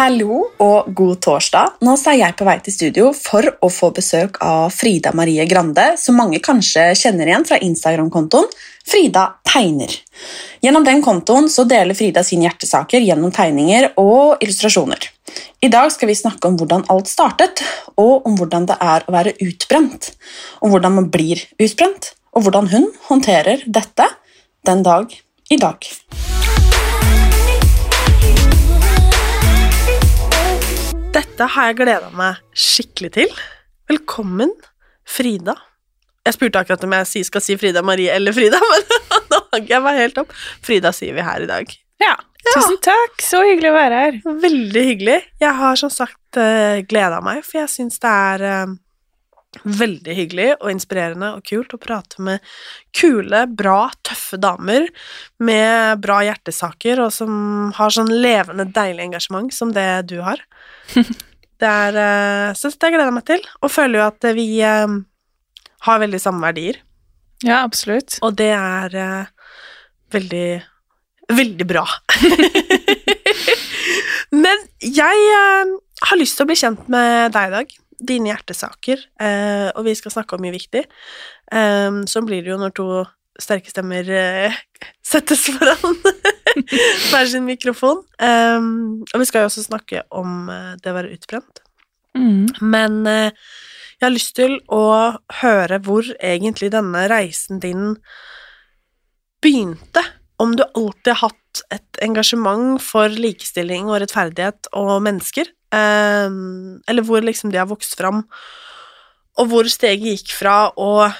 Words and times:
Hallo 0.00 0.46
og 0.64 0.86
god 0.96 1.18
torsdag. 1.20 1.74
Nå 1.84 1.92
er 2.08 2.14
jeg 2.16 2.32
på 2.38 2.44
vei 2.48 2.54
til 2.64 2.72
studio 2.72 3.08
for 3.12 3.44
å 3.44 3.68
få 3.68 3.90
besøk 3.92 4.38
av 4.40 4.70
Frida 4.72 5.10
Marie 5.12 5.44
Grande, 5.44 5.90
som 6.00 6.16
mange 6.16 6.40
kanskje 6.40 6.86
kjenner 6.96 7.28
igjen 7.28 7.44
fra 7.44 7.58
Instagram-kontoen 7.60 8.48
Frida 8.88 9.26
tegner. 9.44 9.92
Gjennom 10.64 10.88
den 10.88 11.04
kontoen 11.04 11.50
deler 11.68 11.98
Frida 11.98 12.24
sine 12.24 12.48
hjertesaker 12.48 13.04
gjennom 13.04 13.28
tegninger 13.28 13.90
og 14.00 14.40
illustrasjoner. 14.40 15.04
I 15.60 15.68
dag 15.68 15.92
skal 15.92 16.08
vi 16.08 16.16
snakke 16.16 16.48
om 16.48 16.56
hvordan 16.56 16.88
alt 16.88 17.12
startet, 17.12 17.60
og 18.00 18.24
om 18.24 18.40
hvordan 18.40 18.72
det 18.72 18.80
er 18.80 19.04
å 19.04 19.12
være 19.18 19.36
utbrent. 19.36 20.14
Om 20.64 20.72
hvordan 20.72 20.96
man 20.96 21.12
blir 21.12 21.44
utbrent, 21.60 22.14
og 22.32 22.48
hvordan 22.48 22.72
hun 22.72 22.88
håndterer 23.12 23.68
dette 23.68 24.08
den 24.64 24.80
dag 24.80 25.12
i 25.52 25.60
dag. 25.60 25.92
Dette 31.10 31.46
har 31.56 31.70
jeg 31.70 31.80
gleda 31.80 32.08
meg 32.14 32.38
skikkelig 32.54 33.08
til. 33.16 33.30
Velkommen, 33.90 34.52
Frida. 35.02 35.56
Jeg 36.22 36.36
spurte 36.36 36.60
akkurat 36.60 36.84
om 36.86 36.92
jeg 36.94 37.24
skal 37.26 37.42
si 37.42 37.56
Frida 37.58 37.82
Marie 37.82 38.12
eller 38.14 38.34
Frida, 38.36 38.60
men 38.70 39.26
nå 39.32 39.40
hang 39.50 39.66
jeg 39.72 39.82
meg 39.82 39.98
helt 39.98 40.20
opp. 40.22 40.34
Frida 40.62 40.92
sier 40.94 41.16
vi 41.16 41.24
her 41.26 41.42
i 41.42 41.48
dag. 41.50 41.74
Ja, 42.00 42.14
tusen 42.46 42.78
takk. 42.86 43.18
Så 43.26 43.42
hyggelig 43.42 43.72
å 43.72 43.76
være 43.80 44.04
her. 44.04 44.20
Veldig 44.44 44.84
hyggelig. 44.86 45.18
Jeg 45.42 45.56
har 45.58 45.80
som 45.82 45.90
sagt 45.90 46.38
uh, 46.38 46.78
gleda 46.86 47.18
meg, 47.26 47.42
for 47.42 47.58
jeg 47.64 47.72
syns 47.74 47.98
det 48.04 48.14
er 48.30 48.46
eh, 48.46 48.76
veldig 49.64 50.14
hyggelig 50.14 50.48
og 50.60 50.70
inspirerende 50.70 51.32
og 51.36 51.42
kult 51.48 51.72
å 51.74 51.80
prate 51.82 52.22
med 52.22 52.44
kule, 52.96 53.42
bra, 53.50 53.90
tøffe 54.06 54.38
damer 54.40 54.86
med 55.42 55.98
bra 56.04 56.20
hjertesaker, 56.26 57.02
og 57.02 57.10
som 57.14 57.72
har 57.76 57.94
sånn 57.94 58.12
levende, 58.14 58.68
deilig 58.70 59.08
engasjement 59.08 59.50
som 59.54 59.74
det 59.76 59.88
du 60.10 60.20
har. 60.26 60.42
Det 61.60 61.68
er 61.68 61.96
uh, 62.00 62.54
Så 62.56 62.70
det 62.72 62.88
gleder 62.88 63.10
jeg 63.10 63.12
meg 63.18 63.24
til, 63.28 63.42
og 63.60 63.68
føler 63.68 63.98
jo 63.98 64.04
at 64.06 64.26
vi 64.32 64.46
eh, 64.64 64.94
har 65.84 65.98
veldig 66.00 66.20
samme 66.22 66.40
verdier, 66.40 66.78
Ja, 67.44 67.58
absolutt. 67.66 68.16
og 68.24 68.38
det 68.38 68.48
er 68.56 68.96
eh, 68.96 69.52
veldig 70.16 70.46
Veldig 71.36 71.66
bra. 71.68 71.84
Men 74.44 74.64
jeg 74.80 75.28
eh, 75.36 75.76
har 76.08 76.18
lyst 76.18 76.38
til 76.38 76.46
å 76.46 76.50
bli 76.50 76.58
kjent 76.58 76.88
med 76.92 77.36
deg 77.36 77.50
i 77.50 77.54
dag. 77.58 77.76
Dine 78.00 78.32
hjertesaker. 78.32 79.02
eh, 79.20 79.70
og 79.74 79.84
vi 79.84 79.94
skal 79.98 80.14
snakke 80.14 80.36
om 80.36 80.44
mye 80.44 80.56
viktig. 80.56 80.86
Eh, 81.52 82.02
sånn 82.10 82.28
blir 82.28 82.44
det 82.44 82.54
jo 82.54 82.60
når 82.60 82.76
to 82.76 82.90
sterke 83.40 83.72
stemmer 83.72 84.08
eh, 84.10 84.60
settes 85.12 85.46
foran 85.48 85.98
hver 87.10 87.26
sin 87.30 87.46
mikrofon. 87.48 88.04
Um, 88.20 89.02
og 89.12 89.22
vi 89.22 89.28
skal 89.28 89.44
jo 89.44 89.50
også 89.50 89.66
snakke 89.66 90.04
om 90.10 90.48
eh, 90.52 90.72
det 90.80 90.92
å 90.92 90.96
være 90.96 91.12
utbrent. 91.16 91.62
Mm. 92.18 92.48
Men 92.60 93.02
eh, 93.08 93.30
jeg 94.00 94.06
har 94.06 94.14
lyst 94.14 94.34
til 94.38 94.58
å 94.72 94.84
høre 95.42 95.80
hvor 95.84 96.06
egentlig 96.18 96.72
denne 96.74 97.04
reisen 97.12 97.60
din 97.62 97.94
begynte. 99.44 100.04
Om 100.40 100.56
du 100.56 100.64
alltid 100.64 101.12
har 101.12 101.28
hatt 101.28 101.62
et 101.74 102.00
engasjement 102.04 102.80
for 102.80 103.12
likestilling 103.12 103.90
og 103.90 104.00
rettferdighet 104.00 104.70
og 104.76 104.94
mennesker. 105.04 105.50
Eh, 105.72 106.28
eller 106.90 107.06
hvor 107.06 107.22
liksom 107.24 107.52
det 107.52 107.60
har 107.62 107.70
vokst 107.70 107.96
fram, 107.98 108.24
og 109.38 109.48
hvor 109.52 109.68
steget 109.70 110.20
gikk 110.20 110.34
fra 110.36 110.56
å 110.76 111.10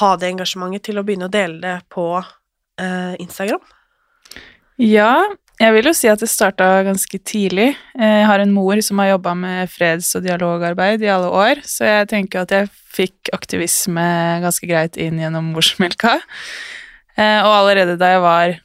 ha 0.00 0.10
det 0.16 0.30
engasjementet 0.30 0.88
til 0.88 0.98
å 1.00 1.04
begynne 1.06 1.26
å 1.28 1.32
dele 1.34 1.60
det 1.62 1.76
på 1.92 2.06
eh, 2.18 3.14
Instagram. 3.20 3.62
Ja, 4.80 5.26
jeg 5.60 5.74
vil 5.76 5.90
jo 5.90 5.92
si 5.92 6.08
at 6.08 6.22
det 6.22 6.30
starta 6.32 6.68
ganske 6.86 7.18
tidlig. 7.20 7.74
Eh, 7.98 8.14
Jeg 8.22 8.26
har 8.30 8.40
en 8.40 8.54
mor 8.54 8.80
som 8.80 8.98
har 9.02 9.10
jobba 9.10 9.34
med 9.36 9.68
freds- 9.68 10.14
og 10.16 10.24
dialogarbeid 10.24 11.02
i 11.04 11.10
alle 11.12 11.28
år, 11.28 11.60
så 11.68 11.84
jeg 11.84 12.08
tenker 12.14 12.46
at 12.46 12.54
jeg 12.54 12.70
fikk 12.96 13.30
aktivisme 13.36 14.06
ganske 14.40 14.66
greit 14.70 14.96
inn 14.96 15.20
gjennom 15.20 15.52
morsmelka. 15.52 16.16
Eh, 17.16 17.40
Og 17.44 17.52
allerede 17.52 17.98
da 18.00 18.14
jeg 18.14 18.22
var 18.24 18.56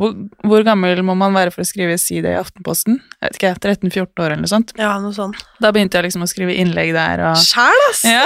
hvor, 0.00 0.14
hvor 0.42 0.64
gammel 0.66 1.02
må 1.06 1.14
man 1.18 1.34
være 1.36 1.52
for 1.54 1.62
å 1.62 1.68
skrive 1.68 1.94
side 2.02 2.32
i 2.32 2.38
Aftenposten? 2.38 2.96
Jeg 3.20 3.28
vet 3.28 3.38
ikke, 3.38 3.52
13-14 3.62 4.24
år 4.24 4.32
eller 4.32 4.42
noe 4.42 4.50
sånt. 4.50 4.72
Ja, 4.80 4.94
noe 5.02 5.14
sånt. 5.14 5.38
Da 5.62 5.70
begynte 5.74 6.00
jeg 6.00 6.08
liksom 6.08 6.24
å 6.26 6.30
skrive 6.30 6.56
innlegg 6.58 6.90
der 6.96 7.22
og 7.28 7.38
Sjæl, 7.42 7.84
ass! 7.90 8.02
Ja. 8.08 8.24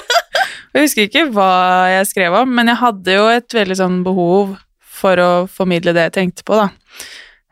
jeg 0.74 0.86
husker 0.86 1.08
ikke 1.08 1.26
hva 1.34 1.50
jeg 1.92 2.08
skrev 2.12 2.38
om, 2.40 2.54
men 2.56 2.72
jeg 2.72 2.80
hadde 2.80 3.18
jo 3.18 3.28
et 3.32 3.58
veldig 3.60 3.78
sånn 3.82 4.00
behov 4.06 4.56
for 4.94 5.20
å 5.20 5.30
formidle 5.50 5.92
det 5.96 6.08
jeg 6.08 6.16
tenkte 6.20 6.46
på, 6.48 6.56
da. 6.62 6.70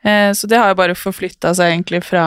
Eh, 0.03 0.31
Så 0.35 0.49
det 0.49 0.59
har 0.59 0.73
jo 0.73 0.79
bare 0.81 0.97
forflytta 0.99 1.53
seg 1.59 1.75
egentlig 1.75 2.01
fra 2.07 2.27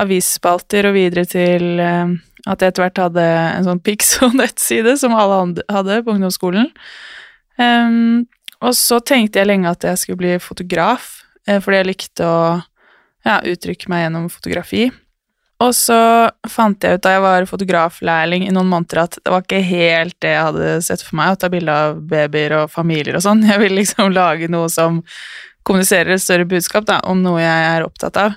avisspalter 0.00 0.88
og 0.88 0.96
videre 0.96 1.26
til 1.28 1.78
eh, 1.82 2.14
at 2.50 2.60
jeg 2.64 2.72
etter 2.72 2.84
hvert 2.84 3.00
hadde 3.06 3.24
en 3.24 3.66
sånn 3.68 3.82
Pixo-nettside 3.84 4.96
som 5.02 5.14
alle 5.16 5.64
hadde 5.70 6.00
på 6.04 6.14
ungdomsskolen. 6.16 6.70
Em, 7.60 8.24
og 8.64 8.74
så 8.78 9.00
tenkte 9.04 9.40
jeg 9.40 9.50
lenge 9.50 9.70
at 9.70 9.84
jeg 9.84 10.00
skulle 10.00 10.22
bli 10.22 10.34
fotograf, 10.42 11.22
eh, 11.48 11.60
fordi 11.62 11.80
jeg 11.80 11.90
likte 11.90 12.26
å 12.28 12.44
ja, 13.24 13.40
uttrykke 13.40 13.90
meg 13.92 14.06
gjennom 14.06 14.28
fotografi. 14.32 14.88
Og 15.62 15.70
så 15.76 15.96
fant 16.50 16.82
jeg 16.82 16.98
ut 16.98 17.04
da 17.04 17.14
jeg 17.14 17.22
var 17.24 17.46
fotograflærling 17.48 18.48
i 18.48 18.52
noen 18.52 18.68
måneder 18.72 19.04
at 19.04 19.18
det 19.20 19.32
var 19.32 19.44
ikke 19.44 19.62
helt 19.64 20.16
det 20.24 20.32
jeg 20.34 20.46
hadde 20.48 20.70
sett 20.84 21.04
for 21.04 21.16
meg, 21.20 21.34
å 21.34 21.40
ta 21.40 21.50
bilde 21.52 21.76
av 21.86 22.00
babyer 22.10 22.56
og 22.58 22.72
familier 22.72 23.18
og 23.18 23.24
sånn. 23.24 23.44
Jeg 23.50 23.62
ville 23.62 23.78
liksom 23.78 24.12
lage 24.12 24.50
noe 24.52 24.70
som 24.72 25.02
kommuniserer 25.64 26.16
et 26.16 26.22
større 26.22 26.44
budskap 26.48 26.84
da, 26.88 26.98
om 27.08 27.22
noe 27.24 27.40
jeg 27.40 27.68
er 27.70 27.86
opptatt 27.86 28.18
av. 28.20 28.34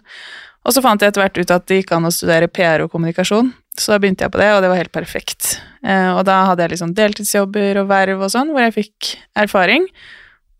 Og 0.63 0.71
så 0.71 0.79
fant 0.83 1.01
jeg 1.01 1.11
etter 1.11 1.25
hvert 1.25 1.39
ut 1.41 1.51
at 1.51 1.65
det 1.67 1.81
gikk 1.81 1.91
an 1.97 2.07
å 2.07 2.11
studere 2.13 2.47
PR 2.47 2.85
og 2.85 2.93
kommunikasjon, 2.93 3.49
så 3.81 3.93
da 3.93 3.99
begynte 4.01 4.25
jeg 4.25 4.33
på 4.33 4.41
det, 4.41 4.49
og 4.55 4.63
det 4.63 4.69
var 4.71 4.79
helt 4.81 4.95
perfekt. 4.95 5.57
Eh, 5.85 6.11
og 6.13 6.23
da 6.27 6.43
hadde 6.49 6.65
jeg 6.65 6.75
liksom 6.75 6.93
deltidsjobber 6.97 7.81
og 7.83 7.91
verv 7.91 8.23
og 8.25 8.31
sånn, 8.33 8.53
hvor 8.53 8.65
jeg 8.65 8.75
fikk 8.79 9.11
erfaring. 9.37 9.85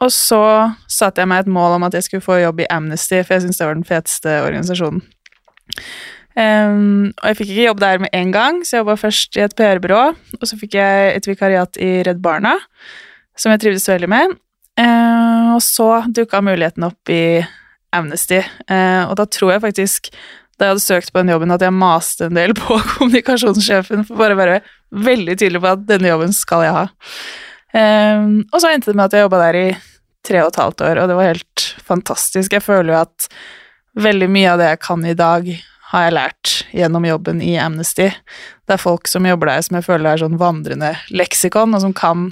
Og 0.04 0.12
så 0.14 0.42
satte 0.92 1.24
jeg 1.24 1.30
meg 1.32 1.46
et 1.46 1.52
mål 1.52 1.80
om 1.80 1.88
at 1.88 1.98
jeg 1.98 2.06
skulle 2.06 2.26
få 2.26 2.38
jobb 2.44 2.62
i 2.62 2.70
Amnesty, 2.74 3.24
for 3.24 3.36
jeg 3.36 3.46
syntes 3.46 3.62
det 3.62 3.68
var 3.70 3.80
den 3.80 3.88
feteste 3.88 4.38
organisasjonen. 4.46 5.02
Um, 6.38 7.08
og 7.18 7.32
jeg 7.32 7.38
fikk 7.40 7.52
ikke 7.56 7.66
jobb 7.66 7.80
der 7.82 8.02
med 8.04 8.14
en 8.14 8.32
gang, 8.34 8.60
så 8.62 8.76
jeg 8.76 8.84
jobba 8.84 8.98
først 9.02 9.40
i 9.40 9.42
et 9.42 9.56
PR-byrå, 9.58 10.02
og 10.38 10.44
så 10.46 10.58
fikk 10.60 10.78
jeg 10.78 11.16
et 11.16 11.30
vikariat 11.30 11.80
i 11.82 11.90
Redd 12.06 12.22
Barna, 12.22 12.54
som 13.38 13.54
jeg 13.54 13.64
trivdes 13.64 13.90
veldig 13.90 14.10
med. 14.14 14.36
Uh, 14.78 15.56
og 15.56 15.64
så 15.66 15.90
dukka 16.14 16.44
muligheten 16.46 16.86
opp 16.86 17.10
i 17.10 17.42
Amnesty, 17.98 18.44
uh, 18.70 19.10
og 19.10 19.18
da 19.18 19.26
tror 19.26 19.56
jeg 19.56 19.66
faktisk 19.66 20.12
da 20.58 20.66
jeg 20.68 20.74
hadde 20.74 20.86
søkt 20.86 21.14
på 21.14 21.22
den 21.22 21.34
jobben, 21.34 21.54
at 21.54 21.64
jeg 21.64 21.76
maste 21.76 22.28
en 22.28 22.38
del 22.38 22.56
på 22.58 22.80
kommunikasjonssjefen 22.96 24.08
for 24.08 24.22
bare 24.22 24.38
å 24.38 24.42
være 24.42 24.58
veldig 25.08 25.38
tydelig 25.38 25.62
på 25.64 25.74
at 25.76 25.86
denne 25.90 26.10
jobben 26.10 26.34
skal 26.36 26.66
jeg 26.66 26.76
ha. 26.76 26.88
Um, 27.78 28.42
og 28.50 28.62
så 28.64 28.72
endte 28.72 28.92
det 28.92 28.98
med 28.98 29.10
at 29.10 29.18
jeg 29.18 29.28
jobba 29.28 29.42
der 29.44 29.60
i 29.60 29.70
tre 30.28 30.44
og 30.44 30.52
et 30.52 30.62
halvt 30.62 30.84
år, 30.90 31.02
og 31.02 31.10
det 31.10 31.18
var 31.20 31.32
helt 31.32 31.66
fantastisk. 31.88 32.56
Jeg 32.56 32.66
føler 32.66 32.94
jo 32.94 33.00
at 33.04 33.28
veldig 33.98 34.30
mye 34.32 34.54
av 34.54 34.62
det 34.62 34.72
jeg 34.72 34.84
kan 34.86 35.06
i 35.06 35.18
dag, 35.18 35.50
har 35.88 36.04
jeg 36.04 36.16
lært 36.18 36.54
gjennom 36.76 37.06
jobben 37.08 37.38
i 37.40 37.54
Amnesty. 37.64 38.10
Det 38.68 38.76
er 38.76 38.82
folk 38.82 39.08
som 39.08 39.24
jobber 39.28 39.48
der 39.48 39.62
som 39.64 39.78
jeg 39.78 39.86
føler 39.86 40.10
er 40.12 40.20
sånn 40.20 40.36
vandrende 40.40 40.90
leksikon, 41.16 41.76
og 41.78 41.84
som 41.86 41.94
kan 41.96 42.26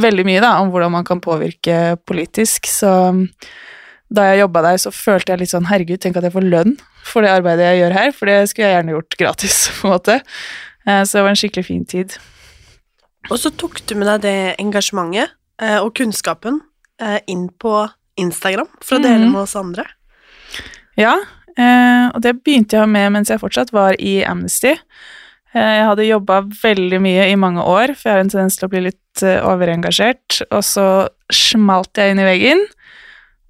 veldig 0.00 0.26
mye 0.28 0.42
da, 0.44 0.58
om 0.60 0.72
hvordan 0.72 0.92
man 0.98 1.06
kan 1.08 1.22
påvirke 1.24 1.96
politisk. 2.04 2.68
Så 2.68 2.90
da 4.10 4.24
jeg 4.30 4.40
jobba 4.42 4.62
der, 4.66 4.76
så 4.82 4.90
følte 4.90 5.32
jeg 5.32 5.38
litt 5.44 5.52
sånn 5.52 5.68
herregud, 5.70 6.00
tenk 6.02 6.16
at 6.18 6.24
jeg 6.26 6.32
får 6.34 6.46
lønn 6.50 6.76
for 7.06 7.22
det 7.22 7.30
arbeidet 7.30 7.64
jeg 7.68 7.78
gjør 7.80 7.94
her, 7.96 8.10
for 8.12 8.26
det 8.30 8.38
skulle 8.50 8.66
jeg 8.68 8.76
gjerne 8.78 8.94
gjort 8.96 9.16
gratis, 9.22 9.56
på 9.80 9.86
en 9.88 9.94
måte. 9.94 10.16
Eh, 10.86 11.02
så 11.06 11.18
det 11.18 11.22
var 11.24 11.30
en 11.34 11.38
skikkelig 11.40 11.66
fin 11.66 11.84
tid. 11.88 12.16
Og 13.30 13.36
så 13.38 13.50
tok 13.52 13.80
du 13.86 13.94
med 14.00 14.08
deg 14.08 14.22
det 14.24 14.34
engasjementet 14.62 15.30
eh, 15.62 15.78
og 15.78 15.92
kunnskapen 15.98 16.60
eh, 17.00 17.18
inn 17.30 17.48
på 17.60 17.74
Instagram 18.20 18.68
for 18.82 18.98
å 18.98 19.02
dele 19.04 19.26
Mhm. 19.26 19.32
med 19.32 19.42
oss 19.42 19.56
andre. 19.56 19.84
Ja, 20.98 21.14
og 22.14 22.20
det 22.24 22.34
begynte 22.44 22.78
jeg 22.78 22.88
med 22.88 23.12
mens 23.12 23.28
jeg 23.28 23.40
fortsatt 23.40 23.70
var 23.72 23.94
i 24.00 24.20
Amnesty. 24.24 24.70
Jeg 25.52 25.84
hadde 25.84 26.06
jobba 26.06 26.40
veldig 26.62 27.00
mye 27.02 27.26
i 27.30 27.36
mange 27.36 27.60
år, 27.60 27.92
for 27.98 28.08
jeg 28.08 28.14
har 28.16 28.20
en 28.24 28.30
tendens 28.32 28.56
til 28.56 28.68
å 28.68 28.70
bli 28.72 28.80
litt 28.86 29.22
overengasjert, 29.22 30.38
og 30.50 30.62
så 30.64 30.84
smalt 31.32 31.98
jeg 32.00 32.12
inn 32.14 32.22
i 32.22 32.28
veggen 32.28 32.62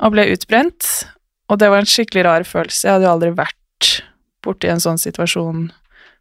og 0.00 0.14
ble 0.14 0.28
utbrent, 0.32 0.86
og 1.50 1.60
det 1.60 1.68
var 1.72 1.82
en 1.82 1.90
skikkelig 1.90 2.24
rar 2.26 2.46
følelse. 2.46 2.86
Jeg 2.86 2.94
hadde 2.94 3.08
jo 3.08 3.12
aldri 3.12 3.30
vært 3.36 3.90
borti 4.44 4.70
en 4.72 4.82
sånn 4.82 5.00
situasjon 5.00 5.68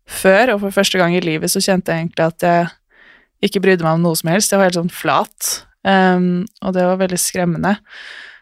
før, 0.09 0.55
og 0.55 0.63
for 0.65 0.75
første 0.81 0.99
gang 0.99 1.15
i 1.15 1.23
livet 1.23 1.51
så 1.53 1.61
kjente 1.63 1.93
jeg 1.93 2.03
egentlig 2.03 2.25
at 2.25 2.45
jeg 2.45 3.49
ikke 3.49 3.61
brydde 3.63 3.85
meg 3.85 3.99
om 3.99 4.07
noe 4.07 4.17
som 4.19 4.31
helst. 4.33 4.51
Jeg 4.51 4.59
var 4.59 4.67
helt 4.67 4.79
sånn 4.79 4.91
flat, 4.91 5.49
um, 5.87 6.43
og 6.65 6.75
det 6.75 6.85
var 6.89 6.99
veldig 6.99 7.19
skremmende. 7.21 7.77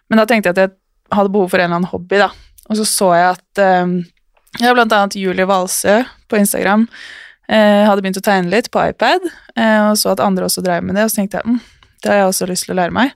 Men 0.07 0.21
da 0.21 0.25
tenkte 0.29 0.49
jeg 0.49 0.57
at 0.57 0.63
jeg 0.63 1.17
hadde 1.17 1.33
behov 1.33 1.51
for 1.51 1.61
en 1.61 1.67
eller 1.67 1.81
annen 1.81 1.91
hobby, 1.91 2.21
da. 2.23 2.31
Og 2.67 2.79
så 2.79 2.87
så 2.87 3.11
jeg 3.15 3.27
at 3.35 3.63
um, 3.83 3.97
ja, 4.63 4.73
blant 4.73 4.95
annet 4.95 5.19
Julie 5.19 5.47
Valsø 5.47 5.99
på 6.31 6.39
Instagram 6.39 6.87
eh, 7.51 7.83
hadde 7.87 8.01
begynt 8.01 8.19
å 8.19 8.25
tegne 8.25 8.51
litt 8.51 8.71
på 8.73 8.81
iPad, 8.91 9.27
eh, 9.55 9.81
og 9.89 9.95
så 9.99 10.13
at 10.15 10.23
andre 10.23 10.47
også 10.47 10.63
drev 10.65 10.85
med 10.85 10.97
det, 10.97 11.05
og 11.05 11.13
så 11.13 11.21
tenkte 11.21 11.41
jeg 11.41 11.51
mm, 11.51 11.59
det 12.03 12.11
har 12.11 12.21
jeg 12.21 12.31
også 12.31 12.47
lyst 12.49 12.67
til 12.67 12.75
å 12.75 12.79
lære 12.81 12.95
meg. 12.95 13.13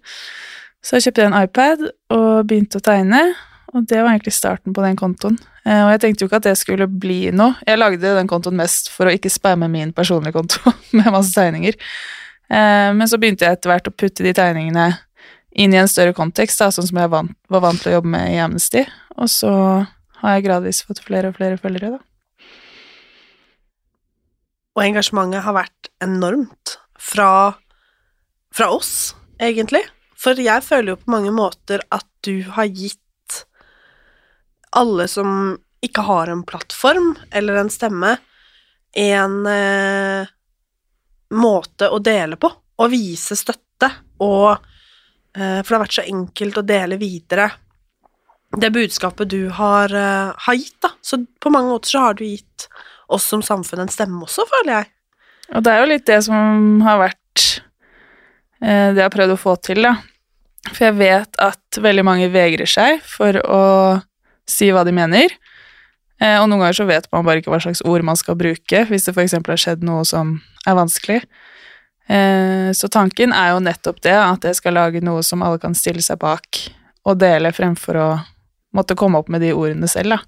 Så 0.82 0.98
jeg 0.98 1.08
kjøpte 1.08 1.28
en 1.28 1.38
iPad 1.38 1.84
og 2.14 2.48
begynte 2.50 2.82
å 2.82 2.84
tegne, 2.84 3.22
og 3.72 3.86
det 3.88 4.02
var 4.02 4.12
egentlig 4.12 4.34
starten 4.36 4.74
på 4.76 4.84
den 4.84 4.98
kontoen. 5.00 5.38
Eh, 5.64 5.84
og 5.86 5.92
jeg 5.94 6.02
tenkte 6.04 6.24
jo 6.24 6.30
ikke 6.30 6.40
at 6.42 6.48
det 6.50 6.56
skulle 6.60 6.88
bli 6.90 7.20
noe. 7.36 7.54
Jeg 7.68 7.80
lagde 7.80 8.16
den 8.18 8.30
kontoen 8.30 8.58
mest 8.58 8.90
for 8.92 9.08
å 9.08 9.14
ikke 9.14 9.32
spamme 9.32 9.70
min 9.72 9.94
personlige 9.96 10.36
konto 10.36 10.74
med 10.98 11.12
masse 11.14 11.36
tegninger. 11.38 11.78
Eh, 12.52 12.90
men 12.98 13.08
så 13.08 13.22
begynte 13.22 13.46
jeg 13.46 13.60
etter 13.60 13.72
hvert 13.72 13.88
å 13.88 13.96
putte 13.96 14.26
de 14.26 14.34
tegningene 14.36 14.90
inn 15.52 15.76
i 15.76 15.80
en 15.80 15.90
større 15.92 16.16
kontekst, 16.18 16.60
da, 16.64 16.72
sånn 16.74 16.88
som 16.90 17.00
jeg 17.02 17.12
var 17.12 17.64
vant 17.64 17.82
til 17.82 17.92
å 17.92 17.98
jobbe 18.00 18.12
med 18.14 18.34
i 18.34 18.40
Amnesty. 18.42 18.86
Og 19.20 19.30
så 19.32 19.52
har 20.22 20.38
jeg 20.38 20.48
gradvis 20.48 20.82
fått 20.88 21.04
flere 21.04 21.32
og 21.32 21.38
flere 21.38 21.60
følgere, 21.62 21.98
da. 21.98 22.06
Og 24.72 24.86
engasjementet 24.86 25.44
har 25.44 25.56
vært 25.58 25.90
enormt 26.04 26.78
fra, 26.96 27.58
fra 28.56 28.70
oss, 28.72 29.12
egentlig. 29.44 29.84
For 30.22 30.38
jeg 30.38 30.64
føler 30.66 30.94
jo 30.94 31.02
på 31.02 31.14
mange 31.14 31.34
måter 31.34 31.84
at 31.90 32.08
du 32.26 32.44
har 32.54 32.70
gitt 32.70 33.00
alle 34.78 35.08
som 35.10 35.58
ikke 35.82 36.04
har 36.06 36.30
en 36.30 36.44
plattform 36.48 37.16
eller 37.34 37.58
en 37.58 37.72
stemme, 37.74 38.14
en 38.96 39.40
eh, 39.50 40.30
måte 41.34 41.90
å 41.90 41.98
dele 42.04 42.38
på, 42.38 42.52
og 42.52 42.92
vise 42.92 43.36
støtte, 43.40 43.90
og 44.22 44.52
eh, 44.54 45.60
For 45.64 45.68
det 45.68 45.76
har 45.76 45.84
vært 45.88 45.98
så 45.98 46.06
enkelt 46.06 46.62
å 46.62 46.68
dele 46.70 47.02
videre 47.02 47.50
det 48.58 48.72
budskapet 48.72 49.30
du 49.30 49.50
har, 49.50 49.96
eh, 49.96 50.34
har 50.38 50.54
gitt, 50.54 50.82
da. 50.82 50.90
Så 51.02 51.26
på 51.40 51.50
mange 51.50 51.70
måter 51.70 51.90
så 51.90 52.00
har 52.00 52.14
du 52.14 52.26
gitt 52.26 52.68
oss 53.08 53.24
som 53.24 53.42
samfunn 53.42 53.80
en 53.80 53.92
stemme 53.92 54.24
også, 54.24 54.46
føler 54.48 54.74
jeg. 54.74 54.92
Og 55.56 55.64
det 55.64 55.72
er 55.72 55.80
jo 55.80 55.92
litt 55.92 56.06
det 56.06 56.22
som 56.24 56.82
har 56.82 57.00
vært 57.00 57.62
eh, 58.62 58.92
det 58.92 59.00
jeg 59.00 59.08
har 59.08 59.16
prøvd 59.16 59.36
å 59.36 59.40
få 59.40 59.56
til, 59.64 59.84
da. 59.88 59.96
For 60.70 60.86
jeg 60.90 60.98
vet 61.00 61.40
at 61.42 61.82
veldig 61.82 62.04
mange 62.06 62.30
vegrer 62.34 62.70
seg 62.70 63.02
for 63.08 63.40
å 63.42 63.64
si 64.50 64.70
hva 64.74 64.84
de 64.86 64.94
mener. 64.94 65.34
Eh, 66.22 66.38
og 66.38 66.50
noen 66.50 66.62
ganger 66.62 66.78
så 66.78 66.88
vet 66.90 67.08
man 67.14 67.26
bare 67.26 67.42
ikke 67.42 67.54
hva 67.54 67.62
slags 67.64 67.82
ord 67.88 68.06
man 68.06 68.20
skal 68.20 68.38
bruke, 68.38 68.84
hvis 68.90 69.08
det 69.08 69.16
f.eks. 69.16 69.38
har 69.40 69.64
skjedd 69.64 69.86
noe 69.88 70.06
som 70.08 70.36
er 70.70 70.78
vanskelig. 70.78 71.22
Eh, 72.12 72.70
så 72.78 72.90
tanken 72.94 73.34
er 73.34 73.56
jo 73.56 73.64
nettopp 73.66 74.02
det, 74.06 74.18
at 74.18 74.46
jeg 74.46 74.60
skal 74.60 74.78
lage 74.78 75.02
noe 75.06 75.24
som 75.26 75.42
alle 75.46 75.62
kan 75.62 75.74
stille 75.78 76.04
seg 76.06 76.22
bak 76.22 76.66
og 77.10 77.18
dele, 77.22 77.54
fremfor 77.56 77.98
å 77.98 78.10
måtte 78.78 78.96
komme 78.96 79.20
opp 79.20 79.32
med 79.32 79.42
de 79.44 79.52
ordene 79.58 79.90
selv, 79.90 80.14
da. 80.14 80.20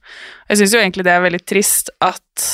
Jeg 0.50 0.63
syns 0.63 0.74
jo 0.75 0.81
egentlig 0.81 1.06
det 1.07 1.13
er 1.13 1.24
veldig 1.24 1.44
trist 1.47 1.94
at 2.03 2.47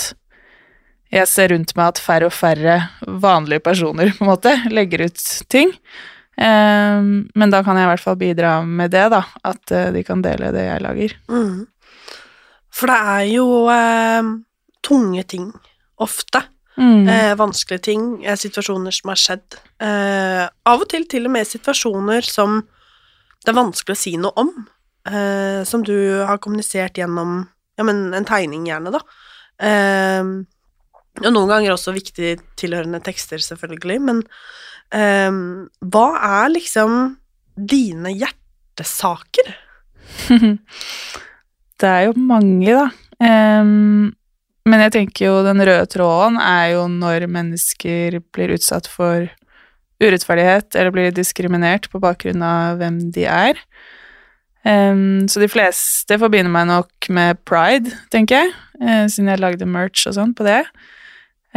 jeg 1.09 1.25
ser 1.25 1.49
rundt 1.53 1.73
meg 1.77 1.95
at 1.95 2.01
færre 2.03 2.27
og 2.29 2.35
færre 2.35 2.75
vanlige 3.01 3.63
personer 3.65 4.11
på 4.13 4.25
en 4.25 4.29
måte 4.29 4.53
legger 4.69 5.07
ut 5.07 5.23
ting. 5.49 5.71
Eh, 6.39 6.99
men 7.35 7.51
da 7.53 7.63
kan 7.65 7.77
jeg 7.79 7.87
i 7.87 7.91
hvert 7.93 8.05
fall 8.05 8.19
bidra 8.19 8.53
med 8.65 8.93
det, 8.95 9.07
da. 9.13 9.23
At 9.47 9.73
eh, 9.75 9.89
de 9.95 10.05
kan 10.07 10.23
dele 10.25 10.53
det 10.55 10.65
jeg 10.67 10.85
lager. 10.85 11.17
Mm. 11.31 11.67
For 12.79 12.91
det 12.91 12.99
er 13.15 13.27
jo 13.33 13.47
eh, 13.73 14.31
tunge 14.85 15.25
ting, 15.27 15.51
ofte. 15.99 16.45
Mm. 16.79 17.07
Eh, 17.11 17.35
vanskelige 17.39 17.89
ting, 17.89 18.03
eh, 18.23 18.39
situasjoner 18.39 18.95
som 18.95 19.11
har 19.11 19.19
skjedd. 19.19 19.59
Eh, 19.83 20.43
av 20.47 20.83
og 20.85 20.87
til 20.91 21.07
til 21.11 21.27
og 21.27 21.35
med 21.35 21.47
situasjoner 21.47 22.23
som 22.27 22.61
det 23.43 23.51
er 23.51 23.59
vanskelig 23.59 23.95
å 23.95 23.99
si 23.99 24.13
noe 24.19 24.35
om. 24.39 24.53
Eh, 25.09 25.63
som 25.67 25.83
du 25.83 25.95
har 26.27 26.39
kommunisert 26.43 26.99
gjennom 26.99 27.41
ja, 27.79 27.83
men 27.87 28.13
en 28.13 28.27
tegning, 28.27 28.65
gjerne, 28.67 28.91
da. 28.91 28.99
Eh, 29.63 30.23
og 31.19 31.29
noen 31.33 31.51
ganger 31.51 31.73
også 31.73 31.93
viktig 31.95 32.33
tilhørende 32.59 32.99
tekster, 33.03 33.41
selvfølgelig, 33.43 33.99
men 34.03 34.21
eh, 34.95 35.39
hva 35.93 36.07
er 36.43 36.53
liksom 36.53 36.99
dine 37.59 38.13
hjertesaker? 38.15 39.51
det 41.79 41.89
er 41.89 42.07
jo 42.07 42.15
mange, 42.17 42.73
da. 42.73 42.87
Um, 43.19 44.13
men 44.69 44.83
jeg 44.85 44.93
tenker 44.95 45.25
jo 45.25 45.39
den 45.43 45.59
røde 45.65 45.87
tråden 45.91 46.37
er 46.39 46.75
jo 46.75 46.85
når 46.91 47.25
mennesker 47.31 48.19
blir 48.35 48.53
utsatt 48.55 48.87
for 48.87 49.27
urettferdighet 49.99 50.77
eller 50.77 50.93
blir 50.95 51.15
diskriminert 51.15 51.89
på 51.91 51.99
bakgrunn 51.99 52.43
av 52.45 52.79
hvem 52.79 53.01
de 53.15 53.25
er. 53.27 53.59
Um, 54.63 55.27
så 55.31 55.41
de 55.41 55.49
fleste 55.51 56.19
forbinder 56.19 56.51
meg 56.51 56.67
nok 56.69 57.09
med 57.15 57.39
pride, 57.47 57.95
tenker 58.13 58.43
jeg, 58.43 58.55
uh, 58.83 59.05
siden 59.11 59.31
jeg 59.31 59.43
lagde 59.43 59.67
merch 59.67 60.05
og 60.09 60.17
sånn 60.19 60.35
på 60.37 60.47
det. 60.47 60.61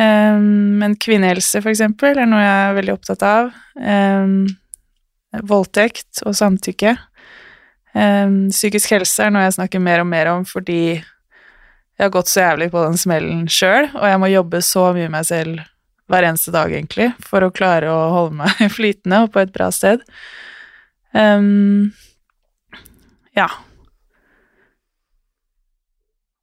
Em, 0.00 0.78
men 0.80 0.96
kvinnehelse, 0.96 1.60
for 1.60 1.72
eksempel, 1.72 2.16
er 2.16 2.28
noe 2.28 2.40
jeg 2.40 2.66
er 2.66 2.76
veldig 2.78 2.94
opptatt 2.96 3.24
av. 3.28 3.50
Um, 3.76 4.36
voldtekt 5.48 6.22
og 6.26 6.36
samtykke. 6.36 6.96
Um, 7.92 8.46
psykisk 8.52 8.94
helse 8.94 9.26
er 9.26 9.32
noe 9.32 9.44
jeg 9.44 9.58
snakker 9.58 9.82
mer 9.84 10.00
og 10.00 10.08
mer 10.08 10.30
om 10.32 10.46
fordi 10.48 10.96
jeg 10.96 12.06
har 12.06 12.12
gått 12.14 12.30
så 12.32 12.40
jævlig 12.40 12.70
på 12.72 12.80
den 12.86 12.96
smellen 12.96 13.42
sjøl, 13.52 13.90
og 13.92 14.06
jeg 14.08 14.20
må 14.22 14.30
jobbe 14.32 14.62
så 14.64 14.86
mye 14.94 15.10
med 15.10 15.18
meg 15.18 15.26
selv 15.28 15.60
hver 16.10 16.26
eneste 16.26 16.52
dag, 16.52 16.72
egentlig, 16.72 17.10
for 17.24 17.44
å 17.44 17.52
klare 17.54 17.92
å 17.92 18.00
holde 18.12 18.38
meg 18.40 18.64
flytende 18.76 19.22
og 19.26 19.34
på 19.34 19.42
et 19.44 19.52
bra 19.54 19.68
sted. 19.74 20.02
Um, 21.12 21.92
ja. 23.36 23.48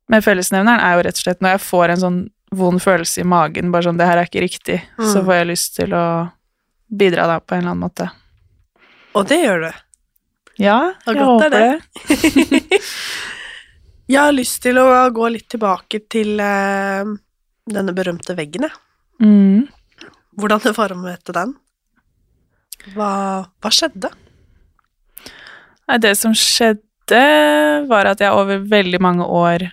Men 0.09 0.25
fellesnevneren 0.25 0.81
er 0.81 0.95
jo 0.95 1.05
rett 1.05 1.19
og 1.19 1.25
slett 1.25 1.43
når 1.43 1.57
jeg 1.57 1.65
får 1.65 1.93
en 1.93 2.03
sånn 2.05 2.19
vond 2.51 2.81
følelse 2.81 3.21
i 3.21 3.27
magen, 3.27 3.71
bare 3.71 3.83
sånn 3.83 3.97
'det 3.97 4.07
her 4.07 4.17
er 4.17 4.25
ikke 4.25 4.41
riktig', 4.41 4.81
Mm. 4.97 5.13
så 5.13 5.23
får 5.25 5.33
jeg 5.33 5.47
lyst 5.47 5.75
til 5.75 5.93
å 5.93 6.31
bidra 6.89 7.27
da 7.27 7.39
på 7.39 7.55
en 7.55 7.59
eller 7.61 7.71
annen 7.71 7.89
måte. 7.89 8.11
Og 9.15 9.27
det 9.27 9.43
gjør 9.45 9.61
du. 9.67 9.71
Ja, 10.59 10.93
jeg 11.07 11.15
er 11.17 11.23
håper 11.23 11.49
det. 11.49 11.81
det. 12.07 12.79
Jeg 14.09 14.21
har 14.25 14.31
lyst 14.33 14.63
til 14.63 14.77
å 14.81 15.09
gå 15.13 15.27
litt 15.29 15.47
tilbake 15.53 15.99
til 16.09 16.39
uh, 16.41 17.05
denne 17.69 17.93
berømte 17.93 18.33
veggen, 18.33 18.65
jeg. 18.65 18.71
Mm. 19.21 19.67
Hvordan 20.39 20.63
det 20.63 20.71
var 20.75 20.89
å 20.95 20.97
møte 20.97 21.35
den. 21.35 21.53
Hva, 22.95 23.45
hva 23.61 23.69
skjedde? 23.69 24.09
Nei, 25.85 25.97
det 26.01 26.15
som 26.17 26.33
skjedde, 26.33 27.21
var 27.89 28.09
at 28.09 28.19
jeg 28.19 28.33
over 28.33 28.57
veldig 28.65 28.99
mange 29.01 29.25
år 29.25 29.67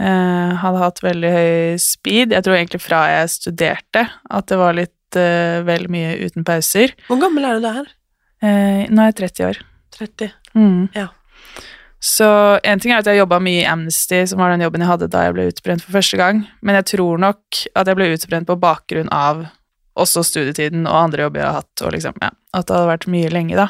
eh, 0.00 0.56
hadde 0.62 0.82
hatt 0.82 1.02
veldig 1.04 1.30
høy 1.34 1.78
speed. 1.82 2.34
Jeg 2.34 2.46
tror 2.46 2.58
egentlig 2.58 2.82
fra 2.82 3.04
jeg 3.12 3.30
studerte 3.34 4.06
at 4.08 4.50
det 4.50 4.58
var 4.60 4.76
litt 4.78 5.20
uh, 5.20 5.60
vel 5.66 5.88
mye 5.92 6.16
uten 6.24 6.46
pauser. 6.46 6.94
Hvor 7.08 7.20
gammel 7.22 7.46
er 7.46 7.58
du 7.58 7.64
da 7.66 7.76
her? 7.80 7.88
Uh, 8.40 8.86
nå 8.88 9.04
er 9.04 9.10
jeg 9.10 9.18
30 9.22 9.48
år. 9.50 9.62
30. 9.98 10.36
Mm. 10.56 10.84
Ja. 10.96 11.08
Så 12.00 12.26
en 12.64 12.80
ting 12.80 12.94
er 12.94 13.02
at 13.02 13.08
jeg 13.10 13.20
jobba 13.20 13.36
mye 13.44 13.60
i 13.60 13.68
Amnesty, 13.68 14.22
som 14.26 14.40
var 14.40 14.54
den 14.54 14.64
jobben 14.64 14.80
jeg 14.80 14.88
hadde 14.88 15.10
da 15.12 15.26
jeg 15.26 15.36
ble 15.36 15.48
utbrent 15.50 15.84
for 15.84 15.98
første 15.98 16.16
gang, 16.16 16.46
men 16.64 16.78
jeg 16.78 16.94
tror 16.94 17.20
nok 17.20 17.58
at 17.76 17.90
jeg 17.90 17.98
ble 17.98 18.08
utbrent 18.14 18.48
på 18.48 18.56
bakgrunn 18.62 19.10
av 19.12 19.44
også 20.00 20.22
studietiden 20.24 20.86
og 20.88 20.96
andre 20.96 21.26
jobber 21.26 21.42
jeg 21.42 21.48
har 21.50 21.58
hatt, 21.60 21.84
og 21.84 21.92
liksom, 21.92 22.16
ja, 22.24 22.30
at 22.56 22.70
det 22.70 22.76
hadde 22.76 22.92
vært 22.94 23.10
mye 23.12 23.32
lenge, 23.34 23.58
da. 23.58 23.68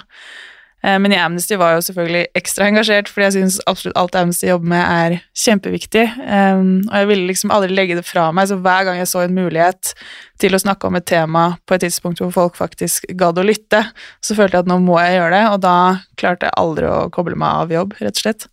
Eh, 0.82 0.98
Men 0.98 1.12
i 1.12 1.18
Amnesty 1.20 1.56
var 1.60 1.74
jeg 1.74 1.80
jo 1.80 1.86
selvfølgelig 1.90 2.24
ekstra 2.40 2.68
engasjert, 2.70 3.10
fordi 3.10 3.26
jeg 3.28 3.36
syns 3.36 3.60
absolutt 3.70 3.98
alt 4.00 4.16
Amnesty 4.16 4.48
jobber 4.48 4.72
med, 4.72 4.84
er 4.84 5.18
kjempeviktig. 5.36 6.06
Um, 6.24 6.80
og 6.88 6.96
jeg 7.02 7.10
ville 7.10 7.28
liksom 7.28 7.52
aldri 7.54 7.74
legge 7.74 7.98
det 7.98 8.06
fra 8.08 8.30
meg, 8.32 8.48
så 8.48 8.58
hver 8.60 8.88
gang 8.88 9.00
jeg 9.00 9.10
så 9.10 9.24
en 9.24 9.36
mulighet 9.36 9.92
til 10.40 10.56
å 10.56 10.62
snakke 10.62 10.88
om 10.88 10.96
et 10.96 11.04
tema 11.08 11.44
på 11.68 11.76
et 11.76 11.84
tidspunkt 11.84 12.22
hvor 12.22 12.32
folk 12.32 12.56
faktisk 12.56 13.10
gadd 13.18 13.38
å 13.38 13.44
lytte, 13.44 13.82
så 14.24 14.36
følte 14.38 14.56
jeg 14.56 14.64
at 14.64 14.70
nå 14.70 14.78
må 14.80 14.96
jeg 15.02 15.18
gjøre 15.18 15.34
det, 15.36 15.44
og 15.52 15.60
da 15.66 15.76
klarte 16.20 16.48
jeg 16.48 16.56
aldri 16.60 16.88
å 16.88 17.10
koble 17.12 17.36
meg 17.40 17.64
av 17.64 17.74
jobb, 17.76 17.94
rett 18.00 18.16
og 18.16 18.24
slett. 18.24 18.46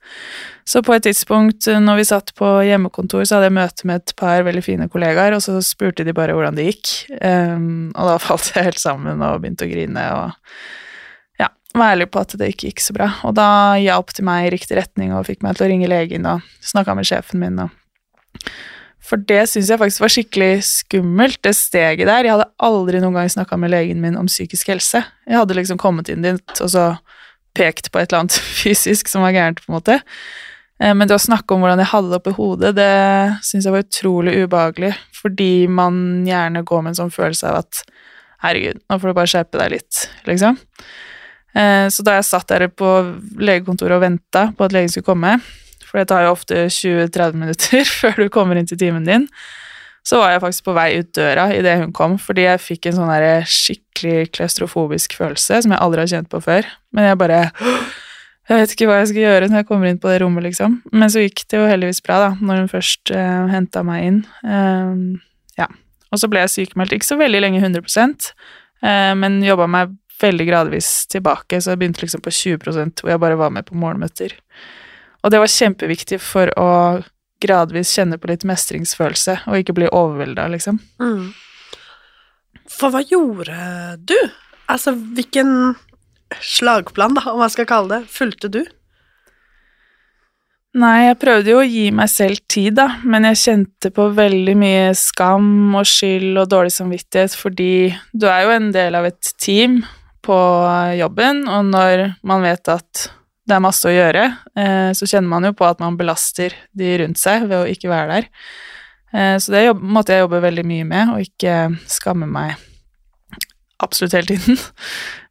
Så 0.68 0.82
på 0.84 0.92
et 0.98 1.06
tidspunkt 1.08 1.70
når 1.80 2.02
vi 2.02 2.08
satt 2.10 2.34
på 2.36 2.50
hjemmekontor, 2.68 3.24
så 3.24 3.38
hadde 3.38 3.48
jeg 3.48 3.56
møte 3.56 3.88
med 3.88 4.02
et 4.02 4.16
par 4.20 4.44
veldig 4.44 4.66
fine 4.66 4.90
kollegaer, 4.92 5.38
og 5.38 5.46
så 5.46 5.62
spurte 5.64 6.04
de 6.04 6.16
bare 6.16 6.36
hvordan 6.36 6.60
det 6.60 6.68
gikk. 6.68 6.92
Um, 7.22 7.94
og 7.96 8.12
da 8.12 8.18
falt 8.28 8.52
jeg 8.52 8.68
helt 8.68 8.84
sammen 8.84 9.24
og 9.24 9.40
begynte 9.40 9.68
å 9.68 9.72
grine 9.72 10.04
og 10.18 10.36
var 11.82 11.94
ærlig 11.96 12.10
på 12.14 12.22
at 12.24 12.34
det 12.40 12.50
ikke 12.54 12.72
gikk 12.72 12.82
så 12.84 12.96
bra. 12.96 13.12
Og 13.28 13.36
da 13.38 13.50
hjalp 13.82 14.14
de 14.18 14.26
meg 14.26 14.48
i 14.48 14.54
riktig 14.56 14.78
retning 14.80 15.14
og 15.16 15.28
fikk 15.30 15.44
meg 15.46 15.58
til 15.58 15.68
å 15.68 15.70
ringe 15.72 15.90
legen 15.92 16.28
og 16.30 16.46
snakka 16.66 16.96
med 16.98 17.08
sjefen 17.10 17.42
min. 17.44 17.60
Og 17.64 18.50
for 19.08 19.22
det 19.24 19.46
syns 19.48 19.70
jeg 19.72 19.80
faktisk 19.80 20.04
var 20.04 20.12
skikkelig 20.12 20.52
skummelt, 20.68 21.40
det 21.46 21.54
steget 21.56 22.10
der. 22.10 22.28
Jeg 22.28 22.36
hadde 22.36 22.50
aldri 22.68 23.00
noen 23.04 23.16
gang 23.16 23.30
snakka 23.32 23.60
med 23.60 23.72
legen 23.72 24.02
min 24.04 24.18
om 24.20 24.28
psykisk 24.28 24.74
helse. 24.74 25.04
Jeg 25.28 25.40
hadde 25.40 25.56
liksom 25.56 25.80
kommet 25.80 26.12
inn 26.12 26.26
dit 26.26 26.62
og 26.64 26.74
så 26.74 26.90
pekt 27.58 27.88
på 27.92 28.02
et 28.02 28.12
eller 28.12 28.26
annet 28.26 28.40
fysisk 28.62 29.08
som 29.12 29.24
var 29.24 29.36
gærent, 29.36 29.64
på 29.64 29.72
en 29.72 29.78
måte. 29.80 30.00
Eh, 30.82 30.94
Men 30.94 31.08
det 31.08 31.16
å 31.16 31.24
snakke 31.24 31.56
om 31.56 31.64
hvordan 31.64 31.80
jeg 31.82 31.92
hadde 31.94 32.12
det 32.12 32.20
oppi 32.20 32.36
hodet, 32.38 32.74
det 32.78 32.92
syns 33.48 33.66
jeg 33.66 33.74
var 33.74 33.86
utrolig 33.88 34.36
ubehagelig, 34.44 34.92
fordi 35.16 35.52
man 35.72 36.28
gjerne 36.28 36.66
går 36.68 36.84
med 36.84 36.94
en 36.94 37.02
sånn 37.06 37.16
følelse 37.16 37.48
av 37.50 37.64
at 37.64 37.82
herregud, 38.44 38.84
nå 38.86 39.00
får 39.00 39.10
du 39.10 39.18
bare 39.18 39.32
skjerpe 39.32 39.62
deg 39.64 39.72
litt, 39.74 40.04
liksom. 40.28 40.60
Eh, 41.58 41.88
Så 41.90 42.06
da 42.06 42.18
jeg 42.18 42.28
satt 42.28 42.50
der 42.52 42.68
på 42.70 42.90
legekontoret 43.42 43.98
og 43.98 44.04
venta 44.06 44.50
på 44.58 44.68
at 44.68 44.76
legen 44.76 44.92
skulle 44.94 45.10
komme, 45.10 45.38
for 45.88 46.02
det 46.02 46.10
tar 46.12 46.28
jo 46.28 46.36
ofte 46.36 46.68
20-30 46.68 47.40
minutter 47.40 47.88
før 48.02 48.20
du 48.22 48.30
kommer 48.34 48.60
inn 48.60 48.70
til 48.70 48.80
timen 48.80 49.08
din, 49.08 49.28
så 50.08 50.22
var 50.22 50.32
jeg 50.32 50.44
faktisk 50.44 50.68
på 50.70 50.76
vei 50.78 50.90
ut 51.02 51.10
døra 51.18 51.50
idet 51.56 51.80
hun 51.82 51.94
kom, 51.96 52.16
fordi 52.22 52.46
jeg 52.46 52.64
fikk 52.64 52.88
en 52.88 53.00
sånn 53.00 53.48
skikkelig 53.52 54.30
klaustrofobisk 54.38 55.18
følelse 55.20 55.64
som 55.66 55.74
jeg 55.74 55.82
aldri 55.84 56.04
har 56.06 56.12
kjent 56.14 56.30
på 56.32 56.40
før. 56.44 56.68
Men 56.96 57.10
jeg 57.10 57.20
bare 57.20 57.42
Jeg 58.48 58.62
vet 58.62 58.72
ikke 58.72 58.86
hva 58.88 59.02
jeg 59.02 59.10
skal 59.10 59.26
gjøre 59.26 59.48
når 59.50 59.60
jeg 59.60 59.68
kommer 59.68 59.90
inn 59.90 59.98
på 60.00 60.08
det 60.08 60.22
rommet, 60.22 60.46
liksom. 60.46 60.78
Men 60.96 61.12
så 61.12 61.20
gikk 61.20 61.42
det 61.52 61.58
jo 61.60 61.66
heldigvis 61.68 62.00
bra, 62.00 62.22
da, 62.22 62.30
når 62.40 62.62
hun 62.62 62.70
først 62.72 63.12
uh, 63.12 63.44
henta 63.52 63.82
meg 63.84 64.06
inn. 64.06 64.22
Uh, 64.40 65.20
ja. 65.60 65.68
Og 66.16 66.22
så 66.22 66.30
ble 66.32 66.46
jeg 66.46 66.54
sykemeldt, 66.54 66.96
ikke 66.96 67.10
så 67.10 67.18
veldig 67.20 67.42
lenge, 67.44 67.60
100 67.60 67.84
uh, 67.84 69.12
men 69.20 69.42
jobba 69.44 69.68
meg 69.68 69.92
veldig 70.22 70.48
gradvis 70.50 70.92
tilbake, 71.12 71.60
så 71.62 71.74
jeg 71.74 71.82
begynte 71.82 72.04
liksom 72.04 72.24
på 72.26 72.34
20% 72.34 73.04
hvor 73.04 73.14
jeg 73.14 73.22
bare 73.22 73.40
var 73.40 73.54
med 73.54 73.68
på 73.68 73.78
morgenmøter. 73.78 74.36
Og 75.24 75.34
det 75.34 75.42
var 75.42 75.52
kjempeviktig 75.52 76.20
for 76.24 76.52
å 76.60 76.70
gradvis 77.44 77.94
kjenne 77.98 78.18
på 78.18 78.32
litt 78.32 78.46
mestringsfølelse, 78.48 79.42
og 79.50 79.62
ikke 79.62 79.76
bli 79.78 79.90
overvelda, 79.94 80.48
liksom. 80.54 80.80
Mm. 81.02 81.30
For 82.72 82.94
hva 82.94 83.04
gjorde 83.06 83.58
du? 84.10 84.18
Altså, 84.68 84.94
hvilken 84.96 85.76
slagplan, 86.44 87.16
da, 87.18 87.30
om 87.32 87.44
man 87.44 87.54
skal 87.54 87.70
kalle 87.70 88.00
det, 88.02 88.12
fulgte 88.12 88.52
du? 88.52 88.64
Nei, 90.78 91.08
jeg 91.08 91.18
prøvde 91.22 91.54
jo 91.54 91.62
å 91.62 91.66
gi 91.66 91.86
meg 91.96 92.10
selv 92.12 92.42
tid, 92.52 92.76
da, 92.78 92.88
men 93.08 93.26
jeg 93.30 93.42
kjente 93.42 93.90
på 93.96 94.10
veldig 94.18 94.54
mye 94.60 94.90
skam 94.98 95.78
og 95.78 95.88
skyld 95.90 96.38
og 96.38 96.52
dårlig 96.52 96.74
samvittighet, 96.76 97.34
fordi 97.40 97.72
du 98.14 98.28
er 98.30 98.44
jo 98.46 98.52
en 98.54 98.68
del 98.76 98.98
av 99.00 99.08
et 99.10 99.32
team 99.42 99.80
på 100.28 100.40
jobben, 101.00 101.46
og 101.48 101.72
når 101.72 102.10
man 102.28 102.44
vet 102.44 102.74
at 102.74 103.08
det 103.48 103.56
er 103.56 103.64
masse 103.64 103.88
å 103.88 103.94
gjøre, 103.94 104.24
eh, 104.60 104.90
så 104.98 105.08
kjenner 105.08 105.32
man 105.32 105.48
jo 105.48 105.54
på 105.56 105.66
at 105.68 105.80
man 105.80 105.96
belaster 106.00 106.56
de 106.76 106.96
rundt 107.02 107.20
seg 107.20 107.48
ved 107.48 107.62
å 107.62 107.70
ikke 107.72 107.92
være 107.92 108.10
der. 108.12 108.30
Eh, 109.16 109.36
så 109.40 109.54
det 109.54 109.64
måtte 109.80 110.16
jeg 110.16 110.26
jobbe 110.26 110.44
veldig 110.44 110.66
mye 110.68 110.88
med, 110.88 111.14
og 111.14 111.24
ikke 111.24 111.56
skamme 111.88 112.28
meg 112.28 112.58
absolutt 113.84 114.18
hele 114.18 114.36
tiden. 114.36 114.60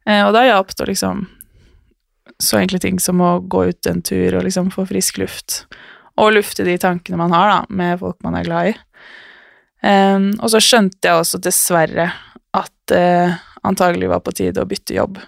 Eh, 0.07 0.21
og 0.23 0.29
da 0.31 0.39
hjalp 0.45 0.69
det 0.71 0.85
å 0.85 0.87
liksom 0.87 1.17
så 2.39 2.61
enkle 2.61 2.79
ting 2.79 2.95
som 3.03 3.19
å 3.19 3.41
gå 3.43 3.65
ut 3.67 3.89
en 3.91 3.97
tur 3.99 4.37
og 4.37 4.45
liksom 4.45 4.69
få 4.71 4.85
frisk 4.87 5.17
luft. 5.19 5.57
Og 6.15 6.31
lufte 6.31 6.63
de 6.63 6.77
tankene 6.79 7.19
man 7.19 7.35
har 7.35 7.49
da, 7.51 7.57
med 7.67 7.99
folk 7.99 8.15
man 8.23 8.37
er 8.39 8.45
glad 8.47 8.69
i. 8.69 8.77
Og 10.39 10.47
så 10.53 10.61
skjønte 10.63 11.09
jeg 11.09 11.19
også 11.19 11.41
dessverre 11.43 12.07
at 12.55 12.95
antagelig 13.65 14.09
var 14.09 14.21
på 14.25 14.33
tide 14.35 14.61
å 14.61 14.69
bytte 14.69 14.97
jobb. 14.97 15.19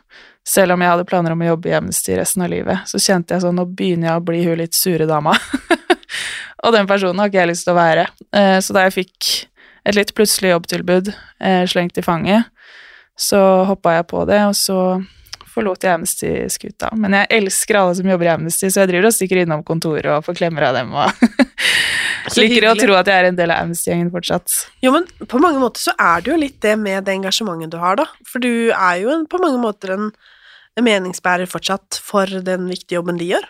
Selv 0.47 0.73
om 0.73 0.81
jeg 0.81 0.93
hadde 0.93 1.07
planer 1.09 1.35
om 1.35 1.43
å 1.43 1.51
jobbe 1.51 1.69
i 1.69 1.75
Amnesty 1.77 2.15
resten 2.17 2.45
av 2.45 2.51
livet, 2.51 2.87
så 2.89 3.01
kjente 3.01 3.35
jeg 3.35 3.43
sånn 3.43 3.57
nå 3.59 3.67
begynner 3.67 4.11
jeg 4.11 4.21
å 4.21 4.25
bli 4.25 4.43
hun 4.45 4.59
litt 4.61 4.77
sure 4.77 5.05
dama. 5.09 5.35
og 6.63 6.73
den 6.75 6.89
personen 6.89 7.21
har 7.21 7.29
ikke 7.29 7.43
jeg 7.43 7.51
lyst 7.51 7.67
til 7.67 7.75
å 7.75 7.79
være. 7.79 8.07
Uh, 8.35 8.57
så 8.63 8.75
da 8.75 8.87
jeg 8.87 8.97
fikk 9.01 9.29
et 9.89 9.97
litt 9.97 10.15
plutselig 10.17 10.55
jobbtilbud 10.55 11.13
uh, 11.13 11.63
slengt 11.69 11.99
i 12.01 12.05
fanget, 12.05 12.49
så 13.19 13.39
hoppa 13.67 13.97
jeg 13.97 14.07
på 14.09 14.23
det, 14.29 14.41
og 14.47 14.55
så 14.57 14.79
forlot 15.49 15.83
jeg 15.83 15.97
Amnesty-skuta. 15.97 16.91
Men 16.97 17.17
jeg 17.17 17.29
elsker 17.39 17.79
alle 17.79 17.95
som 17.97 18.09
jobber 18.09 18.29
i 18.29 18.33
Amnesty, 18.33 18.69
så 18.69 18.83
jeg 18.83 18.91
driver 18.93 19.09
og 19.09 19.15
stikker 19.15 19.41
innom 19.43 19.63
kontoret 19.67 20.11
og 20.13 20.25
får 20.27 20.37
klemmer 20.39 20.69
av 20.69 20.77
dem. 20.77 20.93
og 20.93 21.09
Liker 22.35 22.67
å 22.69 22.75
tro 22.79 22.97
at 22.99 23.07
jeg 23.09 23.21
er 23.21 23.29
en 23.29 23.37
del 23.37 23.53
av 23.53 23.63
Amnesty-gjengen 23.63 24.11
fortsatt. 24.13 24.57
Jo, 24.83 24.91
men 24.95 25.07
på 25.29 25.39
mange 25.41 25.61
måter 25.61 25.83
så 25.87 25.93
er 25.99 26.25
det 26.25 26.31
jo 26.33 26.39
litt 26.41 26.59
det 26.65 26.75
med 26.79 27.07
det 27.07 27.15
engasjementet 27.19 27.71
du 27.73 27.79
har, 27.81 27.99
da. 27.99 28.07
For 28.27 28.43
du 28.43 28.71
er 28.73 28.99
jo 29.03 29.13
en, 29.13 29.25
på 29.29 29.39
mange 29.41 29.61
måter 29.61 29.95
en, 29.95 30.11
en 30.77 30.85
meningsbærer 30.85 31.49
fortsatt 31.49 32.01
for 32.03 32.29
den 32.45 32.69
viktige 32.71 32.99
jobben 32.99 33.19
de 33.21 33.31
gjør. 33.33 33.49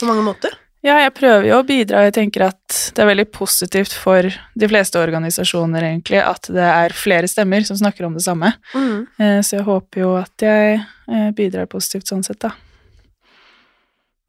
På 0.00 0.08
mange 0.08 0.24
måter. 0.26 0.56
Ja, 0.80 0.94
jeg 1.02 1.12
prøver 1.12 1.44
jo 1.44 1.58
å 1.60 1.64
bidra, 1.68 2.06
jeg 2.06 2.14
tenker 2.16 2.46
at 2.46 2.76
det 2.96 3.02
er 3.02 3.10
veldig 3.10 3.26
positivt 3.36 3.92
for 3.92 4.24
de 4.24 4.68
fleste 4.70 4.96
organisasjoner, 4.96 5.84
egentlig, 5.90 6.22
at 6.24 6.48
det 6.48 6.64
er 6.64 6.94
flere 6.96 7.28
stemmer 7.28 7.66
som 7.68 7.76
snakker 7.76 8.06
om 8.08 8.16
det 8.16 8.24
samme. 8.24 8.54
Mm. 8.72 9.02
Eh, 9.20 9.40
Så 9.44 9.58
jeg 9.58 9.66
håper 9.66 10.00
jo 10.00 10.14
at 10.16 10.46
jeg 10.46 10.78
eh, 10.80 11.28
bidrar 11.36 11.68
positivt 11.68 12.08
sånn 12.08 12.24
sett, 12.24 12.40
da. 12.40 12.54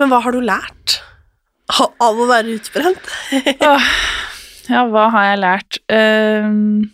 Men 0.01 0.11
hva 0.11 0.19
har 0.25 0.35
du 0.35 0.41
lært 0.43 0.97
av 1.69 2.19
å 2.19 2.29
være 2.29 2.57
utbrent? 2.57 3.13
Ja, 4.71 4.85
hva 4.87 5.07
har 5.11 5.25
jeg 5.25 5.39
lært? 5.41 5.77
Ehm, 5.91 6.91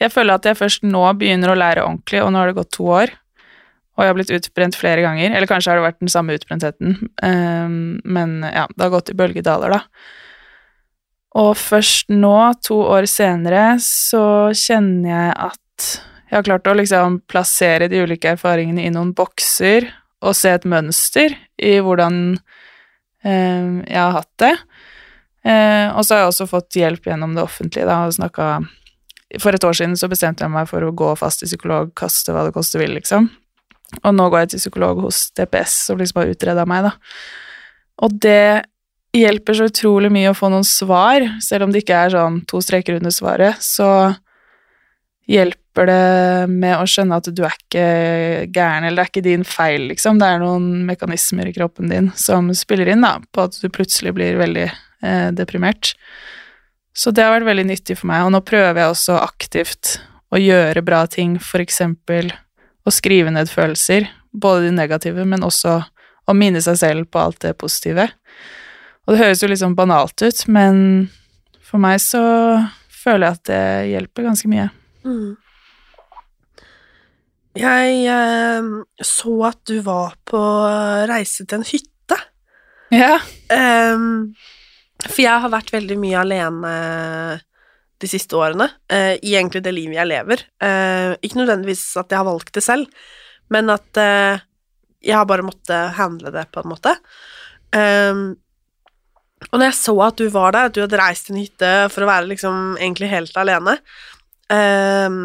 jeg 0.00 0.12
føler 0.14 0.38
at 0.38 0.46
jeg 0.46 0.56
først 0.56 0.84
nå 0.86 1.02
begynner 1.18 1.52
å 1.52 1.56
lære 1.58 1.82
ordentlig, 1.84 2.22
og 2.22 2.30
nå 2.32 2.40
har 2.40 2.48
det 2.48 2.56
gått 2.56 2.70
to 2.76 2.86
år. 2.86 3.12
Og 3.98 4.04
jeg 4.04 4.12
har 4.12 4.16
blitt 4.16 4.32
utbrent 4.38 4.78
flere 4.78 5.02
ganger, 5.04 5.34
eller 5.34 5.50
kanskje 5.50 5.72
har 5.72 5.80
det 5.80 5.88
vært 5.88 5.98
den 6.00 6.12
samme 6.12 6.38
utbrentheten. 6.38 6.96
ehm, 7.26 8.00
men 8.04 8.38
ja, 8.46 8.64
det 8.72 8.86
har 8.86 8.94
gått 8.94 9.10
i 9.12 9.18
bølgedaler, 9.18 9.74
da. 9.74 9.82
Og 11.42 11.52
først 11.58 12.08
nå, 12.14 12.38
to 12.64 12.78
år 12.94 13.10
senere, 13.10 13.74
så 13.84 14.54
kjenner 14.56 15.10
jeg 15.10 15.34
at 15.50 15.90
jeg 16.30 16.38
har 16.38 16.46
klart 16.46 16.70
å 16.70 16.76
liksom 16.78 17.20
plassere 17.30 17.90
de 17.90 18.00
ulike 18.06 18.36
erfaringene 18.36 18.86
i 18.86 18.94
noen 18.94 19.10
bokser 19.18 19.88
og 20.22 20.36
se 20.38 20.52
et 20.54 20.66
mønster 20.68 21.34
i 21.58 21.78
hvordan 21.82 22.38
jeg 23.24 24.00
har 24.00 24.14
hatt 24.16 24.30
det. 24.40 24.54
Eh, 25.44 25.88
og 25.96 26.04
så 26.04 26.14
har 26.14 26.24
jeg 26.24 26.32
også 26.34 26.46
fått 26.50 26.76
hjelp 26.76 27.06
gjennom 27.08 27.34
det 27.36 27.44
offentlige, 27.44 27.88
da, 27.88 28.02
og 28.06 28.16
snakket, 28.16 28.68
For 29.40 29.54
et 29.54 29.64
år 29.64 29.76
siden 29.78 29.94
så 29.96 30.08
bestemte 30.10 30.42
jeg 30.42 30.50
meg 30.50 30.66
for 30.66 30.82
å 30.82 30.90
gå 30.90 31.12
fast 31.16 31.40
til 31.40 31.48
psykolog, 31.48 31.92
kaste 31.94 32.34
hva 32.34 32.42
det 32.48 32.54
koste 32.56 32.80
vil, 32.80 32.96
liksom. 32.98 33.28
Og 34.02 34.14
nå 34.14 34.26
går 34.30 34.44
jeg 34.44 34.50
til 34.50 34.62
psykolog 34.64 35.04
hos 35.04 35.28
DPS, 35.38 35.76
som 35.86 36.00
liksom 36.00 36.22
har 36.22 36.32
utreda 36.32 36.66
meg, 36.66 36.88
da. 36.88 36.92
Og 38.02 38.16
det 38.22 38.66
hjelper 39.14 39.56
så 39.56 39.68
utrolig 39.70 40.10
mye 40.12 40.32
å 40.32 40.36
få 40.36 40.50
noen 40.50 40.66
svar, 40.66 41.22
selv 41.42 41.66
om 41.66 41.72
det 41.72 41.84
ikke 41.84 42.02
er 42.06 42.14
sånn 42.14 42.40
to 42.50 42.60
streker 42.62 42.98
under 42.98 43.14
svaret, 43.14 43.62
så 43.62 43.88
hjelper 45.30 45.59
det 45.76 46.48
med 46.50 46.74
å 46.76 46.86
skjønne 46.88 47.20
at 47.20 47.28
du 47.30 47.44
er 47.46 47.54
ikke 47.54 47.84
gæren, 48.50 48.86
eller 48.86 48.98
det 48.98 49.04
er 49.04 49.10
ikke 49.12 49.26
din 49.26 49.44
feil, 49.46 49.86
liksom. 49.92 50.18
Det 50.18 50.26
er 50.26 50.42
noen 50.42 50.84
mekanismer 50.88 51.46
i 51.46 51.54
kroppen 51.54 51.92
din 51.92 52.10
som 52.18 52.50
spiller 52.56 52.90
inn 52.90 53.06
da, 53.06 53.18
på 53.30 53.46
at 53.46 53.58
du 53.62 53.68
plutselig 53.72 54.12
blir 54.16 54.40
veldig 54.40 54.66
eh, 54.66 55.28
deprimert. 55.36 55.94
Så 56.96 57.12
det 57.14 57.22
har 57.22 57.36
vært 57.36 57.48
veldig 57.48 57.68
nyttig 57.70 58.00
for 58.00 58.10
meg, 58.10 58.26
og 58.26 58.34
nå 58.34 58.42
prøver 58.42 58.82
jeg 58.82 58.94
også 58.96 59.20
aktivt 59.22 60.00
å 60.34 60.40
gjøre 60.40 60.82
bra 60.86 61.04
ting, 61.10 61.38
for 61.42 61.62
eksempel 61.62 62.32
å 62.86 62.92
skrive 62.94 63.30
ned 63.34 63.50
følelser, 63.50 64.08
både 64.32 64.66
de 64.66 64.74
negative, 64.74 65.24
men 65.26 65.46
også 65.46 65.78
å 66.30 66.34
minne 66.36 66.62
seg 66.62 66.78
selv 66.82 67.10
på 67.10 67.22
alt 67.22 67.40
det 67.44 67.54
positive. 67.60 68.08
Og 69.06 69.14
det 69.14 69.22
høres 69.22 69.42
jo 69.42 69.50
litt 69.50 69.62
sånn 69.62 69.78
banalt 69.78 70.22
ut, 70.22 70.42
men 70.50 71.08
for 71.66 71.82
meg 71.82 71.98
så 72.02 72.22
føler 73.00 73.26
jeg 73.26 73.38
at 73.38 73.48
det 73.50 73.64
hjelper 73.94 74.28
ganske 74.28 74.50
mye. 74.50 74.66
Mm. 75.06 75.38
Jeg 77.58 78.02
eh, 78.06 78.66
så 79.02 79.34
at 79.48 79.60
du 79.66 79.80
var 79.82 80.14
på 80.28 80.40
reise 81.10 81.46
til 81.46 81.60
en 81.60 81.66
hytte. 81.66 82.18
Ja. 82.94 83.16
Um, 83.50 84.34
for 85.06 85.22
jeg 85.22 85.42
har 85.42 85.52
vært 85.52 85.72
veldig 85.74 85.96
mye 85.98 86.20
alene 86.20 86.74
de 88.00 88.08
siste 88.08 88.36
årene, 88.38 88.66
uh, 88.92 89.14
i 89.20 89.34
egentlig 89.34 89.62
det 89.64 89.74
livet 89.76 89.98
jeg 89.98 90.08
lever. 90.08 90.44
Uh, 90.62 91.16
ikke 91.20 91.42
nødvendigvis 91.42 91.84
at 92.00 92.10
jeg 92.10 92.20
har 92.20 92.28
valgt 92.28 92.54
det 92.56 92.64
selv, 92.64 92.86
men 93.52 93.70
at 93.72 94.00
uh, 94.00 94.40
jeg 95.04 95.16
har 95.16 95.26
bare 95.28 95.44
måttet 95.46 95.96
handle 95.98 96.32
det, 96.34 96.46
på 96.52 96.62
en 96.62 96.70
måte. 96.72 96.94
Um, 97.74 98.24
og 99.48 99.56
når 99.56 99.70
jeg 99.70 99.78
så 99.78 99.94
at 100.04 100.20
du 100.20 100.26
var 100.32 100.54
der, 100.54 100.68
at 100.68 100.76
du 100.76 100.82
hadde 100.82 101.00
reist 101.00 101.28
til 101.28 101.36
en 101.36 101.42
hytte 101.44 101.72
for 101.92 102.04
å 102.04 102.10
være 102.10 102.28
liksom 102.32 102.74
egentlig 102.78 103.08
helt 103.12 103.36
alene, 103.40 103.78
ehm, 104.54 105.20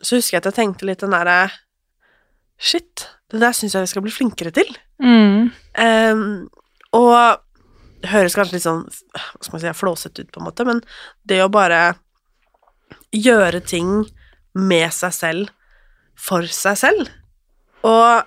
så 0.00 0.18
husker 0.18 0.36
jeg 0.36 0.42
at 0.42 0.50
jeg 0.50 0.58
tenkte 0.60 0.88
litt 0.88 1.04
den 1.04 1.14
derre 1.14 1.38
Shit, 2.64 3.08
det 3.32 3.40
der 3.42 3.54
syns 3.56 3.74
jeg 3.74 3.82
vi 3.82 3.90
skal 3.90 4.04
bli 4.04 4.12
flinkere 4.14 4.52
til. 4.54 4.68
Mm. 5.02 5.48
Um, 5.74 6.20
og 6.94 7.40
det 8.04 8.12
høres 8.12 8.36
kanskje 8.36 8.58
litt 8.58 8.66
sånn 8.66 8.84
hva 8.86 9.40
skal 9.42 9.56
man 9.56 9.62
si, 9.64 9.72
flåsete 9.74 10.24
ut, 10.24 10.30
på 10.30 10.40
en 10.40 10.46
måte, 10.46 10.66
men 10.68 10.82
det 11.26 11.40
å 11.42 11.50
bare 11.52 11.96
gjøre 13.14 13.62
ting 13.66 14.04
med 14.54 14.94
seg 14.94 15.14
selv 15.16 15.52
for 16.14 16.46
seg 16.46 16.78
selv 16.78 17.08
Og 17.82 18.22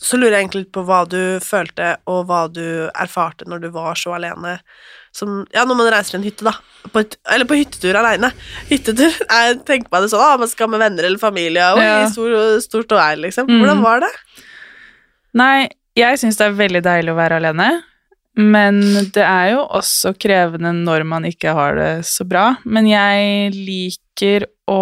så 0.00 0.16
lurer 0.16 0.32
jeg 0.38 0.44
egentlig 0.46 0.62
litt 0.64 0.72
på 0.72 0.82
hva 0.88 1.02
du 1.08 1.18
følte, 1.44 1.90
og 2.08 2.22
hva 2.30 2.46
du 2.48 2.62
erfarte 2.94 3.44
når 3.50 3.60
du 3.66 3.68
var 3.74 3.98
så 4.00 4.14
alene 4.16 4.54
som 5.12 5.42
Ja, 5.52 5.64
når 5.66 5.76
man 5.76 5.88
reiser 5.92 6.14
til 6.14 6.20
en 6.20 6.24
hytte, 6.28 6.46
da. 6.46 6.54
På 6.94 7.02
et, 7.02 7.16
eller 7.28 7.44
på 7.50 7.56
hyttetur 7.58 7.96
aleine. 7.98 8.30
Hyttetur 8.70 9.10
Jeg 9.10 9.58
tenker 9.68 9.90
meg 9.92 10.04
det 10.06 10.12
sånn, 10.12 10.22
ah, 10.24 10.36
man 10.40 10.48
skal 10.48 10.70
med 10.72 10.80
venner 10.80 11.08
eller 11.08 11.20
familie, 11.20 11.66
og 11.74 11.82
Ja. 11.82 11.96
i 12.06 12.10
stor, 12.14 12.32
stort 12.64 12.94
og 12.94 13.00
vei, 13.02 13.10
liksom. 13.26 13.50
Mm. 13.50 13.58
Hvordan 13.60 13.82
var 13.84 14.04
det? 14.06 14.12
Nei, 15.40 15.68
jeg 15.98 16.18
syns 16.22 16.38
det 16.40 16.46
er 16.48 16.58
veldig 16.58 16.82
deilig 16.86 17.12
å 17.12 17.18
være 17.18 17.40
alene. 17.42 17.68
Men 18.40 18.78
det 19.12 19.24
er 19.26 19.50
jo 19.56 19.64
også 19.66 20.14
krevende 20.22 20.70
når 20.78 21.02
man 21.10 21.26
ikke 21.28 21.52
har 21.58 21.74
det 21.76 21.90
så 22.08 22.24
bra. 22.30 22.44
Men 22.64 22.86
jeg 22.88 23.50
liker 23.56 24.46
å 24.70 24.80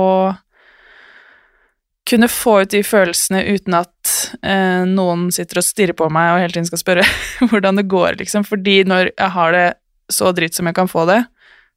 kunne 2.09 2.29
få 2.33 2.61
ut 2.63 2.73
de 2.73 2.81
følelsene 2.87 3.43
uten 3.53 3.77
at 3.79 4.13
eh, 4.43 4.85
noen 4.89 5.29
sitter 5.35 5.61
og 5.61 5.67
stirrer 5.67 5.97
på 5.99 6.09
meg 6.13 6.33
og 6.33 6.43
hele 6.43 6.55
tiden 6.55 6.69
skal 6.69 6.83
spørre 6.83 7.07
hvordan 7.51 7.81
det 7.81 7.89
går, 7.91 8.19
liksom. 8.23 8.47
Fordi 8.49 8.81
når 8.89 9.13
jeg 9.13 9.35
har 9.37 9.57
det 9.57 9.67
så 10.13 10.33
dritt 10.33 10.57
som 10.57 10.69
jeg 10.69 10.77
kan 10.79 10.91
få 10.91 11.05
det, 11.09 11.23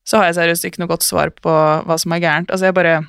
så 0.08 0.18
har 0.18 0.30
jeg 0.30 0.40
seriøst 0.40 0.68
ikke 0.68 0.82
noe 0.82 0.92
godt 0.92 1.06
svar 1.06 1.34
på 1.36 1.56
hva 1.86 1.98
som 2.00 2.16
er 2.16 2.24
gærent. 2.24 2.52
Altså, 2.52 2.70
jeg 2.70 2.78
bare 2.78 3.02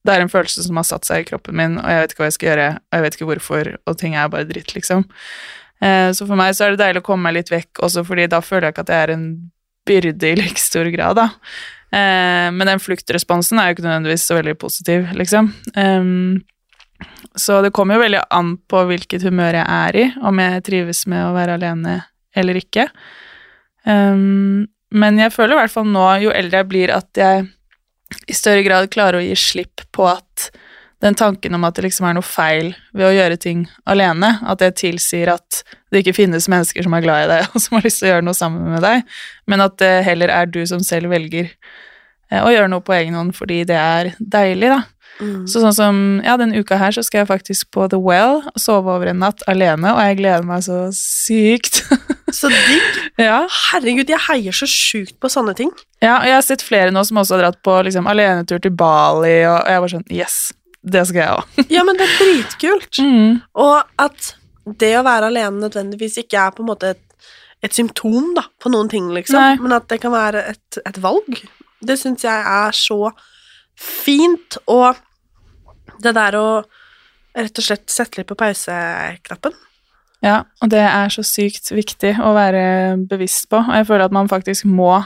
Det 0.00 0.14
er 0.14 0.22
en 0.22 0.32
følelse 0.32 0.62
som 0.64 0.78
har 0.80 0.86
satt 0.88 1.04
seg 1.04 1.20
i 1.20 1.24
kroppen 1.28 1.56
min, 1.58 1.74
og 1.76 1.84
jeg 1.84 2.00
vet 2.00 2.12
ikke 2.12 2.22
hva 2.22 2.28
jeg 2.30 2.36
skal 2.38 2.48
gjøre, 2.48 2.68
og 2.80 2.94
jeg 2.96 3.02
vet 3.04 3.16
ikke 3.16 3.26
hvorfor, 3.28 3.68
og 3.84 3.98
ting 4.00 4.14
er 4.16 4.30
bare 4.32 4.48
dritt, 4.48 4.72
liksom. 4.72 5.02
Eh, 5.84 6.08
så 6.16 6.24
for 6.24 6.40
meg 6.40 6.54
så 6.56 6.64
er 6.64 6.72
det 6.72 6.80
deilig 6.80 7.02
å 7.02 7.04
komme 7.04 7.28
meg 7.28 7.36
litt 7.36 7.52
vekk, 7.52 7.82
også 7.84 8.06
fordi 8.08 8.24
da 8.32 8.40
føler 8.40 8.70
jeg 8.70 8.74
ikke 8.74 8.86
at 8.86 8.94
jeg 8.94 9.04
er 9.04 9.12
en 9.12 9.26
byrde 9.90 10.30
i 10.30 10.38
like 10.40 10.62
stor 10.62 10.88
grad, 10.94 11.20
da. 11.20 11.26
Eh, 11.90 12.48
men 12.54 12.68
den 12.68 12.82
fluktresponsen 12.82 13.60
er 13.60 13.70
jo 13.70 13.76
ikke 13.78 13.86
nødvendigvis 13.86 14.26
så 14.30 14.38
veldig 14.38 14.56
positiv, 14.60 15.10
liksom. 15.18 15.52
Så 17.40 17.60
det 17.64 17.70
kommer 17.74 17.96
jo 17.96 18.02
veldig 18.04 18.20
an 18.34 18.56
på 18.68 18.82
hvilket 18.90 19.22
humør 19.24 19.60
jeg 19.60 19.66
er 19.66 19.96
i, 19.96 20.04
om 20.26 20.42
jeg 20.42 20.64
trives 20.66 21.04
med 21.08 21.24
å 21.24 21.34
være 21.36 21.54
alene 21.56 21.94
eller 22.36 22.58
ikke. 22.60 22.88
Men 23.86 25.20
jeg 25.22 25.32
føler 25.32 25.54
i 25.54 25.60
hvert 25.62 25.72
fall 25.72 25.86
nå, 25.88 26.04
jo 26.26 26.34
eldre 26.34 26.60
jeg 26.60 26.68
blir, 26.68 26.92
at 26.92 27.20
jeg 27.22 27.46
i 28.26 28.36
større 28.36 28.64
grad 28.66 28.90
klarer 28.92 29.20
å 29.20 29.24
gi 29.24 29.36
slipp 29.38 29.86
på 29.94 30.08
at 30.10 30.50
den 31.00 31.16
tanken 31.16 31.56
om 31.56 31.64
at 31.64 31.76
det 31.76 31.86
liksom 31.86 32.06
er 32.08 32.16
noe 32.18 32.26
feil 32.26 32.74
ved 32.92 33.06
å 33.08 33.12
gjøre 33.14 33.38
ting 33.40 33.64
alene, 33.88 34.34
at 34.44 34.60
det 34.60 34.74
tilsier 34.82 35.32
at 35.32 35.62
det 35.90 36.02
ikke 36.02 36.18
finnes 36.20 36.48
mennesker 36.50 36.84
som 36.84 36.96
er 36.96 37.04
glad 37.04 37.24
i 37.24 37.30
deg, 37.32 37.48
og 37.54 37.64
som 37.64 37.78
har 37.78 37.86
lyst 37.86 38.02
til 38.02 38.10
å 38.10 38.14
gjøre 38.14 38.26
noe 38.28 38.36
sammen 38.36 38.74
med 38.76 38.84
deg, 38.84 39.04
men 39.50 39.64
at 39.64 39.78
det 39.80 39.94
heller 40.08 40.32
er 40.34 40.50
du 40.52 40.62
som 40.68 40.84
selv 40.84 41.12
velger 41.14 41.50
eh, 42.30 42.40
å 42.42 42.52
gjøre 42.52 42.70
noe 42.72 42.84
på 42.84 42.96
egen 42.98 43.16
hånd 43.18 43.36
fordi 43.36 43.62
det 43.68 43.80
er 43.80 44.14
deilig, 44.20 44.74
da. 44.76 44.82
Så 45.20 45.60
sånn 45.60 45.74
som, 45.76 45.96
ja, 46.24 46.36
den 46.40 46.54
uka 46.56 46.78
her 46.80 46.94
så 46.96 47.02
skal 47.04 47.22
jeg 47.22 47.28
faktisk 47.28 47.68
på 47.74 47.84
The 47.92 47.98
Well 48.00 48.38
og 48.40 48.60
sove 48.60 48.88
over 48.94 49.10
en 49.10 49.20
natt 49.20 49.42
alene, 49.50 49.92
og 49.92 50.00
jeg 50.00 50.16
gleder 50.22 50.46
meg 50.48 50.64
så 50.64 50.86
sykt. 50.96 51.82
Så 52.30 52.46
digg. 52.46 52.98
ja. 53.18 53.40
Herregud, 53.50 54.06
jeg 54.06 54.22
heier 54.28 54.54
så 54.54 54.68
sjukt 54.70 55.16
på 55.18 55.26
sånne 55.32 55.50
ting. 55.58 55.72
ja, 55.98 56.20
og 56.20 56.28
jeg 56.28 56.36
har 56.36 56.44
sett 56.46 56.62
flere 56.62 56.92
nå 56.94 57.02
som 57.02 57.18
også 57.18 57.34
har 57.34 57.42
dratt 57.42 57.58
på 57.66 57.74
liksom 57.82 58.06
alenetur 58.06 58.62
til 58.62 58.70
Bali, 58.70 59.40
og 59.50 59.66
jeg 59.66 59.82
var 59.82 59.90
sånn, 59.90 60.04
yes, 60.14 60.36
det 60.82 61.02
skal 61.08 61.20
jeg 61.20 61.38
også. 61.38 61.64
Ja, 61.72 61.84
men 61.84 61.98
det 61.98 62.08
er 62.08 62.18
dritkult. 62.24 63.00
Mm. 63.10 63.40
Og 63.58 64.02
at 64.02 64.34
det 64.80 64.92
å 64.98 65.04
være 65.06 65.30
alene 65.30 65.62
nødvendigvis 65.62 66.18
ikke 66.22 66.40
er 66.40 66.54
på 66.54 66.62
en 66.62 66.68
måte 66.68 66.92
et, 66.94 67.30
et 67.64 67.74
symptom 67.74 68.34
da, 68.36 68.44
på 68.60 68.72
noen 68.72 68.90
ting, 68.92 69.08
liksom, 69.14 69.40
Nei. 69.40 69.60
men 69.62 69.74
at 69.76 69.88
det 69.90 70.00
kan 70.02 70.12
være 70.14 70.42
et, 70.52 70.80
et 70.86 71.00
valg. 71.02 71.40
Det 71.80 71.96
syns 71.98 72.24
jeg 72.26 72.44
er 72.44 72.76
så 72.76 73.12
fint, 73.80 74.58
og 74.68 75.00
det 76.04 76.12
der 76.16 76.36
å 76.38 76.46
rett 77.36 77.60
og 77.60 77.64
slett 77.64 77.92
sette 77.92 78.20
litt 78.20 78.28
på 78.28 78.38
pauseknappen. 78.38 79.56
Ja, 80.24 80.42
og 80.60 80.72
det 80.72 80.82
er 80.84 81.12
så 81.12 81.24
sykt 81.24 81.70
viktig 81.72 82.12
å 82.20 82.34
være 82.36 82.62
bevisst 83.08 83.48
på, 83.52 83.62
og 83.62 83.76
jeg 83.78 83.88
føler 83.88 84.08
at 84.08 84.16
man 84.16 84.28
faktisk 84.28 84.66
må 84.68 84.98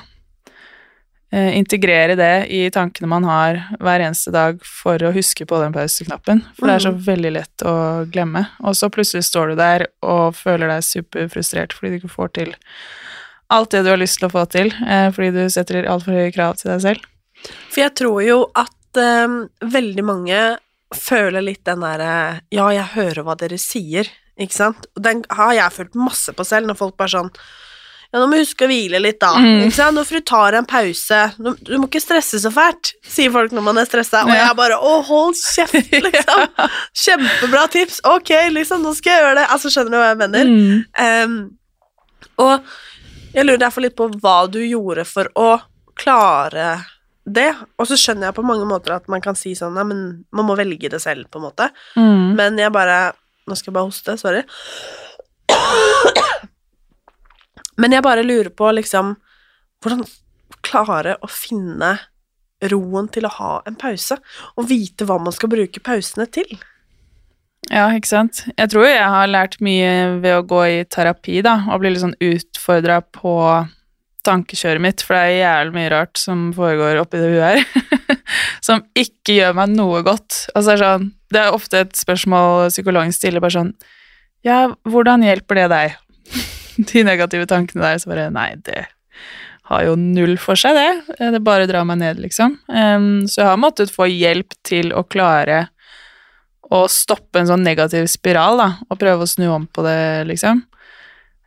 integrere 1.35 2.14
det 2.16 2.47
i 2.55 2.70
tankene 2.70 3.09
man 3.11 3.25
har 3.27 3.57
hver 3.81 4.01
eneste 4.05 4.31
dag 4.35 4.61
for 4.64 4.99
å 5.03 5.12
huske 5.14 5.47
på 5.51 5.59
den 5.62 5.73
pauseknappen, 5.75 6.42
for 6.59 6.66
det 6.70 6.75
er 6.77 6.85
så 6.87 6.92
Mhm. 6.94 7.05
veldig 7.07 7.33
lett 7.33 7.64
å 7.66 7.75
glemme. 8.11 8.47
Og 8.62 8.75
så 8.79 8.90
plutselig 8.90 9.25
står 9.27 9.49
du 9.51 9.57
der 9.57 9.87
og 10.03 10.35
føler 10.35 10.68
deg 10.68 10.83
superfrustrert 10.87 11.73
fordi 11.73 11.90
du 11.90 11.99
ikke 12.01 12.14
får 12.14 12.33
til 12.35 12.55
alt 13.51 13.70
det 13.70 13.83
du 13.85 13.90
har 13.90 13.99
lyst 14.01 14.18
til 14.18 14.29
å 14.29 14.33
få 14.33 14.49
til, 14.51 14.73
eh, 14.87 15.11
fordi 15.11 15.33
du 15.33 15.49
setter 15.51 15.85
altfor 15.87 16.12
høye 16.16 16.33
krav 16.35 16.57
til 16.57 16.70
deg 16.70 16.81
selv. 16.81 17.01
For 17.70 17.81
jeg 17.83 17.94
tror 17.94 18.23
jo 18.25 18.51
at 18.55 18.97
eh, 18.97 19.27
veldig 19.61 20.05
mange 20.05 20.59
føler 20.94 21.42
litt 21.42 21.64
den 21.64 21.81
derre 21.81 22.40
Ja, 22.51 22.68
jeg 22.70 22.85
hører 22.94 23.25
hva 23.25 23.37
dere 23.37 23.59
sier, 23.59 24.07
ikke 24.38 24.53
sant? 24.55 24.87
Den 24.99 25.25
har 25.31 25.53
jeg 25.55 25.73
følt 25.73 25.94
masse 25.94 26.33
på 26.33 26.44
selv, 26.47 26.66
når 26.66 26.77
folk 26.79 26.97
bare 26.97 27.09
sånn 27.09 27.31
Ja, 28.14 28.20
nå 28.22 28.29
må 28.31 28.37
du 28.38 28.44
huske 28.44 28.62
å 28.62 28.70
hvile 28.70 29.00
litt, 29.03 29.16
da. 29.18 29.33
Mm. 29.42 29.64
Ikke 29.66 29.74
sant? 29.74 29.96
Nå 29.98 30.05
får 30.07 30.20
du 30.20 30.27
ta 30.31 30.40
deg 30.55 30.61
en 30.61 30.68
pause. 30.70 31.16
Nå- 31.42 31.57
Du 31.66 31.72
må 31.83 31.88
ikke 31.88 31.98
stresse 32.05 32.38
så 32.38 32.53
fælt, 32.55 32.92
sier 33.11 33.33
folk 33.35 33.50
når 33.50 33.64
man 33.66 33.81
er 33.83 33.88
stressa. 33.90 34.20
Og 34.22 34.31
jeg 34.31 34.55
bare 34.61 34.77
Å, 34.79 34.92
hold 35.09 35.35
kjeft, 35.40 35.90
liksom. 36.07 36.44
Kjempebra 37.05 37.64
tips. 37.74 37.98
Ok, 38.07 38.31
liksom, 38.55 38.85
nå 38.87 38.94
skal 38.94 39.16
jeg 39.16 39.24
gjøre 39.24 39.37
det. 39.40 39.46
Altså, 39.50 39.72
skjønner 39.74 39.90
du 39.90 39.98
hva 39.98 40.09
jeg 40.12 40.20
mener? 40.22 40.53
Mm. 40.55 40.85
Um, 40.94 41.37
og 42.46 42.74
jeg 43.35 43.48
lurer 43.48 43.64
derfor 43.66 43.83
litt 43.83 43.96
på 43.98 44.07
hva 44.22 44.37
du 44.46 44.61
gjorde 44.62 45.05
for 45.11 45.33
å 45.35 45.48
klare 45.98 46.68
det. 47.27 47.48
Og 47.83 47.88
så 47.90 47.98
skjønner 47.98 48.29
jeg 48.31 48.37
på 48.38 48.46
mange 48.46 48.66
måter 48.70 48.94
at 48.94 49.11
man 49.11 49.22
kan 49.24 49.35
si 49.35 49.57
sånn 49.59 49.74
Nei, 49.74 49.85
men 49.90 50.00
man 50.31 50.46
må 50.46 50.55
velge 50.59 50.90
det 50.92 51.03
selv, 51.03 51.27
på 51.35 51.42
en 51.42 51.48
måte. 51.48 51.66
Mm. 51.98 52.35
Men 52.38 52.62
jeg 52.62 52.70
bare 52.74 53.09
Nå 53.50 53.59
skal 53.59 53.72
jeg 53.72 53.74
bare 53.81 53.90
hoste, 53.90 54.14
sorry. 54.22 54.46
Men 57.81 57.97
jeg 57.97 58.07
bare 58.07 58.27
lurer 58.27 58.53
på, 58.55 58.71
liksom 58.77 59.17
Hvordan 59.85 60.05
klare 60.65 61.19
å 61.21 61.29
finne 61.29 61.91
roen 62.71 63.09
til 63.13 63.27
å 63.29 63.33
ha 63.37 63.51
en 63.69 63.77
pause, 63.77 64.17
og 64.57 64.69
vite 64.71 65.07
hva 65.09 65.19
man 65.21 65.35
skal 65.35 65.51
bruke 65.53 65.83
pausene 65.85 66.27
til. 66.33 66.49
Ja, 67.73 67.87
ikke 67.97 68.11
sant. 68.11 68.43
Jeg 68.59 68.71
tror 68.73 68.87
jeg 68.89 69.05
har 69.09 69.31
lært 69.31 69.57
mye 69.65 70.19
ved 70.21 70.37
å 70.37 70.45
gå 70.49 70.61
i 70.69 70.83
terapi, 70.89 71.41
da, 71.45 71.59
og 71.71 71.81
bli 71.83 71.95
litt 71.95 72.05
sånn 72.05 72.19
utfordra 72.21 73.01
på 73.15 73.35
tankekjøret 74.25 74.81
mitt, 74.81 75.05
for 75.05 75.17
det 75.17 75.23
er 75.25 75.43
jævlig 75.43 75.77
mye 75.77 75.91
rart 75.93 76.21
som 76.21 76.47
foregår 76.57 77.01
oppi 77.03 77.21
det 77.21 77.33
huet 77.35 77.45
her, 77.45 78.21
som 78.67 78.85
ikke 78.97 79.37
gjør 79.37 79.59
meg 79.61 79.75
noe 79.75 80.01
godt. 80.05 80.47
Altså, 80.55 80.71
det 80.71 80.77
er 80.77 80.85
sånn, 80.85 81.11
det 81.35 81.43
er 81.43 81.57
ofte 81.57 81.83
et 81.85 81.99
spørsmål 81.99 82.71
psykologen 82.73 83.13
stiller, 83.17 83.45
bare 83.45 83.59
sånn 83.59 83.75
Ja, 84.45 84.59
hvordan 84.89 85.25
hjelper 85.25 85.61
det 85.61 85.69
deg? 85.73 85.99
De 86.91 87.05
negative 87.07 87.47
tankene 87.51 87.85
der, 87.85 88.01
så 88.03 88.11
bare 88.11 88.31
Nei, 88.35 88.51
det 88.67 88.87
har 89.71 89.85
jo 89.87 89.95
null 89.97 90.35
for 90.41 90.61
seg, 90.61 90.77
det. 90.77 91.21
Det 91.33 91.41
bare 91.45 91.69
drar 91.71 91.87
meg 91.89 92.03
ned, 92.03 92.19
liksom. 92.21 92.59
Så 92.69 93.39
jeg 93.41 93.49
har 93.49 93.61
måttet 93.61 93.93
få 93.95 94.05
hjelp 94.11 94.53
til 94.67 94.91
å 94.93 95.01
klare 95.09 95.71
å 96.75 96.83
stoppe 96.91 97.41
en 97.41 97.49
sånn 97.49 97.65
negativ 97.65 98.11
spiral, 98.13 98.61
da, 98.61 98.69
og 98.91 99.01
prøve 99.01 99.25
å 99.25 99.31
snu 99.31 99.47
om 99.55 99.65
på 99.65 99.87
det, 99.87 100.27
liksom. 100.29 100.61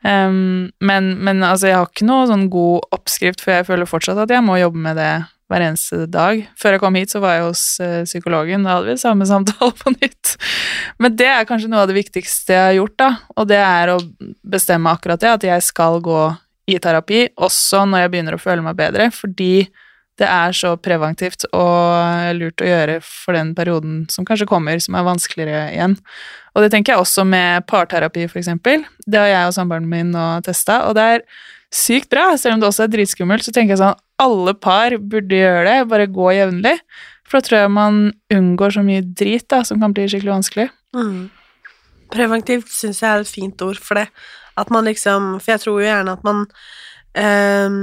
Men, 0.01 1.11
men 1.21 1.45
altså, 1.45 1.69
jeg 1.69 1.77
har 1.77 1.91
ikke 1.91 2.09
noe 2.09 2.25
sånn 2.29 2.47
god 2.53 2.89
oppskrift, 2.97 3.43
for 3.43 3.53
jeg 3.53 3.67
føler 3.69 3.89
fortsatt 3.89 4.23
at 4.23 4.33
jeg 4.33 4.45
må 4.45 4.57
jobbe 4.57 4.81
med 4.87 4.97
det 4.97 5.13
hver 5.47 5.63
eneste 5.63 6.05
dag. 6.11 6.41
Før 6.59 6.75
jeg 6.75 6.83
kom 6.83 6.97
hit, 6.99 7.13
så 7.13 7.21
var 7.23 7.37
jeg 7.37 7.45
hos 7.47 7.63
eh, 7.83 8.01
psykologen, 8.07 8.65
da 8.67 8.77
hadde 8.77 8.91
vi 8.91 8.97
samme 9.01 9.27
samtale 9.29 9.71
på 9.79 9.93
nytt. 9.95 10.35
Men 11.03 11.15
det 11.19 11.29
er 11.31 11.47
kanskje 11.49 11.71
noe 11.71 11.85
av 11.85 11.91
det 11.91 11.97
viktigste 11.99 12.55
jeg 12.55 12.65
har 12.65 12.77
gjort, 12.81 12.97
da, 12.99 13.09
og 13.35 13.49
det 13.51 13.61
er 13.63 13.93
å 13.93 14.01
bestemme 14.43 14.91
akkurat 14.91 15.23
det, 15.23 15.33
at 15.39 15.49
jeg 15.49 15.67
skal 15.69 16.01
gå 16.03 16.21
i 16.67 16.77
terapi, 16.83 17.27
også 17.39 17.85
når 17.87 18.03
jeg 18.03 18.13
begynner 18.13 18.35
å 18.35 18.41
føle 18.43 18.63
meg 18.65 18.75
bedre, 18.79 19.07
fordi 19.15 19.69
det 20.17 20.25
er 20.25 20.55
så 20.57 20.73
preventivt 20.81 21.45
og 21.53 22.33
lurt 22.39 22.63
å 22.63 22.67
gjøre 22.67 22.97
for 23.05 23.37
den 23.37 23.53
perioden 23.57 23.99
som 24.11 24.25
kanskje 24.25 24.47
kommer, 24.49 24.79
som 24.81 24.97
er 24.97 25.05
vanskeligere 25.05 25.67
igjen. 25.75 25.93
Og 26.57 26.65
det 26.65 26.71
tenker 26.73 26.95
jeg 26.95 27.03
også 27.03 27.25
med 27.27 27.67
parterapi, 27.69 28.25
for 28.31 28.41
eksempel. 28.41 28.81
Det 29.05 29.21
har 29.21 29.29
jeg 29.29 29.51
og 29.51 29.53
samboeren 29.59 29.89
min 29.89 30.09
nå 30.15 30.25
testa, 30.45 30.81
og 30.89 30.97
det 30.97 31.05
er 31.13 31.25
sykt 31.73 32.09
bra. 32.13 32.29
Selv 32.39 32.57
om 32.57 32.63
det 32.63 32.69
også 32.69 32.85
er 32.85 32.93
dritskummelt, 32.93 33.45
så 33.45 33.53
tenker 33.55 33.75
jeg 33.75 33.83
sånn 33.83 33.99
alle 34.21 34.53
par 34.57 34.95
burde 34.97 35.37
gjøre 35.37 35.67
det, 35.67 35.77
bare 35.91 36.09
gå 36.09 36.31
jevnlig. 36.33 36.77
For 37.27 37.37
da 37.37 37.47
tror 37.47 37.59
jeg 37.59 37.75
man 37.75 38.01
unngår 38.33 38.77
så 38.77 38.83
mye 38.87 39.03
drit 39.03 39.45
da, 39.51 39.61
som 39.67 39.81
kan 39.83 39.93
bli 39.95 40.07
skikkelig 40.07 40.37
vanskelig. 40.37 40.67
Mm. 40.95 41.27
Preventivt 42.13 42.71
syns 42.71 43.03
jeg 43.03 43.09
er 43.11 43.23
et 43.23 43.29
fint 43.29 43.63
ord 43.65 43.79
for 43.83 43.99
det. 43.99 44.07
At 44.57 44.71
man 44.73 44.87
liksom 44.87 45.35
For 45.37 45.53
jeg 45.53 45.61
tror 45.61 45.81
jo 45.81 45.85
gjerne 45.85 46.13
at 46.17 46.23
man 46.25 46.45
ehm, 47.19 47.81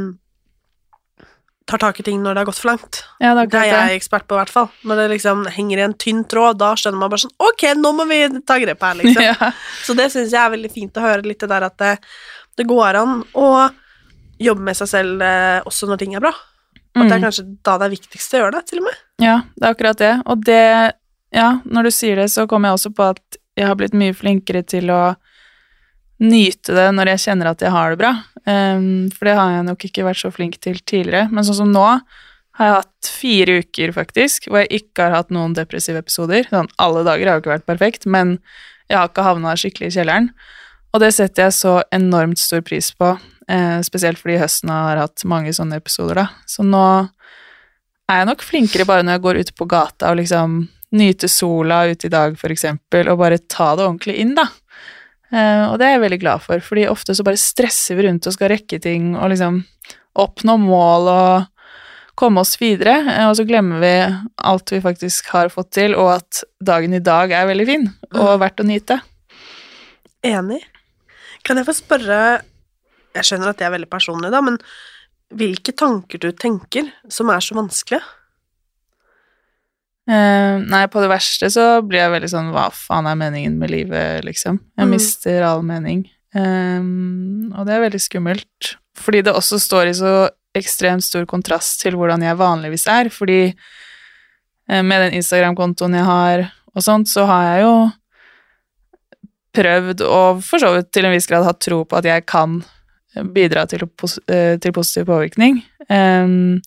tar 1.70 1.80
tak 1.80 2.00
i 2.00 2.04
ting 2.06 2.18
når 2.22 2.34
det 2.34 2.42
har 2.42 2.48
gått 2.48 2.60
for 2.60 2.72
langt. 2.72 3.02
Ja, 3.22 3.34
det 3.36 3.44
er 3.44 3.50
Det 3.52 3.60
er 3.62 3.90
jeg 3.92 4.00
ekspert 4.00 4.26
på, 4.28 4.36
i 4.36 4.40
hvert 4.40 4.52
fall. 4.52 4.70
Når 4.84 5.02
det 5.02 5.06
liksom 5.14 5.44
henger 5.54 5.80
i 5.80 5.86
en 5.86 5.96
tynn 5.96 6.24
tråd, 6.28 6.58
da 6.60 6.72
skjønner 6.76 7.00
man 7.00 7.12
bare 7.12 7.24
sånn 7.24 7.36
Ok, 7.44 7.66
nå 7.78 7.92
må 7.96 8.08
vi 8.10 8.20
ta 8.48 8.58
grep 8.62 8.84
her, 8.84 8.98
liksom. 9.00 9.22
Ja. 9.30 9.52
Så 9.84 9.96
det 9.96 10.10
syns 10.12 10.32
jeg 10.34 10.40
er 10.40 10.56
veldig 10.56 10.72
fint 10.72 11.00
å 11.00 11.04
høre 11.04 11.24
litt 11.28 11.44
det 11.44 11.52
der 11.52 11.68
at 11.68 11.76
det, 11.80 11.94
det 12.56 12.66
går 12.70 12.98
an 13.00 13.22
å 13.34 13.48
jobbe 14.42 14.64
med 14.66 14.76
seg 14.78 14.90
selv 14.90 15.22
eh, 15.22 15.60
også 15.66 15.88
når 15.90 16.00
ting 16.02 16.14
er 16.18 16.24
bra. 16.24 16.32
At 16.94 17.08
det 17.08 17.12
er 17.12 17.18
Mm. 17.18 17.24
kanskje 17.26 17.44
da 17.66 17.78
det 17.78 17.86
er 17.86 17.94
viktigst 17.96 18.34
å 18.34 18.38
gjøre 18.38 18.52
det, 18.54 18.66
til 18.70 18.78
og 18.78 18.84
med. 18.84 18.98
Ja, 19.18 19.36
det 19.58 19.66
er 19.66 19.74
akkurat 19.74 19.98
det. 19.98 20.12
Og 20.30 20.44
det, 20.46 20.94
ja, 21.34 21.48
når 21.66 21.82
du 21.88 21.90
sier 21.90 22.16
det, 22.16 22.28
så 22.30 22.46
kommer 22.46 22.70
jeg 22.70 22.78
også 22.78 22.92
på 22.94 23.08
at 23.10 23.38
jeg 23.56 23.66
har 23.66 23.74
blitt 23.78 23.94
mye 23.98 24.14
flinkere 24.14 24.62
til 24.66 24.90
å 24.94 25.16
nyte 26.22 26.74
det 26.76 26.86
når 26.94 27.10
jeg 27.14 27.22
kjenner 27.26 27.50
at 27.50 27.62
jeg 27.64 27.72
har 27.74 27.90
det 27.94 27.98
bra. 27.98 28.12
Um, 28.46 29.10
for 29.10 29.26
det 29.26 29.34
har 29.38 29.50
jeg 29.56 29.66
nok 29.66 29.86
ikke 29.88 30.06
vært 30.06 30.20
så 30.22 30.30
flink 30.34 30.60
til 30.62 30.78
tidligere. 30.86 31.26
Men 31.34 31.46
sånn 31.46 31.58
som 31.64 31.72
nå 31.74 31.84
har 32.54 32.68
jeg 32.68 32.76
hatt 32.78 33.10
fire 33.10 33.58
uker, 33.64 33.92
faktisk, 33.96 34.46
hvor 34.48 34.62
jeg 34.62 34.84
ikke 34.84 35.08
har 35.08 35.16
hatt 35.18 35.32
noen 35.34 35.56
depressive 35.56 35.98
episoder. 35.98 36.46
Sånn, 36.52 36.70
alle 36.78 37.02
dager 37.06 37.26
har 37.26 37.38
jo 37.40 37.42
ikke 37.42 37.56
vært 37.56 37.66
perfekt, 37.66 38.06
men 38.06 38.36
jeg 38.86 38.98
har 39.00 39.08
ikke 39.10 39.26
havna 39.26 39.56
skikkelig 39.58 39.90
i 39.90 39.96
kjelleren. 39.98 40.30
Og 40.94 41.02
det 41.02 41.10
setter 41.16 41.48
jeg 41.48 41.56
så 41.56 41.78
enormt 41.94 42.38
stor 42.38 42.62
pris 42.62 42.92
på, 42.94 43.16
eh, 43.50 43.80
spesielt 43.82 44.20
fordi 44.20 44.38
høsten 44.38 44.70
har 44.70 45.00
hatt 45.00 45.24
mange 45.26 45.50
sånne 45.50 45.80
episoder, 45.80 46.22
da. 46.22 46.26
Så 46.46 46.62
nå 46.62 46.84
er 48.08 48.20
jeg 48.20 48.28
nok 48.30 48.44
flinkere 48.46 48.86
bare 48.86 49.02
når 49.02 49.16
jeg 49.16 49.24
går 49.24 49.40
ute 49.42 49.56
på 49.58 49.66
gata 49.66 50.12
og 50.12 50.20
liksom 50.20 50.68
nyte 50.94 51.28
sola 51.28 51.84
ute 51.90 52.06
i 52.06 52.12
dag, 52.12 52.36
for 52.38 52.54
eksempel, 52.54 53.08
og 53.10 53.18
bare 53.18 53.40
ta 53.50 53.72
det 53.74 53.88
ordentlig 53.88 54.14
inn, 54.22 54.36
da. 54.38 54.46
Eh, 55.34 55.64
og 55.66 55.80
det 55.80 55.88
er 55.88 55.96
jeg 55.96 56.04
veldig 56.04 56.20
glad 56.22 56.44
for, 56.44 56.62
fordi 56.62 56.86
ofte 56.86 57.16
så 57.16 57.26
bare 57.26 57.40
stresser 57.40 57.98
vi 57.98 58.06
rundt 58.06 58.28
og 58.30 58.36
skal 58.36 58.52
rekke 58.52 58.78
ting 58.78 59.16
og 59.16 59.32
liksom 59.32 59.64
oppnå 60.14 60.54
mål 60.62 61.10
og 61.10 61.48
komme 62.14 62.44
oss 62.44 62.54
videre, 62.60 63.00
eh, 63.02 63.24
og 63.26 63.34
så 63.34 63.46
glemmer 63.48 63.82
vi 63.82 63.94
alt 64.46 64.70
vi 64.70 64.78
faktisk 64.84 65.32
har 65.34 65.50
fått 65.50 65.72
til, 65.80 65.98
og 65.98 66.20
at 66.20 66.44
dagen 66.62 66.94
i 66.94 67.02
dag 67.02 67.34
er 67.34 67.50
veldig 67.50 67.66
fin 67.66 67.90
og 68.14 68.38
verdt 68.44 68.62
å 68.62 68.68
nyte. 68.68 69.00
Enig. 70.24 70.62
Kan 71.44 71.60
jeg 71.60 71.66
få 71.68 71.74
spørre 71.76 72.18
Jeg 73.14 73.26
skjønner 73.28 73.52
at 73.52 73.58
det 73.60 73.66
er 73.68 73.74
veldig 73.76 73.90
personlig, 73.92 74.30
da, 74.34 74.40
men 74.42 74.56
hvilke 75.34 75.72
tanker 75.76 76.18
du 76.22 76.30
tenker 76.32 76.88
som 77.10 77.30
er 77.32 77.42
så 77.42 77.54
vanskelige? 77.56 78.02
Uh, 80.04 80.60
nei, 80.68 80.82
på 80.92 81.00
det 81.00 81.08
verste 81.08 81.48
så 81.52 81.78
blir 81.86 82.02
jeg 82.02 82.12
veldig 82.12 82.28
sånn 82.28 82.50
Hva 82.52 82.66
faen 82.76 83.06
er 83.08 83.16
meningen 83.16 83.54
med 83.60 83.72
livet, 83.72 84.24
liksom? 84.26 84.58
Jeg 84.76 84.84
Mm. 84.86 84.90
mister 84.92 85.42
all 85.46 85.62
mening. 85.62 86.02
Um, 86.34 87.52
og 87.56 87.64
det 87.66 87.74
er 87.74 87.84
veldig 87.88 88.00
skummelt. 88.02 88.76
Fordi 88.98 89.22
det 89.24 89.32
også 89.34 89.56
står 89.58 89.88
i 89.88 89.94
så 89.96 90.12
ekstremt 90.54 91.02
stor 91.02 91.24
kontrast 91.26 91.80
til 91.80 91.94
hvordan 91.96 92.20
jeg 92.22 92.36
vanligvis 92.36 92.86
er. 92.86 93.08
Fordi 93.08 93.54
uh, 94.70 94.82
med 94.82 95.08
den 95.10 95.22
Instagram-kontoen 95.22 95.94
jeg 95.96 96.04
har 96.04 96.52
og 96.74 96.82
sånt, 96.82 97.08
så 97.08 97.24
har 97.24 97.42
jeg 97.54 97.62
jo 97.64 97.74
prøvd 99.54 100.04
og 100.06 100.42
for 100.44 100.62
så 100.62 100.72
vidt 100.74 100.90
til 100.94 101.06
en 101.06 101.14
viss 101.14 101.28
grad 101.30 101.46
hatt 101.46 101.62
tro 101.62 101.82
på 101.86 102.00
at 102.00 102.08
jeg 102.08 102.26
kan 102.30 102.60
bidra 103.34 103.66
til, 103.70 103.86
pos 103.94 104.18
eh, 104.26 104.56
til 104.58 104.74
positiv 104.74 105.06
påvirkning. 105.10 105.60
Um, 105.88 106.60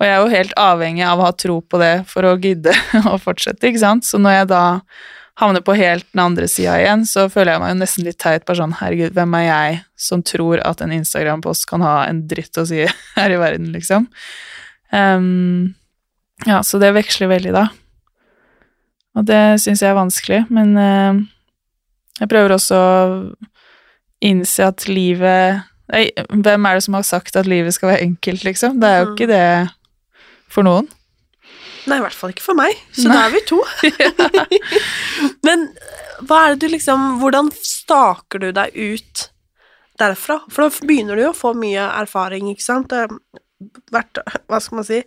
og 0.00 0.06
jeg 0.06 0.12
er 0.12 0.22
jo 0.22 0.30
helt 0.32 0.54
avhengig 0.58 1.04
av 1.06 1.20
å 1.20 1.26
ha 1.28 1.34
tro 1.38 1.58
på 1.60 1.80
det 1.82 1.94
for 2.10 2.26
å 2.26 2.38
gidde 2.40 2.72
å 3.12 3.18
fortsette, 3.20 3.68
ikke 3.68 3.82
sant. 3.82 4.08
Så 4.08 4.20
når 4.22 4.38
jeg 4.38 4.48
da 4.54 4.62
havner 5.40 5.64
på 5.64 5.76
helt 5.78 6.06
den 6.12 6.24
andre 6.24 6.48
sida 6.50 6.78
igjen, 6.80 7.04
så 7.08 7.28
føler 7.32 7.54
jeg 7.54 7.62
meg 7.62 7.72
jo 7.72 7.78
nesten 7.80 8.06
litt 8.08 8.18
teit. 8.22 8.46
Bare 8.48 8.60
sånn, 8.62 8.74
herregud, 8.80 9.14
hvem 9.16 9.36
er 9.38 9.46
jeg 9.46 9.78
som 10.08 10.24
tror 10.26 10.62
at 10.66 10.82
en 10.84 10.94
Instagram-post 10.96 11.68
kan 11.70 11.84
ha 11.84 12.00
en 12.08 12.24
dritt 12.30 12.58
å 12.60 12.66
si 12.68 12.82
her 13.18 13.36
i 13.36 13.38
verden, 13.40 13.70
liksom? 13.76 14.08
Um, 14.92 15.72
ja, 16.48 16.60
så 16.66 16.80
det 16.82 16.92
veksler 16.96 17.30
veldig, 17.30 17.54
da. 17.54 17.68
Og 19.16 19.28
det 19.28 19.42
syns 19.62 19.84
jeg 19.84 19.92
er 19.92 19.98
vanskelig, 19.98 20.42
men 20.52 20.72
eh, 20.80 21.22
jeg 22.20 22.28
prøver 22.28 22.54
også 22.56 22.74
å 22.78 23.34
innse 24.22 24.66
at 24.68 24.88
livet 24.88 25.62
Nei, 25.92 26.06
hvem 26.30 26.64
er 26.66 26.74
det 26.78 26.84
som 26.86 26.94
har 26.94 27.02
sagt 27.04 27.36
at 27.36 27.44
livet 27.50 27.74
skal 27.74 27.90
være 27.90 28.04
enkelt, 28.06 28.44
liksom? 28.46 28.78
Det 28.80 28.88
er 28.88 29.00
jo 29.02 29.06
Mhm. 29.10 29.14
ikke 29.16 29.26
det 29.28 29.70
for 30.48 30.62
noen. 30.64 30.86
Nei, 31.86 31.98
i 31.98 32.00
hvert 32.00 32.14
fall 32.14 32.30
ikke 32.32 32.40
for 32.46 32.54
meg, 32.54 32.72
så 32.94 33.08
Nei. 33.08 33.16
da 33.16 33.26
er 33.26 33.32
vi 33.34 33.40
to. 33.44 33.58
Men 35.44 35.66
hva 36.22 36.38
er 36.46 36.54
det 36.54 36.60
du 36.62 36.68
liksom 36.76 37.18
Hvordan 37.20 37.50
staker 37.52 38.38
du 38.40 38.52
deg 38.56 38.72
ut 38.78 39.26
derfra? 40.00 40.38
For 40.48 40.64
da 40.70 40.86
begynner 40.86 41.18
du 41.18 41.24
jo 41.26 41.32
å 41.34 41.36
få 41.36 41.52
mye 41.58 41.84
erfaring, 42.00 42.48
ikke 42.54 42.64
sant? 42.64 42.94
Vært, 43.92 44.18
hva 44.48 44.60
skal 44.62 44.76
man 44.80 44.86
si, 44.88 45.02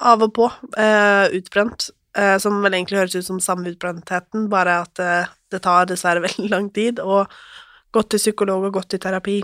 av 0.00 0.22
og 0.24 0.32
på 0.38 0.48
eh, 0.78 1.26
utbrent, 1.36 1.90
eh, 2.16 2.38
som 2.42 2.62
vel 2.64 2.72
egentlig 2.78 2.98
høres 3.02 3.14
ut 3.18 3.26
som 3.28 3.42
samme 3.44 3.70
utbrentheten, 3.74 4.48
bare 4.50 4.80
at 4.86 4.98
eh, 5.04 5.28
det 5.52 5.62
tar 5.64 5.90
dessverre 5.90 6.24
veldig 6.28 6.50
lang 6.52 6.70
tid, 6.74 7.02
og 7.02 7.30
gått 7.94 8.12
til 8.14 8.22
psykolog 8.22 8.68
og 8.68 8.78
gått 8.78 8.92
til 8.94 9.02
terapi, 9.02 9.40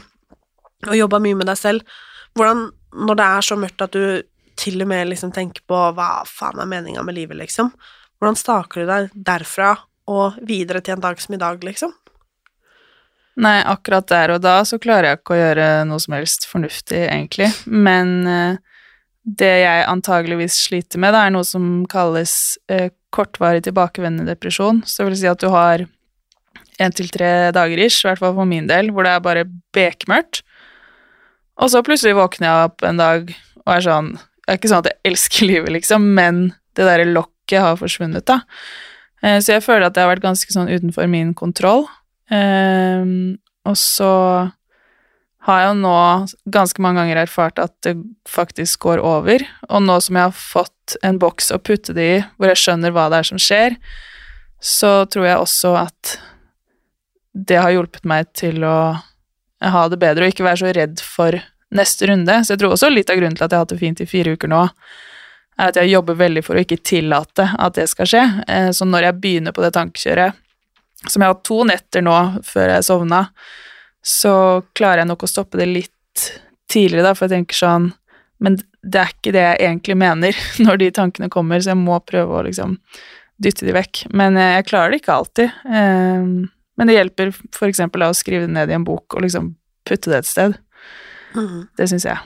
og 0.86 0.96
jobba 0.96 1.20
mye 1.22 1.38
med 1.38 1.50
deg 1.50 1.58
selv. 1.58 2.00
Hvordan, 2.36 2.68
når 3.06 3.18
det 3.18 3.26
er 3.26 3.46
så 3.48 3.58
mørkt 3.58 3.84
at 3.84 3.96
du 3.96 4.22
til 4.56 4.80
og 4.80 4.88
med 4.88 5.10
liksom 5.10 5.32
tenker 5.36 5.64
på 5.68 5.78
hva 5.96 6.24
faen 6.28 6.60
er 6.62 6.68
meninga 6.68 7.02
med 7.04 7.16
livet, 7.18 7.36
liksom, 7.42 7.72
hvordan 8.16 8.38
staker 8.38 8.82
du 8.82 8.88
deg 8.88 9.08
derfra 9.26 9.74
og 10.08 10.38
videre 10.46 10.80
til 10.80 10.96
en 10.96 11.02
dag 11.02 11.20
som 11.20 11.34
i 11.36 11.40
dag, 11.40 11.64
liksom? 11.64 11.92
Nei, 13.36 13.58
akkurat 13.68 14.06
der 14.08 14.32
og 14.32 14.40
da 14.40 14.62
så 14.64 14.78
klarer 14.80 15.10
jeg 15.10 15.20
ikke 15.20 15.34
å 15.34 15.40
gjøre 15.40 15.66
noe 15.90 16.00
som 16.00 16.14
helst 16.16 16.46
fornuftig, 16.48 17.02
egentlig. 17.04 17.50
Men 17.68 18.14
eh, 18.30 18.78
det 19.26 19.52
jeg 19.60 19.88
antageligvis 19.90 20.56
sliter 20.68 21.02
med, 21.02 21.12
da, 21.12 21.26
er 21.26 21.34
noe 21.34 21.44
som 21.44 21.84
kalles 21.90 22.56
eh, 22.72 22.88
kortvarig 23.12 23.66
tilbakevendende 23.66 24.32
depresjon. 24.32 24.80
Så 24.86 25.02
det 25.02 25.10
vil 25.10 25.20
si 25.20 25.28
at 25.28 25.42
du 25.42 25.50
har 25.52 25.84
én 26.82 26.92
til 26.94 27.08
tre 27.12 27.50
dager 27.56 27.80
ish, 27.86 28.02
i 28.04 28.08
hvert 28.10 28.20
fall 28.20 28.34
for 28.36 28.48
min 28.48 28.66
del, 28.68 28.90
hvor 28.92 29.06
det 29.06 29.14
er 29.14 29.24
bare 29.24 29.44
bekmørkt. 29.76 30.42
Og 31.56 31.70
så 31.72 31.80
plutselig 31.84 32.16
våkner 32.18 32.48
jeg 32.50 32.70
opp 32.70 32.84
en 32.84 33.00
dag 33.00 33.30
og 33.64 33.70
er 33.72 33.84
sånn 33.86 34.10
Det 34.16 34.52
er 34.52 34.58
ikke 34.60 34.68
sånn 34.70 34.82
at 34.84 34.90
jeg 34.92 35.10
elsker 35.10 35.46
livet, 35.50 35.72
liksom, 35.74 36.04
men 36.14 36.42
det 36.78 36.84
derre 36.86 37.08
lokket 37.08 37.62
har 37.64 37.78
forsvunnet, 37.80 38.26
da. 38.28 38.42
Eh, 39.24 39.40
Så 39.40 39.56
jeg 39.56 39.64
føler 39.64 39.88
at 39.88 39.96
det 39.96 40.04
har 40.04 40.12
vært 40.12 40.22
ganske 40.26 40.52
sånn 40.52 40.70
utenfor 40.70 41.08
min 41.10 41.32
kontroll. 41.34 41.86
Ehm, 42.30 43.38
og 43.66 43.74
så 43.80 44.12
har 45.46 45.60
jeg 45.62 45.68
jo 45.70 45.74
nå 45.78 45.96
ganske 46.54 46.82
mange 46.82 47.00
ganger 47.02 47.22
erfart 47.22 47.58
at 47.62 47.74
det 47.86 47.96
faktisk 48.28 48.82
går 48.86 49.02
over, 49.02 49.42
og 49.70 49.82
nå 49.82 49.98
som 50.02 50.18
jeg 50.18 50.28
har 50.28 50.34
fått 50.38 50.96
en 51.06 51.18
boks 51.22 51.52
å 51.54 51.58
putte 51.62 51.94
det 51.94 52.06
i, 52.16 52.24
hvor 52.36 52.50
jeg 52.50 52.62
skjønner 52.62 52.94
hva 52.94 53.06
det 53.10 53.20
er 53.22 53.28
som 53.30 53.38
skjer, 53.42 53.76
så 54.62 55.04
tror 55.10 55.26
jeg 55.28 55.42
også 55.42 55.74
at 55.86 56.16
det 57.36 57.58
har 57.60 57.74
hjulpet 57.74 58.06
meg 58.08 58.30
til 58.36 58.64
å 58.64 58.76
ha 59.66 59.82
det 59.92 59.98
bedre 60.00 60.24
og 60.24 60.32
ikke 60.32 60.46
være 60.46 60.60
så 60.62 60.72
redd 60.76 61.02
for 61.04 61.36
neste 61.76 62.08
runde. 62.08 62.38
Så 62.44 62.54
jeg 62.54 62.62
tror 62.62 62.76
også 62.76 62.88
litt 62.92 63.10
av 63.12 63.18
grunnen 63.18 63.36
til 63.36 63.44
at 63.46 63.52
jeg 63.52 63.58
har 63.58 63.66
hatt 63.66 63.74
det 63.74 63.80
fint 63.82 64.00
i 64.00 64.08
fire 64.08 64.32
uker 64.36 64.50
nå, 64.52 64.62
er 65.56 65.70
at 65.72 65.78
jeg 65.80 65.90
jobber 65.92 66.18
veldig 66.20 66.42
for 66.44 66.56
å 66.56 66.62
ikke 66.64 66.80
tillate 66.84 67.48
at 67.58 67.76
det 67.78 67.86
skal 67.92 68.08
skje. 68.08 68.24
Eh, 68.48 68.70
Så 68.76 68.88
når 68.88 69.08
jeg 69.08 69.20
begynner 69.22 69.56
på 69.56 69.64
det 69.64 69.72
tankekjøret, 69.76 70.36
som 71.06 71.20
jeg 71.22 71.28
har 71.28 71.34
hatt 71.34 71.44
to 71.48 71.60
netter 71.68 72.04
nå 72.04 72.16
før 72.44 72.72
jeg 72.74 72.86
sovna, 72.88 73.22
så 74.06 74.62
klarer 74.76 75.02
jeg 75.02 75.10
nok 75.10 75.24
å 75.26 75.30
stoppe 75.30 75.58
det 75.60 75.68
litt 75.68 76.26
tidligere, 76.72 77.08
da, 77.08 77.14
for 77.14 77.26
jeg 77.26 77.40
tenker 77.40 77.58
sånn 77.58 77.92
Men 78.38 78.58
det 78.84 79.00
er 79.00 79.12
ikke 79.14 79.32
det 79.32 79.42
jeg 79.42 79.60
egentlig 79.64 79.94
mener 79.96 80.36
når 80.66 80.76
de 80.82 80.90
tankene 80.92 81.30
kommer, 81.32 81.60
så 81.60 81.72
jeg 81.72 81.80
må 81.80 81.96
prøve 82.04 82.36
å 82.36 82.42
liksom 82.44 82.76
dytte 83.40 83.64
de 83.64 83.72
vekk. 83.72 84.04
Men 84.12 84.36
eh, 84.36 84.58
jeg 84.58 84.68
klarer 84.68 84.92
det 84.92 85.00
ikke 85.00 85.16
alltid. 85.16 85.56
Men 86.76 86.86
det 86.90 86.96
hjelper 86.98 87.32
eksempel 87.66 88.04
å 88.04 88.12
skrive 88.16 88.46
det 88.46 88.52
ned 88.52 88.70
i 88.70 88.76
en 88.76 88.84
bok 88.84 89.16
og 89.16 89.22
liksom 89.24 89.54
putte 89.86 90.10
det 90.12 90.18
et 90.22 90.28
sted. 90.28 90.56
Det 91.76 91.86
syns 91.88 92.04
jeg. 92.08 92.18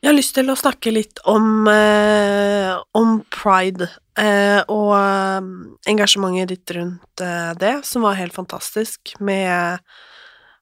Jeg 0.00 0.08
har 0.08 0.16
lyst 0.16 0.32
til 0.32 0.48
å 0.48 0.56
snakke 0.56 0.92
litt 0.94 1.20
om, 1.28 1.66
eh, 1.68 2.70
om 2.96 3.18
pride 3.28 3.84
eh, 4.16 4.62
og 4.72 4.94
eh, 4.96 5.48
engasjementet 5.92 6.48
ditt 6.54 6.72
rundt 6.76 7.20
eh, 7.24 7.50
det, 7.60 7.74
som 7.84 8.06
var 8.06 8.16
helt 8.16 8.32
fantastisk, 8.36 9.12
med 9.20 9.80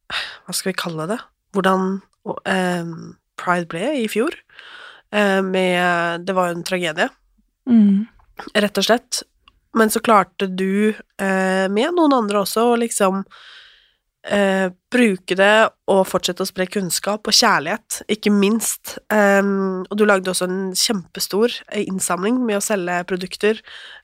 Hva 0.08 0.54
skal 0.56 0.72
vi 0.72 0.78
kalle 0.80 1.06
det? 1.12 1.20
Hvordan 1.54 2.00
eh, 2.50 2.90
pride 3.38 3.70
ble 3.70 3.92
i 4.02 4.08
fjor. 4.10 4.34
Eh, 5.14 5.38
med 5.46 6.26
Det 6.26 6.34
var 6.34 6.50
jo 6.50 6.58
en 6.58 6.66
tragedie, 6.66 7.08
Mm. 7.68 8.06
rett 8.56 8.78
og 8.80 8.84
slett. 8.86 9.22
Men 9.76 9.90
så 9.92 10.00
klarte 10.00 10.46
du, 10.48 10.94
eh, 11.20 11.68
med 11.68 11.94
noen 11.94 12.12
andre 12.16 12.40
også, 12.44 12.72
å 12.72 12.78
liksom 12.80 13.24
eh, 14.28 14.70
bruke 14.92 15.36
det 15.38 15.68
og 15.88 16.02
fortsette 16.08 16.42
å 16.44 16.48
spre 16.48 16.66
kunnskap 16.68 17.28
og 17.28 17.36
kjærlighet, 17.36 18.00
ikke 18.12 18.32
minst. 18.34 18.96
Eh, 19.12 19.42
og 19.88 19.94
du 19.96 20.04
lagde 20.08 20.32
også 20.32 20.48
en 20.48 20.72
kjempestor 20.76 21.52
eh, 21.72 21.84
innsamling 21.86 22.40
med 22.46 22.58
å 22.58 22.64
selge 22.64 23.02
produkter, 23.08 23.60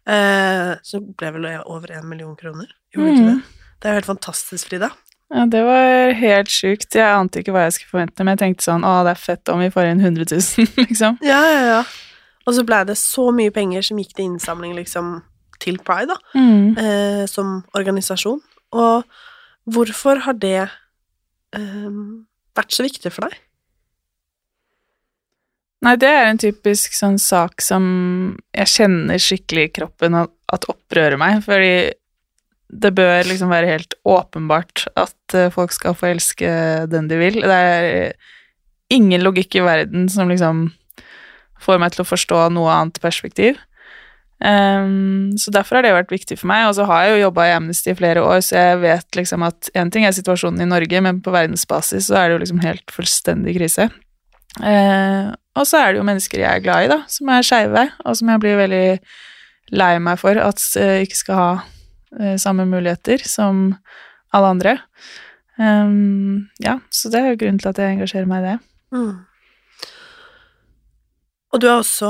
eh, 0.08 0.74
som 0.86 1.08
ble 1.18 1.32
vel 1.38 1.48
over 1.64 1.96
én 1.96 2.06
million 2.08 2.36
kroner. 2.36 2.68
Gjorde 2.94 3.08
du 3.08 3.14
ikke 3.16 3.24
Mm. 3.24 3.34
det? 3.34 3.60
Det 3.80 3.88
er 3.90 3.92
jo 3.92 4.00
helt 4.00 4.12
fantastisk, 4.18 4.68
Frida. 4.70 4.90
Ja, 5.34 5.44
det 5.50 5.60
var 5.64 6.12
helt 6.14 6.48
sjukt. 6.52 6.94
Jeg 6.94 7.02
ante 7.04 7.40
ikke 7.42 7.52
hva 7.52 7.64
jeg 7.66 7.72
skulle 7.74 7.90
forvente, 7.90 8.24
men 8.24 8.36
jeg 8.36 8.42
tenkte 8.44 8.64
sånn 8.68 8.84
Å, 8.86 9.02
det 9.04 9.10
er 9.16 9.20
fett 9.20 9.48
om 9.50 9.58
vi 9.60 9.70
får 9.72 9.90
inn 9.90 10.00
100 10.00 10.24
000, 10.30 10.68
liksom. 10.86 11.18
Ja, 11.24 11.40
ja, 11.50 11.62
ja. 11.72 11.84
Og 12.46 12.54
så 12.54 12.62
ble 12.64 12.82
det 12.84 12.96
så 13.00 13.30
mye 13.34 13.50
penger 13.50 13.82
som 13.82 13.98
gikk 13.98 14.12
til 14.14 14.26
innsamling, 14.28 14.74
liksom, 14.76 15.22
til 15.64 15.78
Pride, 15.84 16.12
da, 16.12 16.18
Mm. 16.38 16.76
eh, 16.78 17.24
som 17.30 17.56
organisasjon. 17.74 18.40
Og 18.72 19.04
hvorfor 19.70 20.20
har 20.26 20.36
det 20.36 20.68
eh, 21.54 21.90
vært 22.56 22.74
så 22.76 22.84
viktig 22.86 23.12
for 23.14 23.28
deg? 23.28 23.40
Nei, 25.84 25.96
det 26.00 26.08
er 26.08 26.30
en 26.30 26.40
typisk 26.40 26.94
sånn 26.96 27.18
sak 27.20 27.60
som 27.60 27.84
jeg 28.56 28.70
kjenner 28.72 29.20
skikkelig 29.20 29.66
i 29.68 29.72
kroppen 29.80 30.16
at, 30.16 30.30
opprører 30.70 31.18
meg, 31.20 31.42
fordi 31.44 31.92
det 32.74 32.92
bør 32.96 33.26
liksom 33.28 33.50
være 33.52 33.68
helt 33.72 33.94
åpenbart 34.08 34.86
at 34.96 35.34
eh, 35.36 35.50
folk 35.52 35.74
skal 35.74 35.96
få 35.98 36.08
elske 36.14 36.48
den 36.90 37.08
de 37.10 37.18
vil. 37.20 37.40
Det 37.42 37.58
er 37.58 38.14
ingen 38.94 39.22
logikk 39.24 39.58
i 39.58 39.64
verden 39.66 40.08
som 40.08 40.30
liksom 40.30 40.68
får 41.64 41.80
meg 41.82 41.92
til 41.94 42.04
å 42.04 42.08
forstå 42.08 42.40
noe 42.54 42.70
annet 42.72 43.00
perspektiv. 43.02 43.58
Ehm, 44.44 45.32
så 45.40 45.52
derfor 45.54 45.78
har 45.78 45.86
det 45.86 45.94
vært 45.94 46.12
viktig 46.12 46.36
for 46.36 46.50
meg, 46.50 46.66
og 46.68 46.74
så 46.76 46.84
har 46.88 47.06
jeg 47.06 47.14
jo 47.14 47.22
jobba 47.26 47.46
i 47.48 47.54
Amnesty 47.56 47.92
i 47.92 47.96
flere 47.96 48.24
år, 48.24 48.42
så 48.44 48.58
jeg 48.60 48.80
vet 48.82 49.18
liksom 49.18 49.44
at 49.46 49.70
én 49.72 49.92
ting 49.92 50.04
er 50.04 50.16
situasjonen 50.16 50.60
i 50.60 50.68
Norge, 50.68 51.00
men 51.06 51.22
på 51.24 51.32
verdensbasis 51.32 52.10
så 52.10 52.18
er 52.20 52.28
det 52.28 52.36
jo 52.36 52.42
liksom 52.44 52.64
helt 52.64 52.92
fullstendig 52.92 53.56
krise. 53.56 53.88
Uh, 54.60 55.32
og 55.58 55.66
så 55.66 55.80
er 55.80 55.92
det 55.92 55.98
jo 55.98 56.06
mennesker 56.06 56.38
jeg 56.38 56.60
er 56.60 56.62
glad 56.62 56.84
i, 56.84 56.90
da, 56.92 57.00
som 57.10 57.30
er 57.32 57.46
skeive, 57.46 57.86
og 58.04 58.18
som 58.20 58.30
jeg 58.30 58.42
blir 58.44 58.60
veldig 58.60 58.86
lei 59.74 59.92
meg 60.04 60.20
for 60.20 60.38
at 60.38 60.60
uh, 60.76 61.00
ikke 61.02 61.18
skal 61.18 61.40
ha 61.40 61.50
uh, 62.20 62.36
samme 62.38 62.68
muligheter 62.68 63.24
som 63.26 63.70
alle 64.34 64.52
andre. 64.52 64.76
Um, 65.56 66.50
ja, 66.62 66.80
så 66.92 67.08
det 67.10 67.22
er 67.22 67.32
jo 67.32 67.40
grunnen 67.40 67.62
til 67.62 67.72
at 67.72 67.80
jeg 67.80 67.96
engasjerer 67.96 68.28
meg 68.28 68.44
i 68.44 68.50
det. 68.52 68.58
Mm. 68.94 69.14
Og 71.54 71.60
du 71.62 71.68
har 71.70 71.78
også, 71.78 72.08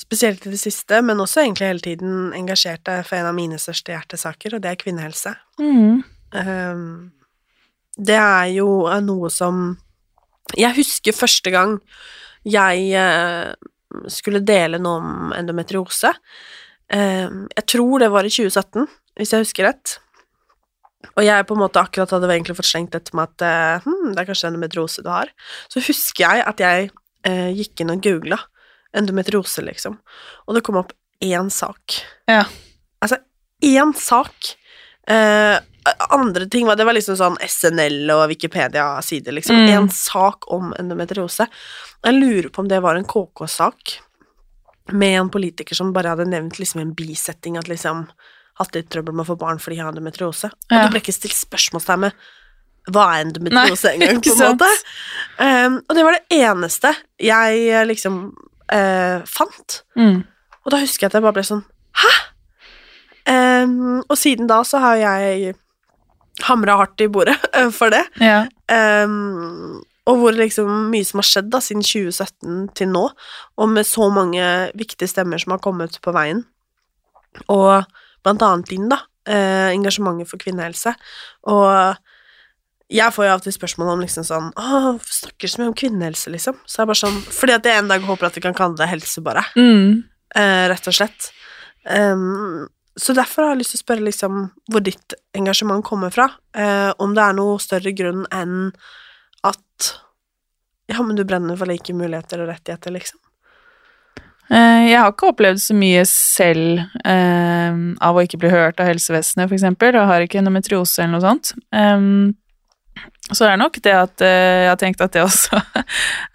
spesielt 0.00 0.46
i 0.48 0.50
det 0.54 0.58
siste, 0.58 1.02
men 1.04 1.20
også 1.20 1.42
egentlig 1.42 1.68
hele 1.68 1.84
tiden, 1.84 2.12
engasjert 2.32 2.80
deg 2.88 3.02
for 3.04 3.18
en 3.18 3.28
av 3.28 3.34
mine 3.36 3.58
største 3.60 3.92
hjertesaker, 3.92 4.56
og 4.56 4.62
det 4.64 4.70
er 4.70 4.78
kvinnehelse. 4.80 5.34
Mm. 5.60 5.98
Um, 6.32 6.86
det 7.96 8.16
er 8.16 8.46
jo 8.56 8.68
noe 9.04 9.30
som 9.32 9.76
Jeg 10.56 10.76
husker 10.76 11.16
første 11.16 11.50
gang 11.50 11.78
jeg 12.46 12.90
uh, 12.94 13.52
skulle 14.12 14.44
dele 14.46 14.78
noe 14.78 15.00
om 15.02 15.36
endometriose. 15.36 16.12
Um, 16.88 17.46
jeg 17.52 17.66
tror 17.74 18.00
det 18.00 18.10
var 18.14 18.24
i 18.24 18.32
2017, 18.32 18.86
hvis 19.18 19.32
jeg 19.34 19.44
husker 19.44 19.68
rett. 19.68 19.96
Og 21.16 21.24
jeg 21.26 21.46
på 21.48 21.56
en 21.56 21.64
måte 21.66 21.82
akkurat 21.82 22.14
hadde 22.14 22.30
egentlig 22.32 22.56
fått 22.56 22.70
slengt 22.70 22.94
dette 22.96 23.12
med 23.16 23.28
at 23.28 23.82
hm, 23.84 24.14
det 24.14 24.22
er 24.22 24.28
kanskje 24.30 24.52
endometriose 24.52 25.04
du 25.04 25.10
har. 25.12 25.32
Så 25.68 25.82
husker 25.84 26.24
jeg 26.24 26.46
at 26.46 26.62
jeg 26.62 26.92
eh, 27.26 27.50
gikk 27.58 27.82
inn 27.82 27.92
og 27.92 28.00
googla 28.04 28.38
endometriose, 28.94 29.62
liksom, 29.64 29.98
og 30.46 30.54
det 30.54 30.62
kom 30.66 30.76
opp 30.76 30.92
én 31.24 31.50
sak. 31.50 32.00
Ja. 32.28 32.44
Altså, 33.02 33.16
én 33.64 33.94
sak. 33.96 34.52
Eh, 35.08 35.58
andre 36.10 36.46
ting 36.50 36.66
var 36.66 36.76
Det 36.76 36.84
var 36.84 36.92
liksom 36.96 37.14
sånn 37.16 37.36
SNL 37.40 38.10
og 38.10 38.28
Wikipedia-sider, 38.28 39.32
liksom. 39.32 39.56
Mm. 39.56 39.68
En 39.76 39.88
sak 39.90 40.48
om 40.52 40.72
endometriose. 40.78 41.46
Jeg 42.04 42.14
lurer 42.18 42.48
på 42.50 42.64
om 42.64 42.68
det 42.68 42.80
var 42.82 42.96
en 42.98 43.04
KK-sak 43.06 44.00
med 44.92 45.20
en 45.20 45.30
politiker 45.30 45.74
som 45.74 45.92
bare 45.92 46.08
hadde 46.14 46.26
nevnt 46.30 46.58
liksom 46.58 46.80
en 46.80 46.92
bisetting 46.94 47.56
at 47.58 47.68
liksom 47.68 48.06
hatt 48.58 48.74
litt 48.74 48.88
trøbbel 48.90 49.14
med 49.14 49.26
å 49.26 49.30
få 49.34 49.38
barn 49.38 49.58
fordi 49.58 49.76
jeg 49.78 49.84
har 49.84 49.92
endometriose. 49.92 50.50
Og 50.50 50.70
Ja. 50.74 50.82
det 50.84 50.90
ble 50.90 51.00
ikke 51.00 51.14
stilt 51.14 51.36
spørsmålstegn 51.36 51.98
med 52.06 52.12
hva 52.90 53.06
er 53.14 53.24
endometriose 53.24 53.90
engang, 53.94 54.20
på 54.22 54.32
en 54.32 54.56
måte. 54.56 54.68
Um, 55.38 55.80
og 55.88 55.94
det 55.96 56.04
var 56.06 56.12
det 56.18 56.38
eneste 56.38 56.94
jeg 57.18 57.86
liksom 57.86 58.20
eh, 58.72 59.20
fant. 59.30 59.82
Mm. 59.98 60.24
Og 60.64 60.72
da 60.74 60.80
husker 60.82 61.06
jeg 61.06 61.12
at 61.12 61.18
jeg 61.18 61.26
bare 61.26 61.38
ble 61.38 61.46
sånn 61.46 61.64
Hæ?! 61.96 62.14
Um, 63.26 64.04
og 64.06 64.14
siden 64.20 64.46
da 64.46 64.60
så 64.62 64.78
har 64.78 65.00
jeg 65.00 65.56
hamra 66.46 66.76
hardt 66.78 67.02
i 67.02 67.08
bordet 67.10 67.34
for 67.78 67.90
det. 67.90 68.04
Ja. 68.22 68.44
Um, 68.70 69.80
og 70.06 70.20
hvor 70.20 70.36
liksom 70.36 70.90
mye 70.92 71.06
som 71.06 71.18
har 71.18 71.26
skjedd 71.26 71.48
da 71.50 71.60
siden 71.64 71.82
2017 71.82 72.68
til 72.78 72.92
nå, 72.92 73.08
og 73.58 73.72
med 73.72 73.88
så 73.88 74.06
mange 74.14 74.44
viktige 74.78 75.10
stemmer 75.10 75.42
som 75.42 75.56
har 75.56 75.62
kommet 75.64 75.98
på 76.02 76.14
veien. 76.14 76.44
Og 77.50 77.82
blant 78.22 78.44
annet 78.46 78.70
din, 78.70 78.86
da. 78.92 79.00
Eh, 79.26 79.72
engasjementet 79.74 80.30
for 80.30 80.38
kvinnehelse. 80.38 80.92
Og 81.50 81.98
jeg 82.92 83.10
får 83.14 83.24
jo 83.26 83.30
av 83.32 83.40
og 83.40 83.42
til 83.46 83.54
spørsmål 83.56 83.88
om 83.96 84.02
liksom 84.04 84.24
sånn 84.28 84.52
Å, 84.54 84.92
snakker 85.02 85.50
så 85.50 85.58
mye 85.58 85.70
om 85.72 85.74
kvinnehelse, 85.74 86.30
liksom? 86.30 86.58
Så 86.70 86.82
jeg 86.82 86.86
bare 86.92 87.00
sånn 87.00 87.16
Fordi 87.34 87.56
at 87.56 87.66
jeg 87.66 87.80
en 87.80 87.88
dag 87.90 88.04
håper 88.06 88.28
at 88.28 88.36
vi 88.38 88.42
kan 88.44 88.54
kalle 88.54 88.78
det 88.78 88.86
helse, 88.92 89.22
bare 89.26 89.42
Mm. 89.58 90.04
Uh, 90.36 90.66
rett 90.70 90.86
og 90.90 90.94
slett. 90.94 91.30
Um, 91.88 92.66
så 92.98 93.14
derfor 93.16 93.42
har 93.46 93.54
jeg 93.54 93.62
lyst 93.62 93.72
til 93.74 93.78
å 93.80 93.84
spørre 93.84 94.04
liksom 94.04 94.38
hvor 94.70 94.82
ditt 94.84 95.14
engasjement 95.38 95.84
kommer 95.86 96.10
fra. 96.12 96.26
Uh, 96.56 96.92
om 97.02 97.14
det 97.16 97.22
er 97.24 97.36
noe 97.38 97.58
større 97.62 97.92
grunn 97.96 98.26
enn 98.34 98.72
at 99.46 99.92
Ja, 100.90 101.00
men 101.02 101.16
du 101.16 101.24
brenner 101.24 101.56
for 101.58 101.66
like 101.66 101.94
muligheter 101.94 102.42
og 102.44 102.50
rettigheter, 102.52 102.92
liksom. 102.94 103.18
Uh, 104.50 104.86
Jeg 104.86 104.98
har 105.00 105.10
ikke 105.10 105.32
opplevd 105.32 105.58
så 105.62 105.74
mye 105.74 106.04
selv 106.06 106.84
av 107.02 108.14
å 108.18 108.22
ikke 108.22 108.38
bli 108.38 108.50
hørt 108.52 108.78
av 108.82 108.86
helsevesenet, 108.92 109.48
for 109.48 109.56
eksempel, 109.56 109.96
og 109.98 110.06
har 110.10 110.22
ikke 110.22 110.38
endometriose 110.42 111.02
eller 111.02 111.16
noe 111.16 111.24
sånt. 111.24 111.54
Em, 111.74 112.36
så 113.32 113.44
det 113.44 113.52
er 113.52 113.60
nok 113.60 113.78
det 113.82 113.92
at 113.94 114.22
eh, 114.24 114.62
jeg 114.64 114.70
har 114.70 114.80
tenkt 114.80 115.02
at 115.02 115.14
det 115.16 115.24
også 115.28 115.60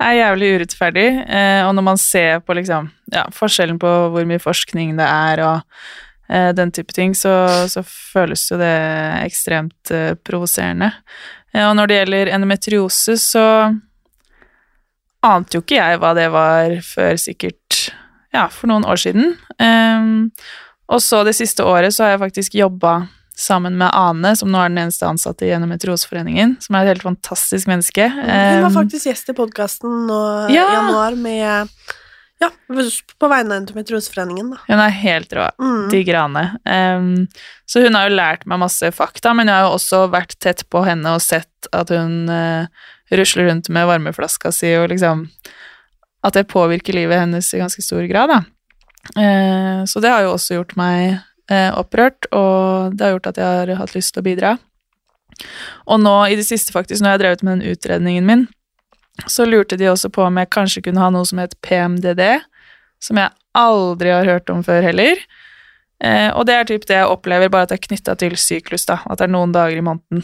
er 0.01 0.17
jævlig 0.19 0.53
urettferdig, 0.57 1.07
eh, 1.23 1.61
og 1.65 1.75
når 1.77 1.87
man 1.87 2.01
ser 2.01 2.41
på 2.45 2.55
liksom, 2.57 2.89
ja, 3.13 3.25
forskjellen 3.35 3.79
på 3.81 3.91
hvor 4.13 4.27
mye 4.27 4.41
forskning 4.43 4.97
det 4.99 5.07
er 5.07 5.43
og 5.47 5.77
eh, 6.29 6.49
den 6.57 6.73
type 6.75 6.95
ting, 6.95 7.15
så, 7.17 7.33
så 7.71 7.85
føles 7.87 8.43
jo 8.51 8.59
det 8.59 8.73
ekstremt 9.23 9.93
provoserende. 10.27 10.91
Og 11.51 11.73
når 11.75 11.89
det 11.89 11.95
gjelder 11.97 12.29
endometriose, 12.31 13.17
så 13.19 13.45
ante 15.21 15.57
jo 15.57 15.63
ikke 15.63 15.79
jeg 15.79 15.99
hva 16.01 16.13
det 16.17 16.29
var 16.31 16.77
før 16.85 17.17
sikkert 17.19 17.81
ja, 18.31 18.47
for 18.51 18.71
noen 18.71 18.87
år 18.87 18.99
siden. 19.01 19.33
Ehm, 19.61 20.29
og 20.91 21.01
så 21.03 21.21
det 21.27 21.35
siste 21.37 21.65
året 21.67 21.95
så 21.95 22.05
har 22.05 22.15
jeg 22.15 22.23
faktisk 22.23 22.55
jobba 22.57 22.93
sammen 23.41 23.73
med 23.79 23.89
Ane, 23.97 24.35
som 24.37 24.51
nå 24.53 24.59
er 24.61 24.69
den 24.69 24.83
eneste 24.83 25.07
ansatte 25.09 25.47
i 25.47 25.53
Endometrioseforeningen, 25.55 26.57
som 26.61 26.75
er 26.77 26.85
et 26.85 26.91
helt 26.93 27.07
fantastisk 27.07 27.67
menneske. 27.71 28.05
Hun 28.13 28.27
var 28.27 28.69
Ehm, 28.69 28.75
faktisk 28.75 29.09
gjest 29.09 29.31
i 29.33 29.35
podkasten 29.37 30.05
nå 30.07 30.21
i 30.51 30.55
Ja. 30.59 30.67
januar 30.77 31.17
med 31.17 31.69
Ja, 32.41 32.49
på 33.21 33.27
vegne 33.29 33.53
av 33.53 33.59
Endometrioseforeningen, 33.61 34.47
da. 34.55 34.57
Hun 34.67 34.79
er 34.81 34.89
helt 34.89 35.29
rå. 35.37 35.43
Mm. 35.61 35.89
Digger 35.91 36.15
Ane. 36.23 36.43
Um, 36.65 37.27
så 37.69 37.83
hun 37.83 37.93
har 37.93 38.09
jo 38.09 38.15
lært 38.17 38.47
meg 38.49 38.57
masse 38.63 38.89
fakta, 38.97 39.35
men 39.37 39.45
jeg 39.47 39.53
har 39.59 39.67
jo 39.69 39.75
også 39.77 39.99
vært 40.09 40.33
tett 40.41 40.63
på 40.73 40.81
henne 40.87 41.05
og 41.13 41.21
sett 41.21 41.69
at 41.71 41.89
hun 41.93 42.25
uh, 42.33 42.65
rusler 43.13 43.45
rundt 43.49 43.69
med 43.69 43.85
varmeflaska 43.85 44.51
si, 44.51 44.73
og 44.75 44.89
liksom 44.89 45.27
At 46.23 46.33
det 46.33 46.47
påvirker 46.49 46.93
livet 46.93 47.17
hennes 47.19 47.53
i 47.53 47.57
ganske 47.61 47.81
stor 47.81 48.05
grad, 48.09 48.29
da. 48.29 48.41
Uh, 49.17 49.85
så 49.85 50.01
det 50.01 50.09
har 50.13 50.21
jo 50.25 50.33
også 50.35 50.57
gjort 50.59 50.75
meg 50.77 51.13
eh, 51.13 51.19
opprørt, 51.77 52.27
og 52.31 52.95
det 52.95 53.05
har 53.05 53.15
gjort 53.15 53.31
at 53.33 53.39
jeg 53.41 53.59
har 53.59 53.71
hatt 53.81 53.95
lyst 53.95 54.13
til 54.15 54.23
å 54.23 54.27
bidra. 54.27 54.55
Og 55.89 56.01
nå 56.01 56.15
i 56.29 56.37
det 56.39 56.45
siste, 56.47 56.73
faktisk, 56.73 57.01
når 57.01 57.09
jeg 57.09 57.17
har 57.17 57.23
drevet 57.23 57.43
med 57.43 57.53
den 57.57 57.73
utredningen 57.73 58.27
min, 58.27 58.47
så 59.27 59.45
lurte 59.45 59.77
de 59.77 59.89
også 59.91 60.09
på 60.13 60.23
om 60.25 60.39
jeg 60.39 60.51
kanskje 60.53 60.83
kunne 60.87 61.01
ha 61.03 61.09
noe 61.13 61.27
som 61.27 61.41
het 61.41 61.57
PMDD, 61.65 62.23
som 63.01 63.19
jeg 63.19 63.33
aldri 63.57 64.13
har 64.13 64.27
hørt 64.29 64.49
om 64.53 64.63
før 64.65 64.85
heller. 64.85 65.19
Eh, 66.01 66.29
og 66.33 66.47
det 66.49 66.55
er 66.55 66.69
typ 66.69 66.87
det 66.89 66.97
jeg 66.97 67.09
opplever, 67.09 67.51
bare 67.51 67.67
at 67.67 67.73
det 67.73 67.79
er 67.79 67.87
knytta 67.89 68.15
til 68.21 68.37
syklus, 68.39 68.87
da. 68.89 69.01
At 69.05 69.21
det 69.21 69.27
er 69.27 69.35
noen 69.35 69.53
dager 69.53 69.77
i 69.77 69.85
måneden. 69.85 70.23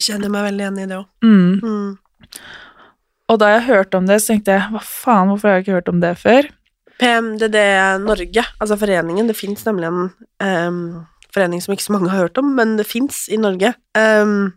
Kjenner 0.00 0.32
meg 0.32 0.46
veldig 0.48 0.64
igjen 0.64 0.80
i 0.80 0.86
det 0.88 0.96
òg. 0.96 1.08
Mm. 1.24 1.60
Mm. 1.60 2.38
Og 3.30 3.38
da 3.42 3.50
jeg 3.54 3.66
hørte 3.68 4.00
om 4.00 4.08
det, 4.08 4.20
så 4.22 4.32
tenkte 4.32 4.56
jeg 4.56 4.72
hva 4.72 4.80
faen, 4.84 5.28
hvorfor 5.30 5.50
har 5.50 5.58
jeg 5.58 5.66
ikke 5.66 5.76
hørt 5.76 5.92
om 5.92 6.00
det 6.02 6.14
før? 6.18 6.48
PMDD 7.00 7.58
Norge, 8.04 8.44
altså 8.60 8.78
foreningen, 8.80 9.28
det 9.30 9.38
fins 9.38 9.64
nemlig 9.66 9.88
en 9.88 10.00
um, 10.44 10.80
forening 11.34 11.62
som 11.64 11.74
ikke 11.74 11.86
så 11.86 11.94
mange 11.96 12.10
har 12.12 12.26
hørt 12.26 12.40
om, 12.40 12.54
men 12.56 12.76
det 12.80 12.88
fins 12.88 13.24
i 13.32 13.38
Norge. 13.40 13.74
Um, 13.96 14.52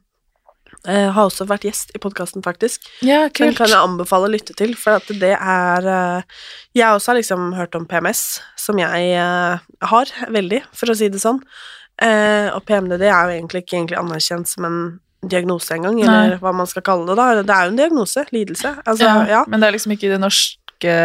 har 0.84 1.30
også 1.30 1.46
vært 1.48 1.64
gjest 1.64 1.94
i 1.96 2.00
podkasten, 2.04 2.44
faktisk. 2.44 2.90
Ja, 3.08 3.30
kult. 3.30 3.54
Den 3.54 3.56
kan 3.56 3.72
jeg 3.72 3.80
anbefale 3.80 4.28
å 4.28 4.34
lytte 4.34 4.52
til, 4.60 4.74
for 4.76 4.98
at 5.00 5.08
det 5.22 5.32
er 5.32 5.86
eh, 5.88 6.42
Jeg 6.76 6.98
også 6.98 7.14
har 7.14 7.18
liksom 7.22 7.54
hørt 7.56 7.78
om 7.80 7.86
PMS, 7.88 8.42
som 8.60 8.82
jeg 8.82 9.14
eh, 9.16 9.64
har, 9.94 10.12
veldig, 10.36 10.60
for 10.76 10.92
å 10.92 10.98
si 11.00 11.08
det 11.14 11.22
sånn. 11.24 11.40
Og 12.04 12.60
PMDD 12.68 13.06
er 13.06 13.30
jo 13.30 13.38
egentlig 13.38 13.62
ikke 13.64 13.78
egentlig 13.78 14.02
anerkjent 14.02 14.50
som 14.50 14.68
en 14.68 14.78
diagnose 15.24 15.72
engang, 15.76 16.02
eller 16.04 16.36
hva 16.42 16.52
man 16.56 16.68
skal 16.68 16.84
kalle 16.84 17.08
det. 17.08 17.16
da. 17.16 17.44
Det 17.44 17.56
er 17.56 17.70
jo 17.70 17.72
en 17.72 17.80
diagnose. 17.80 18.26
Lidelse. 18.36 18.74
Altså, 18.84 19.08
ja, 19.08 19.24
ja. 19.30 19.42
Men 19.48 19.64
det 19.64 19.70
er 19.70 19.78
liksom 19.78 19.96
ikke 19.96 20.12
det 20.12 20.20
norske 20.20 20.98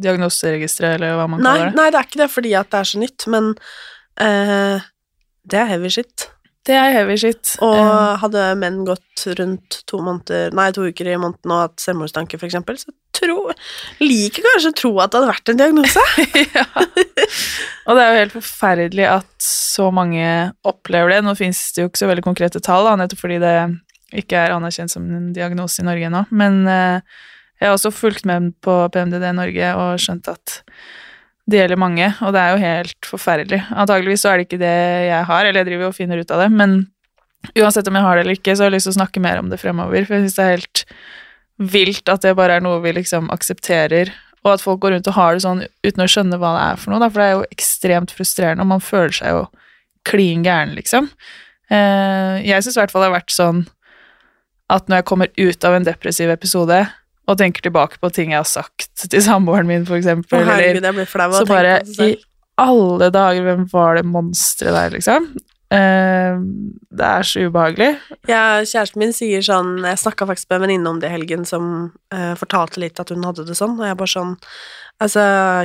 diagnoseregisteret, 0.00 0.96
eller 0.98 1.16
hva 1.18 1.28
man 1.30 1.42
Nei, 1.44 1.56
kaller 1.58 1.70
det. 1.70 1.78
nei, 1.78 1.88
det 1.94 1.98
er 2.00 2.08
ikke 2.08 2.22
det 2.24 2.30
fordi 2.32 2.54
at 2.58 2.70
det 2.72 2.80
er 2.80 2.90
så 2.90 3.02
nytt, 3.02 3.26
men 3.30 3.50
eh, 4.20 4.86
det 5.44 5.60
er 5.60 5.68
heavy 5.74 5.90
shit. 5.92 6.28
Det 6.64 6.72
er 6.80 6.94
heavy 6.96 7.16
shit. 7.20 7.54
Og 7.60 7.74
Eh, 7.76 8.16
hadde 8.22 8.44
menn 8.56 8.84
gått 8.88 9.24
rundt 9.38 9.82
to 9.90 9.98
måneder, 10.00 10.52
nei, 10.56 10.70
to 10.72 10.86
uker 10.88 11.10
i 11.12 11.16
måneden 11.20 11.52
og 11.52 11.66
hatt 11.66 11.82
selvmordstanke, 11.84 12.38
for 12.40 12.48
eksempel, 12.48 12.78
så 12.80 12.88
tro, 13.14 13.36
liker 14.00 14.42
kanskje 14.48 14.72
å 14.72 14.76
tro 14.80 14.92
at 15.04 15.12
det 15.12 15.20
hadde 15.20 15.28
vært 15.30 15.52
en 15.52 15.60
diagnose. 15.60 16.04
ja. 16.56 16.64
Og 17.86 17.94
det 17.98 18.02
er 18.02 18.08
jo 18.14 18.22
helt 18.22 18.36
forferdelig 18.38 19.06
at 19.12 19.28
så 19.44 19.90
mange 19.94 20.24
opplever 20.66 21.12
det. 21.14 21.20
Nå 21.26 21.36
finnes 21.38 21.60
det 21.76 21.84
jo 21.84 21.90
ikke 21.92 22.00
så 22.02 22.08
veldig 22.10 22.24
konkrete 22.26 22.62
tall, 22.64 22.88
da, 22.88 22.96
nettopp 23.04 23.20
fordi 23.22 23.38
det 23.44 23.54
ikke 24.24 24.40
er 24.46 24.54
anerkjent 24.56 24.92
som 24.92 25.06
en 25.10 25.30
diagnose 25.36 25.82
i 25.82 25.86
Norge 25.86 26.08
ennå. 26.08 26.24
Men 26.34 26.60
eh, 26.70 27.20
jeg 27.64 27.70
har 27.70 27.78
også 27.78 27.94
fulgt 27.96 28.26
med 28.28 28.50
på 28.60 28.72
PMDD 28.92 29.24
Norge 29.32 29.68
og 29.80 30.02
skjønt 30.02 30.28
at 30.28 30.60
det 31.48 31.62
gjelder 31.62 31.80
mange, 31.80 32.10
og 32.24 32.32
det 32.36 32.40
er 32.40 32.52
jo 32.52 32.60
helt 32.60 33.08
forferdelig. 33.08 33.60
Antageligvis 33.72 34.24
så 34.24 34.30
er 34.30 34.40
det 34.40 34.46
ikke 34.46 34.60
det 34.60 34.74
jeg 35.08 35.28
har, 35.30 35.44
eller 35.44 35.60
jeg 35.62 35.68
driver 35.70 35.88
og 35.88 35.96
finner 35.96 36.20
ut 36.20 36.32
av 36.32 36.42
det, 36.44 36.50
men 36.52 36.76
uansett 37.56 37.88
om 37.88 37.96
jeg 37.96 38.04
har 38.04 38.16
det 38.16 38.24
eller 38.24 38.38
ikke, 38.38 38.52
så 38.52 38.64
har 38.64 38.70
jeg 38.70 38.76
lyst 38.76 38.88
til 38.88 38.94
å 38.94 38.98
snakke 38.98 39.22
mer 39.24 39.40
om 39.40 39.48
det 39.52 39.60
fremover, 39.60 40.04
for 40.04 40.16
jeg 40.16 40.26
syns 40.26 40.36
det 40.36 40.44
er 40.44 40.54
helt 40.58 40.84
vilt 41.74 42.12
at 42.12 42.24
det 42.24 42.34
bare 42.36 42.58
er 42.58 42.64
noe 42.64 42.80
vi 42.84 42.94
liksom 42.96 43.28
aksepterer, 43.32 44.12
og 44.44 44.54
at 44.54 44.64
folk 44.64 44.82
går 44.84 44.96
rundt 44.96 45.08
og 45.08 45.16
har 45.16 45.36
det 45.36 45.44
sånn 45.44 45.62
uten 45.84 46.04
å 46.04 46.08
skjønne 46.10 46.40
hva 46.40 46.52
det 46.56 46.64
er 46.66 46.80
for 46.80 46.92
noe, 46.92 47.08
for 47.08 47.20
det 47.20 47.28
er 47.28 47.38
jo 47.38 47.46
ekstremt 47.56 48.12
frustrerende, 48.12 48.64
og 48.64 48.72
man 48.74 48.84
føler 48.84 49.16
seg 49.16 49.38
jo 49.38 49.46
klin 50.04 50.44
gæren, 50.44 50.74
liksom. 50.76 51.08
Eh, 51.72 52.44
jeg 52.44 52.64
syns 52.64 52.76
i 52.76 52.82
hvert 52.82 52.92
fall 52.92 53.06
det 53.06 53.08
har 53.08 53.18
vært 53.22 53.32
sånn 53.32 53.64
at 54.72 54.88
når 54.88 55.00
jeg 55.00 55.08
kommer 55.08 55.32
ut 55.32 55.64
av 55.64 55.76
en 55.76 55.86
depressiv 55.86 56.32
episode 56.32 56.84
og 57.24 57.40
tenker 57.40 57.64
tilbake 57.64 58.00
på 58.02 58.10
ting 58.12 58.34
jeg 58.34 58.42
har 58.42 58.48
sagt 58.48 59.06
til 59.08 59.24
samboeren 59.24 59.68
min, 59.70 59.86
for 59.88 59.96
Å, 59.96 60.02
eksempel, 60.02 60.44
herregud, 60.44 60.84
jeg 60.84 60.98
blir 60.98 61.08
flau 61.08 61.26
av 61.30 61.38
så 61.38 61.42
å 61.42 61.48
tenke 61.48 61.56
bare 61.56 61.74
på 61.80 61.98
det 61.98 62.12
i 62.12 62.20
alle 62.60 63.10
dager, 63.10 63.42
hvem 63.48 63.66
var 63.72 63.98
det 63.98 64.04
monsteret 64.06 64.76
der, 64.76 64.94
liksom? 64.94 65.32
Uh, 65.74 66.38
det 66.94 67.06
er 67.08 67.26
så 67.26 67.46
ubehagelig. 67.48 67.90
Ja, 68.30 68.60
kjæresten 68.62 69.00
min 69.00 69.14
sier 69.16 69.42
sånn 69.42 69.80
Jeg 69.82 69.98
snakka 69.98 70.28
faktisk 70.28 70.46
med 70.52 70.60
en 70.60 70.64
venninne 70.66 70.92
om 70.92 71.00
det 71.02 71.08
i 71.08 71.14
helgen, 71.16 71.46
som 71.48 71.70
uh, 72.14 72.34
fortalte 72.38 72.82
litt 72.82 73.00
at 73.02 73.10
hun 73.10 73.24
hadde 73.26 73.46
det 73.48 73.56
sånn, 73.58 73.78
og 73.80 73.88
jeg 73.88 73.98
bare 73.98 74.14
sånn 74.14 74.34
Altså, 75.02 75.22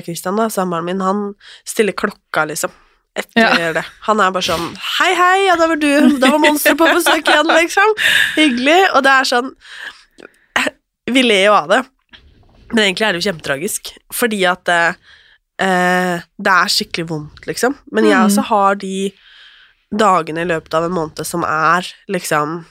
Christian, 0.07 0.39
da, 0.39 0.47
samboeren 0.49 0.87
min, 0.87 1.03
han 1.05 1.19
stiller 1.67 1.93
klokka, 1.93 2.47
liksom. 2.49 2.73
Etter 3.19 3.75
det. 3.75 3.83
Han 4.07 4.21
er 4.23 4.33
bare 4.33 4.45
sånn 4.45 4.67
Hei, 4.95 5.11
hei, 5.17 5.37
ja, 5.47 5.57
da 5.59 5.67
var 5.69 5.79
du 5.81 6.17
Da 6.21 6.31
var 6.31 6.41
monsteret 6.41 6.79
på 6.79 6.89
besøk 6.89 7.29
igjen, 7.29 7.53
liksom. 7.59 7.95
Hyggelig. 8.39 8.81
Og 8.95 9.05
det 9.05 9.13
er 9.13 9.29
sånn 9.29 9.53
Vi 11.13 11.23
ler 11.23 11.45
jo 11.47 11.53
av 11.57 11.67
det, 11.71 11.79
men 12.73 12.83
egentlig 12.85 13.07
er 13.07 13.13
det 13.15 13.21
jo 13.23 13.27
kjempetragisk, 13.31 13.93
fordi 14.13 14.43
at 14.49 14.69
eh, 14.69 14.93
eh, 15.59 16.21
det 16.39 16.53
er 16.55 16.73
skikkelig 16.73 17.07
vondt, 17.09 17.45
liksom. 17.49 17.75
Men 17.91 18.05
jeg 18.05 18.17
Mm. 18.19 18.25
også 18.29 18.43
har 18.49 18.75
de 18.75 19.11
dagene 19.91 20.41
i 20.41 20.49
løpet 20.49 20.73
av 20.77 20.83
en 20.85 20.91
måned 20.93 21.25
som 21.25 21.43
er 21.43 21.87
liksom 22.07 22.65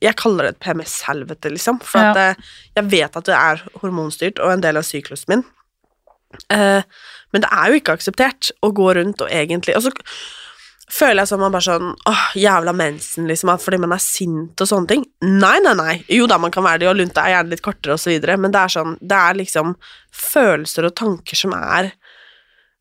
Jeg 0.00 0.14
kaller 0.14 0.44
det 0.44 0.50
et 0.54 0.60
PMS-helvete, 0.60 1.50
liksom. 1.50 1.80
For 1.82 1.98
Ja. 1.98 2.10
at 2.10 2.16
eh, 2.16 2.34
jeg 2.76 2.84
vet 2.90 3.16
at 3.16 3.24
det 3.24 3.34
er 3.34 3.62
hormonstyrt 3.80 4.38
og 4.38 4.52
en 4.52 4.60
del 4.60 4.76
av 4.76 4.84
syklusen 4.86 5.26
min. 5.28 5.44
Eh, 6.50 6.82
men 7.32 7.42
det 7.42 7.48
er 7.50 7.66
jo 7.72 7.80
ikke 7.80 7.96
akseptert 7.98 8.50
å 8.62 8.70
gå 8.72 8.94
rundt 8.94 9.20
og 9.24 9.28
egentlig 9.32 9.74
Og 9.76 9.82
så 9.82 9.90
føler 10.92 11.22
jeg 11.22 11.28
som 11.30 11.40
man 11.42 11.52
bare 11.52 11.66
sånn 11.66 11.90
Åh, 12.08 12.24
jævla 12.40 12.72
mensen, 12.76 13.26
liksom, 13.28 13.50
fordi 13.60 13.78
man 13.82 13.92
er 13.96 14.00
sint 14.02 14.60
og 14.64 14.68
sånne 14.70 14.88
ting. 14.90 15.02
Nei, 15.24 15.58
nei, 15.64 15.74
nei. 15.78 15.94
Jo 16.12 16.26
da, 16.30 16.38
man 16.40 16.52
kan 16.54 16.64
være 16.64 16.82
det, 16.82 16.88
og 16.90 16.96
lunta 17.00 17.24
er 17.26 17.34
gjerne 17.36 17.52
litt 17.54 17.64
kortere 17.64 17.96
og 17.96 18.02
så 18.02 18.12
videre, 18.12 18.38
men 18.40 18.54
det 18.54 18.62
er 18.62 18.74
sånn 18.78 18.94
Det 19.00 19.18
er 19.18 19.38
liksom 19.40 19.74
følelser 20.14 20.88
og 20.88 20.96
tanker 20.98 21.36
som 21.38 21.52
er 21.58 21.90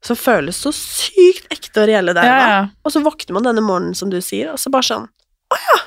Som 0.05 0.19
føles 0.19 0.59
så 0.63 0.71
sykt 0.75 1.51
ekte 1.53 1.83
og 1.83 1.89
reelle 1.91 2.15
der 2.15 2.23
og 2.23 2.31
Ja, 2.31 2.39
da. 2.39 2.47
ja. 2.55 2.63
Og 2.87 2.95
så 2.95 3.03
våkner 3.05 3.37
man 3.37 3.47
denne 3.49 3.65
morgenen, 3.65 3.95
som 3.97 4.11
du 4.13 4.19
sier, 4.23 4.53
og 4.55 4.61
så 4.61 4.71
bare 4.73 4.87
sånn 4.87 5.07
Å 5.53 5.61
ja! 5.67 5.77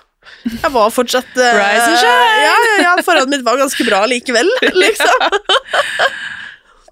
Jeg 0.45 0.71
var 0.73 0.93
fortsatt 0.95 1.33
uh, 1.37 1.49
Rise 1.57 1.89
and 1.91 1.99
shine! 2.01 2.29
Ja, 2.45 2.53
ja, 2.65 2.77
ja, 2.85 2.93
forholdet 3.05 3.33
mitt 3.35 3.43
var 3.45 3.59
ganske 3.61 3.85
bra 3.85 3.99
likevel, 4.09 4.49
liksom. 4.85 5.25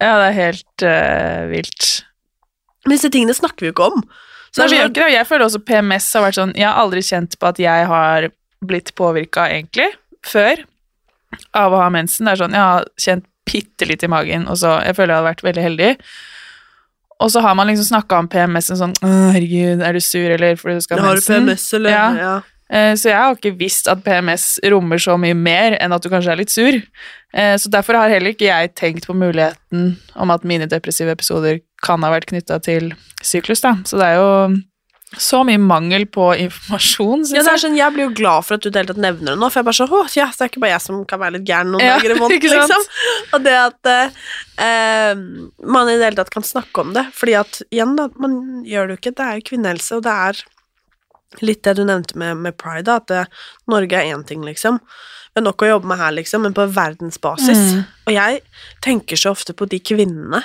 Ja, 0.02 0.10
det 0.20 0.26
er 0.26 0.34
helt 0.36 0.84
uh, 0.84 1.46
vilt. 1.50 1.86
Men 2.84 2.94
disse 2.96 3.08
tingene 3.14 3.36
snakker 3.36 3.64
vi 3.64 3.70
jo 3.70 3.74
ikke 3.76 3.88
om. 3.94 4.02
Så 4.52 4.62
Nei, 4.64 4.68
vi 4.72 4.76
gjør 4.80 4.90
ikke 4.90 5.04
det. 5.04 5.12
Jeg 5.14 5.26
føler 5.28 5.44
også 5.46 5.60
PMS 5.68 6.06
har 6.16 6.22
vært 6.24 6.38
sånn 6.38 6.54
Jeg 6.56 6.66
har 6.68 6.78
aldri 6.82 7.02
kjent 7.04 7.38
på 7.38 7.46
at 7.50 7.58
jeg 7.62 7.86
har 7.90 8.28
blitt 8.64 8.94
påvirka, 8.98 9.44
egentlig, 9.52 9.90
før 10.26 10.64
av 11.54 11.72
å 11.76 11.82
ha 11.82 11.88
mensen. 11.92 12.24
Det 12.26 12.32
er 12.32 12.42
sånn 12.42 12.56
Jeg 12.56 12.64
har 12.64 12.84
kjent 12.98 13.24
bitte 13.48 13.86
litt 13.88 14.02
i 14.04 14.08
magen, 14.12 14.48
og 14.48 14.56
så 14.60 14.78
Jeg 14.84 14.96
føler 14.96 15.14
jeg 15.14 15.22
har 15.22 15.28
vært 15.30 15.44
veldig 15.46 15.62
heldig. 15.68 15.92
Og 17.20 17.30
så 17.34 17.40
har 17.42 17.54
man 17.58 17.66
liksom 17.66 17.88
snakka 17.88 18.18
om 18.22 18.28
PMS 18.30 18.70
en 18.70 18.80
sånn 18.82 18.94
Herregud, 19.02 19.82
er 19.82 19.92
du 19.96 20.00
sur, 20.04 20.30
eller 20.30 20.56
fordi 20.60 20.78
du 20.78 20.84
skal 20.86 21.00
ha 21.02 21.08
har 21.10 21.18
du 21.18 21.22
mensen? 21.22 21.48
PMS, 21.48 21.66
eller? 21.74 21.90
Ja. 21.90 22.06
Ja. 22.16 22.34
Eh, 22.70 22.92
Så 23.00 23.08
jeg 23.08 23.16
har 23.16 23.34
ikke 23.34 23.56
visst 23.58 23.88
at 23.88 24.02
PMS 24.04 24.58
rommer 24.70 25.00
så 25.02 25.16
mye 25.20 25.34
mer 25.34 25.76
enn 25.80 25.92
at 25.96 26.02
du 26.04 26.10
kanskje 26.12 26.32
er 26.34 26.36
litt 26.42 26.52
sur. 26.52 26.76
Eh, 27.34 27.56
Så 27.56 27.70
derfor 27.72 27.96
har 27.98 28.08
heller 28.12 28.34
ikke 28.36 28.46
jeg 28.50 28.74
tenkt 28.74 29.06
på 29.08 29.16
muligheten 29.16 29.96
om 30.16 30.30
at 30.30 30.44
mine 30.44 30.68
depressive 30.68 31.10
episoder 31.10 31.60
kan 31.84 32.02
ha 32.06 32.10
vært 32.14 32.30
knytta 32.32 32.58
til 32.64 32.92
syklus, 33.24 33.62
da. 33.64 33.76
Så 33.86 33.98
det 34.00 34.06
er 34.12 34.18
jo 34.18 34.32
så 35.16 35.38
mye 35.46 35.56
mangel 35.56 36.04
på 36.12 36.26
informasjon, 36.36 37.22
Ja, 37.32 37.40
det 37.40 37.48
er 37.48 37.54
jeg. 37.56 37.60
sånn, 37.62 37.76
Jeg 37.78 37.92
blir 37.94 38.04
jo 38.04 38.14
glad 38.18 38.44
for 38.44 38.58
at 38.58 38.60
du 38.60 38.68
i 38.68 38.72
det 38.74 38.82
hele 38.82 38.90
tatt 38.92 39.00
nevner 39.00 39.32
det 39.32 39.38
nå, 39.40 39.48
for 39.48 39.62
jeg 39.62 39.64
bare 39.70 39.78
sånn 39.78 39.94
Å, 39.96 40.00
ja, 40.18 40.26
det 40.28 40.42
er 40.44 40.50
ikke 40.50 40.60
bare 40.60 40.72
jeg 40.74 40.84
som 40.84 40.98
kan 41.08 41.20
være 41.22 41.34
litt 41.38 41.46
gæren 41.48 41.70
noen 41.72 41.80
Ja, 41.86 41.94
dager 41.96 42.12
i 42.12 42.18
måneden, 42.20 42.52
liksom. 42.58 42.84
Og 43.32 43.46
det 43.46 43.54
at 43.56 43.88
eh, 43.88 44.18
eh, 44.66 45.14
man 45.64 45.88
i 45.88 45.96
det 45.96 46.04
hele 46.10 46.18
tatt 46.20 46.34
kan 46.34 46.44
snakke 46.44 46.84
om 46.84 46.92
det, 46.92 47.06
fordi 47.16 47.38
at 47.40 47.62
igjen, 47.70 47.96
da, 47.96 48.10
man 48.20 48.36
gjør 48.68 48.90
det 48.90 48.98
jo 48.98 49.00
ikke, 49.00 49.14
det 49.16 49.24
er 49.30 49.40
jo 49.40 49.46
kvinnehelse, 49.48 49.96
og 49.96 50.04
det 50.04 50.16
er 50.28 50.44
litt 51.44 51.64
det 51.64 51.76
du 51.80 51.84
nevnte 51.88 52.20
med, 52.20 52.36
med 52.44 52.58
pride, 52.60 52.84
da, 52.90 53.00
at 53.00 53.08
det, 53.08 53.24
Norge 53.72 53.96
er 53.96 54.12
én 54.12 54.26
ting, 54.28 54.44
liksom. 54.44 54.76
Vi 55.32 55.40
har 55.40 55.48
nok 55.48 55.64
å 55.64 55.72
jobbe 55.72 55.88
med 55.88 56.00
her, 56.04 56.12
liksom, 56.20 56.44
men 56.44 56.52
på 56.56 56.68
verdensbasis. 56.76 57.64
Mm. 57.78 57.82
Og 58.08 58.12
jeg 58.16 58.40
tenker 58.84 59.16
så 59.20 59.32
ofte 59.32 59.56
på 59.56 59.68
de 59.72 59.80
kvinnene 59.80 60.44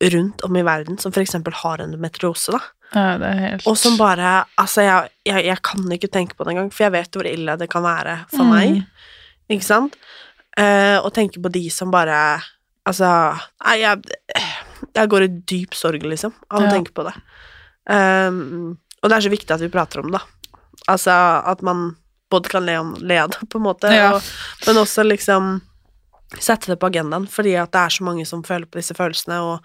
rundt 0.00 0.40
om 0.46 0.56
i 0.56 0.62
verden 0.64 0.96
som 0.98 1.12
eksempel 1.12 1.52
har 1.52 1.82
endometriose, 1.84 2.52
da. 2.56 2.60
Ja, 2.94 3.18
det 3.20 3.26
er 3.28 3.40
helt 3.44 3.66
Og 3.70 3.76
som 3.78 3.94
bare 4.00 4.44
Altså, 4.58 4.82
jeg, 4.82 5.10
jeg, 5.28 5.44
jeg 5.46 5.60
kan 5.62 5.92
ikke 5.94 6.08
tenke 6.10 6.34
på 6.34 6.42
det 6.44 6.54
engang, 6.56 6.72
for 6.74 6.82
jeg 6.88 6.92
vet 6.96 7.12
hvor 7.14 7.28
ille 7.30 7.54
det 7.60 7.68
kan 7.70 7.84
være 7.84 8.16
for 8.32 8.42
Mm. 8.42 8.50
meg. 8.50 8.80
Ikke 9.50 9.66
sant? 9.66 9.94
Eh, 10.58 10.96
og 10.98 11.12
tenke 11.14 11.38
på 11.42 11.52
de 11.52 11.68
som 11.70 11.90
bare 11.92 12.40
Altså 12.88 13.06
Nei, 13.66 13.76
jeg, 13.84 14.02
jeg 14.96 15.08
går 15.12 15.22
i 15.22 15.28
dyp 15.52 15.74
sorg, 15.78 16.02
liksom, 16.02 16.32
av 16.50 16.62
å 16.64 16.70
tenke 16.72 16.90
på 16.96 17.04
det. 17.06 17.14
Um, 17.90 18.76
og 19.02 19.08
det 19.10 19.16
er 19.16 19.24
så 19.26 19.30
viktig 19.32 19.54
at 19.54 19.60
vi 19.62 19.68
prater 19.72 20.00
om 20.02 20.10
det. 20.10 20.20
Altså 20.90 21.12
at 21.46 21.62
man 21.62 21.96
både 22.30 22.48
kan 22.52 22.64
le, 22.66 22.76
om, 22.80 22.94
le 23.00 23.18
av 23.22 23.30
det, 23.34 23.46
på 23.50 23.58
en 23.60 23.64
måte, 23.68 23.90
Ja. 23.92 24.14
og, 24.16 24.22
men 24.66 24.76
også 24.82 25.04
liksom 25.06 25.60
sette 26.38 26.70
det 26.70 26.78
på 26.80 26.90
agendaen, 26.90 27.26
fordi 27.30 27.56
at 27.58 27.72
det 27.74 27.82
er 27.82 27.96
så 27.96 28.06
mange 28.06 28.26
som 28.28 28.44
føler 28.46 28.68
på 28.70 28.80
disse 28.80 28.94
følelsene, 28.94 29.40
og 29.42 29.64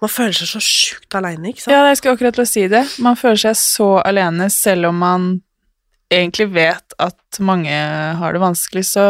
man 0.00 0.12
føler 0.12 0.36
seg 0.36 0.52
så 0.52 0.62
sjukt 0.64 1.16
aleine, 1.18 1.50
ikke 1.50 1.64
sant? 1.64 1.74
Ja, 1.74 1.86
jeg 1.90 1.98
skulle 2.00 2.16
akkurat 2.16 2.36
til 2.38 2.46
å 2.46 2.48
si 2.48 2.66
det. 2.72 2.84
Man 3.04 3.18
føler 3.20 3.40
seg 3.42 3.58
så 3.60 3.88
alene, 4.00 4.48
selv 4.54 4.92
om 4.92 5.02
man 5.02 5.26
egentlig 6.10 6.48
vet 6.54 6.96
at 7.02 7.40
mange 7.44 7.74
har 8.20 8.34
det 8.34 8.42
vanskelig, 8.42 8.86
så 8.88 9.04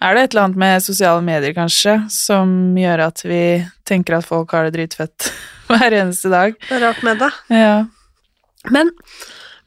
er 0.00 0.16
det 0.16 0.22
et 0.22 0.34
eller 0.34 0.48
annet 0.48 0.60
med 0.60 0.84
sosiale 0.84 1.24
medier, 1.24 1.54
kanskje, 1.56 1.96
som 2.12 2.52
gjør 2.78 3.06
at 3.08 3.24
vi 3.24 3.42
tenker 3.88 4.16
at 4.16 4.28
folk 4.28 4.52
har 4.56 4.68
det 4.68 4.76
dritfett 4.78 5.30
hver 5.70 5.96
eneste 6.02 6.32
dag. 6.32 6.56
Det 6.68 6.76
er 6.76 6.86
rart 6.88 7.02
med 7.06 7.20
det. 7.20 7.32
Ja. 7.52 7.74
Men 8.70 8.92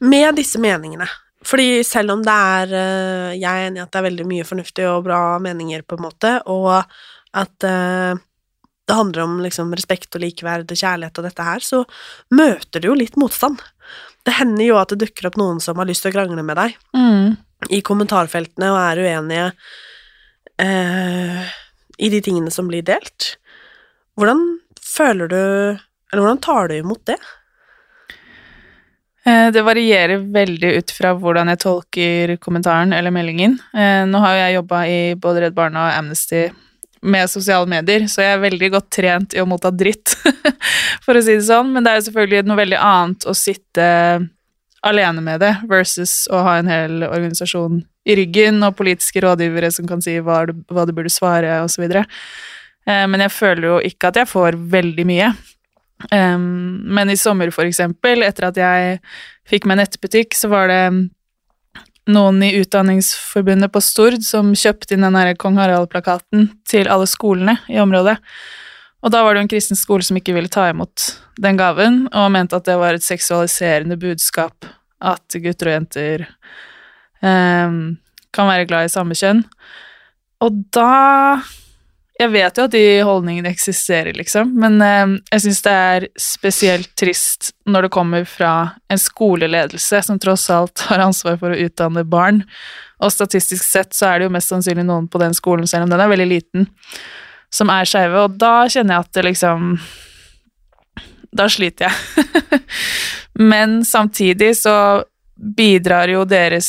med 0.04 0.38
disse 0.38 0.62
meningene 0.62 1.08
Fordi 1.44 1.84
selv 1.84 2.14
om 2.14 2.22
det 2.24 2.34
er 2.34 2.74
eh, 2.80 3.32
Jeg 3.36 3.50
er 3.50 3.66
enig 3.68 3.82
i 3.82 3.84
at 3.84 3.92
det 3.92 4.00
er 4.00 4.06
veldig 4.10 4.26
mye 4.30 4.46
fornuftig 4.48 4.86
og 4.88 5.04
bra 5.08 5.22
meninger, 5.44 5.82
på 5.84 5.98
en 5.98 6.06
måte, 6.06 6.32
og 6.48 6.84
at 7.34 7.66
eh, 7.68 8.22
det 8.88 8.96
handler 8.98 9.24
om 9.24 9.38
liksom 9.44 9.72
respekt 9.76 10.16
og 10.16 10.24
likeverd 10.24 10.72
og 10.72 10.80
kjærlighet 10.80 11.20
og 11.20 11.26
dette 11.28 11.44
her, 11.48 11.64
så 11.64 11.84
møter 12.36 12.84
du 12.84 12.90
jo 12.90 12.98
litt 13.00 13.16
motstand. 13.20 13.62
Det 14.24 14.36
hender 14.40 14.66
jo 14.66 14.78
at 14.80 14.92
det 14.92 15.02
dukker 15.06 15.28
opp 15.30 15.38
noen 15.40 15.60
som 15.64 15.80
har 15.80 15.88
lyst 15.88 16.04
til 16.06 16.12
å 16.14 16.18
krangle 16.18 16.44
med 16.44 16.60
deg 16.60 16.76
Mm. 16.96 17.38
i 17.72 17.80
kommentarfeltene 17.82 18.70
og 18.72 18.80
er 18.80 19.02
uenige 19.04 19.46
eh, 20.60 21.54
i 22.00 22.10
de 22.12 22.20
tingene 22.24 22.52
som 22.52 22.68
blir 22.68 22.84
delt. 22.88 23.38
Hvordan 24.20 24.44
føler 24.84 25.28
du 25.32 25.40
Eller 26.14 26.22
hvordan 26.22 26.42
tar 26.46 26.68
du 26.70 26.76
imot 26.78 27.02
det? 27.10 27.18
Eh, 29.26 29.52
Det 29.52 29.62
varierer 29.64 30.18
veldig 30.34 30.74
ut 30.78 30.92
fra 30.92 31.14
hvordan 31.16 31.48
jeg 31.54 31.62
tolker 31.64 32.36
kommentaren 32.44 32.94
eller 32.94 33.12
meldingen. 33.12 33.58
Eh, 33.74 34.04
Nå 34.10 34.20
har 34.20 34.36
jeg 34.36 34.58
jobba 34.58 34.84
i 34.88 35.00
både 35.16 35.46
Redd 35.46 35.56
Barna 35.56 35.88
og 35.88 35.98
Amnesty 36.00 36.50
med 37.04 37.28
sosiale 37.28 37.68
medier, 37.68 38.06
så 38.08 38.24
jeg 38.24 38.36
er 38.36 38.44
veldig 38.44 38.70
godt 38.72 38.90
trent 38.96 39.34
i 39.36 39.42
å 39.44 39.48
motta 39.48 39.72
dritt, 39.76 40.14
for 41.04 41.16
å 41.20 41.24
si 41.24 41.36
det 41.36 41.48
sånn. 41.48 41.74
Men 41.74 41.84
det 41.84 41.92
er 41.92 42.00
jo 42.00 42.06
selvfølgelig 42.08 42.48
noe 42.48 42.62
veldig 42.62 42.80
annet 42.80 43.28
å 43.28 43.34
sitte 43.36 43.88
alene 44.84 45.24
med 45.24 45.40
det, 45.44 45.54
versus 45.68 46.28
å 46.32 46.44
ha 46.44 46.58
en 46.60 46.72
hel 46.72 47.04
organisasjon 47.08 47.82
i 48.08 48.16
ryggen 48.20 48.64
og 48.68 48.76
politiske 48.76 49.22
rådgivere 49.24 49.70
som 49.72 49.88
kan 49.88 50.02
si 50.04 50.18
hva 50.20 50.42
du, 50.48 50.58
hva 50.72 50.84
du 50.88 50.92
burde 50.96 51.12
svare, 51.12 51.62
osv. 51.64 51.84
Eh, 51.92 53.06
men 53.08 53.24
jeg 53.24 53.36
føler 53.36 53.68
jo 53.70 53.78
ikke 53.92 54.12
at 54.12 54.20
jeg 54.20 54.32
får 54.32 54.60
veldig 54.72 55.06
mye. 55.08 55.30
Um, 56.12 56.82
men 56.96 57.12
i 57.12 57.18
sommer, 57.20 57.52
for 57.56 57.68
eksempel, 57.68 58.26
etter 58.26 58.50
at 58.50 58.60
jeg 58.60 58.98
fikk 59.50 59.68
meg 59.70 59.80
nettbutikk, 59.80 60.36
så 60.36 60.50
var 60.52 60.72
det 60.72 60.84
noen 62.12 62.42
i 62.44 62.52
Utdanningsforbundet 62.60 63.72
på 63.72 63.82
Stord 63.84 64.24
som 64.28 64.52
kjøpte 64.58 64.96
inn 64.96 65.06
den 65.06 65.16
der 65.16 65.38
Kong 65.40 65.56
Harald-plakaten 65.62 66.50
til 66.68 66.90
alle 66.92 67.08
skolene 67.08 67.58
i 67.72 67.80
området. 67.80 68.18
Og 69.04 69.12
da 69.12 69.24
var 69.24 69.34
det 69.34 69.42
jo 69.42 69.46
en 69.48 69.52
kristen 69.52 69.80
skole 69.80 70.04
som 70.06 70.20
ikke 70.20 70.36
ville 70.36 70.52
ta 70.52 70.70
imot 70.72 71.10
den 71.44 71.60
gaven, 71.60 72.06
og 72.12 72.32
mente 72.32 72.60
at 72.60 72.68
det 72.68 72.78
var 72.80 72.96
et 72.96 73.06
seksualiserende 73.06 73.98
budskap 74.00 74.68
at 75.04 75.36
gutter 75.44 75.70
og 75.70 75.76
jenter 75.76 76.26
um, 77.20 77.98
kan 78.34 78.50
være 78.50 78.68
glad 78.70 78.88
i 78.88 78.94
samme 78.94 79.18
kjønn. 79.18 79.44
Og 80.44 80.64
da 80.76 81.42
Jeg 82.20 82.30
vet 82.30 82.58
jo 82.60 82.66
at 82.68 82.74
de 82.76 82.86
holdningene 83.02 83.50
eksisterer, 83.50 84.14
liksom, 84.14 84.52
men 84.62 84.78
eh, 84.86 85.16
jeg 85.32 85.46
syns 85.48 85.62
det 85.66 85.74
er 85.74 86.06
spesielt 86.20 86.92
trist 87.00 87.50
når 87.66 87.88
det 87.88 87.94
kommer 87.96 88.28
fra 88.30 88.54
en 88.94 89.02
skoleledelse 89.02 90.04
som 90.06 90.20
tross 90.22 90.46
alt 90.54 90.86
har 90.92 91.02
ansvar 91.08 91.40
for 91.42 91.56
å 91.56 91.58
utdanne 91.66 92.06
barn, 92.06 92.44
og 93.02 93.12
statistisk 93.12 93.66
sett 93.66 93.98
så 93.98 94.12
er 94.12 94.22
det 94.22 94.30
jo 94.30 94.36
mest 94.36 94.54
sannsynlig 94.54 94.86
noen 94.86 95.10
på 95.10 95.22
den 95.24 95.34
skolen, 95.34 95.66
selv 95.68 95.88
om 95.88 95.94
den 95.94 96.04
er 96.06 96.12
veldig 96.14 96.30
liten, 96.30 96.68
som 97.54 97.74
er 97.74 97.90
skeive, 97.90 98.28
og 98.28 98.38
da 98.42 98.68
kjenner 98.70 98.96
jeg 98.96 99.08
at 99.08 99.18
det 99.18 99.28
liksom 99.32 99.76
Da 101.34 101.48
sliter 101.50 101.90
jeg. 101.90 102.60
Men 103.52 103.80
samtidig 103.86 104.52
så 104.60 104.76
bidrar 105.34 106.12
jo 106.14 106.28
deres 106.30 106.68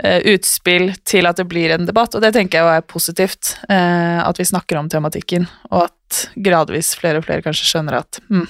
utspill 0.00 0.94
til 1.04 1.28
at 1.28 1.36
det 1.36 1.44
blir 1.50 1.74
en 1.74 1.84
debatt, 1.84 2.14
og 2.16 2.22
det 2.24 2.32
tenker 2.32 2.62
jeg 2.62 2.80
er 2.80 2.86
positivt. 2.88 3.56
Eh, 3.68 4.20
at 4.24 4.38
vi 4.40 4.46
snakker 4.48 4.78
om 4.80 4.88
tematikken, 4.88 5.44
og 5.70 5.90
at 5.90 6.22
gradvis 6.40 6.94
flere 6.96 7.20
og 7.20 7.26
flere 7.26 7.44
kanskje 7.44 7.68
skjønner 7.68 7.98
at 8.00 8.20
hm, 8.30 8.46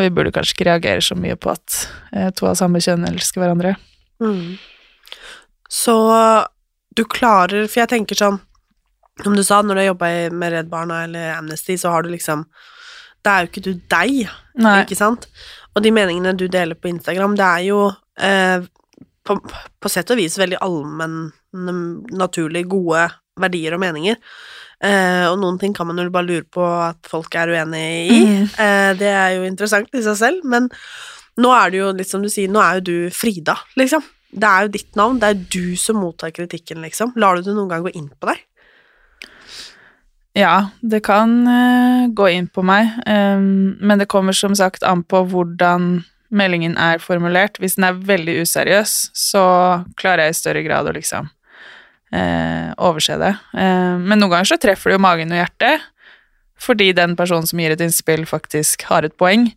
vi 0.00 0.10
burde 0.12 0.32
kanskje 0.32 0.56
ikke 0.56 0.68
reagere 0.68 1.04
så 1.04 1.16
mye 1.18 1.36
på 1.40 1.52
at 1.52 1.76
eh, 2.12 2.30
to 2.36 2.48
av 2.48 2.56
samme 2.60 2.80
kjønn 2.84 3.08
elsker 3.08 3.42
hverandre. 3.42 3.74
Mm. 4.22 4.56
Så 5.68 5.94
du 6.96 7.04
klarer 7.04 7.68
For 7.68 7.84
jeg 7.84 7.90
tenker 7.92 8.18
sånn 8.18 8.40
Som 9.22 9.36
du 9.36 9.44
sa, 9.46 9.60
når 9.62 9.76
du 9.76 9.80
har 9.82 9.86
jobba 9.92 10.08
med 10.34 10.50
Redd 10.54 10.70
Barna 10.72 11.02
eller 11.04 11.36
Amnesty, 11.36 11.76
så 11.78 11.92
har 11.92 12.02
du 12.02 12.08
liksom 12.10 12.42
Det 13.22 13.30
er 13.30 13.44
jo 13.44 13.50
ikke 13.52 13.62
du 13.62 13.70
deg, 13.92 14.32
Nei. 14.58 14.80
ikke 14.82 14.98
sant? 14.98 15.28
Og 15.76 15.84
de 15.84 15.92
meningene 15.94 16.34
du 16.34 16.48
deler 16.50 16.74
på 16.74 16.90
Instagram, 16.90 17.36
det 17.38 17.46
er 17.46 17.64
jo 17.68 17.78
eh, 18.18 18.66
på, 19.28 19.36
på 19.78 19.92
sett 19.92 20.10
og 20.14 20.20
vis 20.20 20.38
veldig 20.40 20.60
allmenn, 20.64 21.28
naturlig 22.16 22.64
gode 22.70 23.06
verdier 23.38 23.76
og 23.76 23.82
meninger. 23.82 24.18
Eh, 24.78 25.24
og 25.26 25.38
noen 25.42 25.58
ting 25.58 25.74
kan 25.74 25.88
man 25.88 25.98
jo 25.98 26.10
bare 26.14 26.28
lure 26.28 26.46
på 26.46 26.62
at 26.62 27.08
folk 27.10 27.34
er 27.38 27.54
uenig 27.54 27.86
i. 28.08 28.18
Mm. 28.24 28.44
Eh, 28.64 28.90
det 28.98 29.10
er 29.10 29.32
jo 29.36 29.46
interessant 29.48 29.94
i 29.94 30.04
seg 30.04 30.18
selv, 30.20 30.44
men 30.48 30.68
nå 31.38 31.50
er 31.54 31.72
det 31.72 31.80
jo 31.80 31.94
litt 31.98 32.10
som 32.10 32.22
du 32.22 32.30
sier, 32.32 32.50
nå 32.50 32.62
er 32.62 32.78
jo 32.78 32.86
du 32.88 32.96
Frida, 33.14 33.56
liksom. 33.78 34.04
Det 34.28 34.44
er 34.44 34.66
jo 34.66 34.74
ditt 34.74 34.98
navn, 34.98 35.18
det 35.22 35.28
er 35.30 35.42
du 35.54 35.76
som 35.80 35.98
mottar 36.02 36.34
kritikken, 36.36 36.82
liksom. 36.84 37.14
Lar 37.20 37.38
du 37.38 37.46
det 37.46 37.56
noen 37.56 37.70
gang 37.70 37.86
gå 37.86 37.94
inn 37.96 38.10
på 38.12 38.30
deg? 38.30 38.44
Ja, 40.38 40.68
det 40.84 41.00
kan 41.06 41.32
uh, 41.48 42.10
gå 42.14 42.28
inn 42.30 42.46
på 42.52 42.62
meg, 42.66 42.92
um, 43.08 43.74
men 43.80 43.98
det 43.98 44.10
kommer 44.12 44.36
som 44.36 44.54
sagt 44.54 44.84
an 44.86 45.02
på 45.08 45.24
hvordan 45.32 46.04
meldingen 46.34 46.76
er 46.80 47.00
formulert. 47.02 47.58
Hvis 47.60 47.78
den 47.78 47.88
er 47.88 48.00
veldig 48.08 48.38
useriøs, 48.42 48.96
så 49.16 49.44
klarer 50.00 50.26
jeg 50.26 50.34
i 50.34 50.40
større 50.40 50.64
grad 50.66 50.88
å 50.88 50.94
liksom 50.96 51.30
eh, 52.12 52.68
overse 52.76 53.18
det. 53.20 53.34
Eh, 53.54 53.94
men 54.00 54.18
noen 54.18 54.36
ganger 54.36 54.52
så 54.52 54.60
treffer 54.60 54.92
det 54.92 54.98
jo 54.98 55.04
magen 55.06 55.32
og 55.34 55.40
hjertet, 55.40 55.88
fordi 56.58 56.90
den 56.96 57.14
personen 57.18 57.46
som 57.46 57.60
gir 57.62 57.74
et 57.74 57.82
innspill, 57.84 58.24
faktisk 58.28 58.84
har 58.90 59.06
et 59.06 59.16
poeng. 59.20 59.48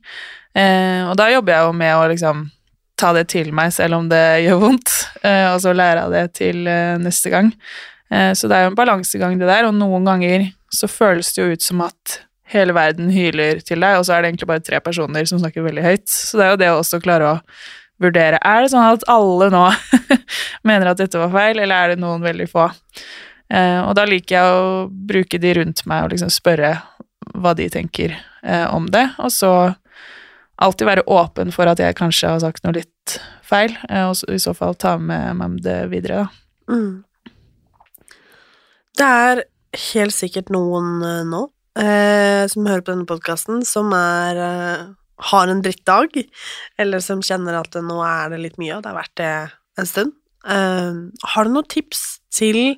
Eh, 0.55 1.03
og 1.07 1.15
da 1.19 1.31
jobber 1.31 1.55
jeg 1.55 1.67
jo 1.67 1.77
med 1.81 1.95
å 1.97 2.09
liksom 2.11 2.49
ta 3.01 3.11
det 3.17 3.27
til 3.33 3.49
meg, 3.55 3.71
selv 3.73 3.97
om 3.97 4.09
det 4.11 4.43
gjør 4.45 4.59
vondt, 4.61 4.91
eh, 5.25 5.47
og 5.51 5.61
så 5.63 5.73
lære 5.73 6.05
av 6.05 6.13
det 6.13 6.25
til 6.37 6.67
eh, 6.69 6.99
neste 7.01 7.33
gang. 7.33 7.53
Eh, 8.11 8.31
så 8.37 8.49
det 8.49 8.57
er 8.57 8.67
jo 8.67 8.73
en 8.73 8.77
balansegang, 8.79 9.39
det 9.41 9.49
der, 9.49 9.67
og 9.69 9.77
noen 9.77 10.05
ganger 10.07 10.51
så 10.71 10.89
føles 10.91 11.31
det 11.33 11.41
jo 11.41 11.55
ut 11.55 11.65
som 11.65 11.81
at 11.87 12.21
hele 12.51 12.75
verden 12.75 13.11
hyler 13.13 13.61
til 13.65 13.81
deg, 13.83 13.97
og 13.97 14.05
så 14.07 14.15
er 14.15 14.23
det 14.23 14.31
egentlig 14.31 14.49
bare 14.49 14.63
tre 14.65 14.79
personer 14.83 15.27
som 15.29 15.39
snakker 15.41 15.65
veldig 15.65 15.85
høyt. 15.85 16.07
Så 16.11 16.39
det 16.39 16.45
er 16.45 16.53
jo 16.53 16.61
det 16.61 16.71
å 16.71 16.79
også 16.81 17.01
klare 17.03 17.29
å 17.29 17.35
vurdere. 18.01 18.39
Er 18.41 18.63
det 18.63 18.71
sånn 18.73 18.87
at 18.87 19.05
alle 19.11 19.51
nå 19.53 19.65
mener 20.67 20.91
at 20.91 21.01
dette 21.01 21.21
var 21.21 21.33
feil, 21.33 21.61
eller 21.61 21.75
er 21.75 21.93
det 21.93 22.01
noen 22.01 22.23
veldig 22.25 22.47
få? 22.51 22.67
Eh, 23.51 23.79
og 23.83 23.93
da 23.97 24.07
liker 24.07 24.37
jeg 24.37 24.57
å 24.57 24.87
bruke 24.89 25.39
de 25.41 25.53
rundt 25.59 25.85
meg 25.89 26.05
og 26.05 26.15
liksom 26.15 26.31
spørre 26.33 26.75
hva 27.37 27.53
de 27.57 27.67
tenker 27.71 28.15
eh, 28.15 28.67
om 28.73 28.87
det, 28.91 29.05
og 29.21 29.31
så 29.33 29.53
alltid 30.61 30.87
være 30.87 31.07
åpen 31.09 31.53
for 31.53 31.69
at 31.69 31.79
jeg 31.81 31.97
kanskje 31.97 32.33
har 32.33 32.41
sagt 32.43 32.65
noe 32.65 32.77
litt 32.79 33.17
feil, 33.45 33.73
eh, 33.89 34.07
og 34.07 34.19
i 34.31 34.41
så 34.41 34.55
fall 34.57 34.75
ta 34.79 34.97
med 35.01 35.37
meg 35.39 35.61
det 35.65 35.79
videre, 35.93 36.25
da. 36.25 36.75
Mm. 36.75 37.03
Det 38.97 39.07
er 39.07 39.43
helt 39.93 40.15
sikkert 40.15 40.51
noen 40.53 41.01
eh, 41.05 41.23
nå 41.27 41.45
eh, 41.79 42.47
som 42.51 42.67
hører 42.67 42.83
på 42.83 42.93
denne 42.93 43.09
podkasten, 43.09 43.61
som 43.67 43.93
er 43.95 44.41
eh, 44.41 44.89
har 45.31 45.47
en 45.47 45.61
drittdag, 45.61 46.17
eller 46.81 47.03
som 47.03 47.21
kjenner 47.21 47.59
at 47.59 47.77
nå 47.77 47.99
er 48.05 48.33
det 48.33 48.41
litt 48.41 48.59
mye, 48.61 48.77
og 48.77 48.83
det 48.83 48.91
har 48.91 48.99
vært 48.99 49.17
det 49.21 49.33
en 49.81 49.89
stund. 49.89 50.13
Eh, 50.49 51.01
har 51.35 51.45
du 51.45 51.53
noen 51.53 51.69
tips 51.69 52.21
til 52.33 52.77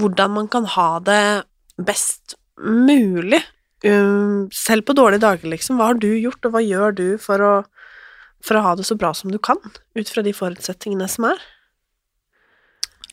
hvordan 0.00 0.34
man 0.34 0.48
kan 0.50 0.66
ha 0.74 0.88
det 1.06 1.44
best 1.78 2.34
mulig, 2.58 3.40
um, 3.86 4.48
selv 4.54 4.86
på 4.86 4.96
dårlige 4.96 5.22
dager, 5.22 5.50
liksom? 5.50 5.78
Hva 5.78 5.92
har 5.92 5.98
du 6.02 6.10
gjort, 6.10 6.42
og 6.46 6.54
hva 6.54 6.62
gjør 6.62 6.94
du 6.98 7.06
for 7.22 7.42
å, 7.42 7.52
for 8.44 8.58
å 8.58 8.64
ha 8.66 8.74
det 8.78 8.86
så 8.88 8.96
bra 8.98 9.12
som 9.14 9.30
du 9.30 9.38
kan, 9.38 9.60
ut 9.94 10.10
fra 10.10 10.24
de 10.26 10.34
forutsetningene 10.34 11.08
som 11.10 11.28
er? 11.30 11.42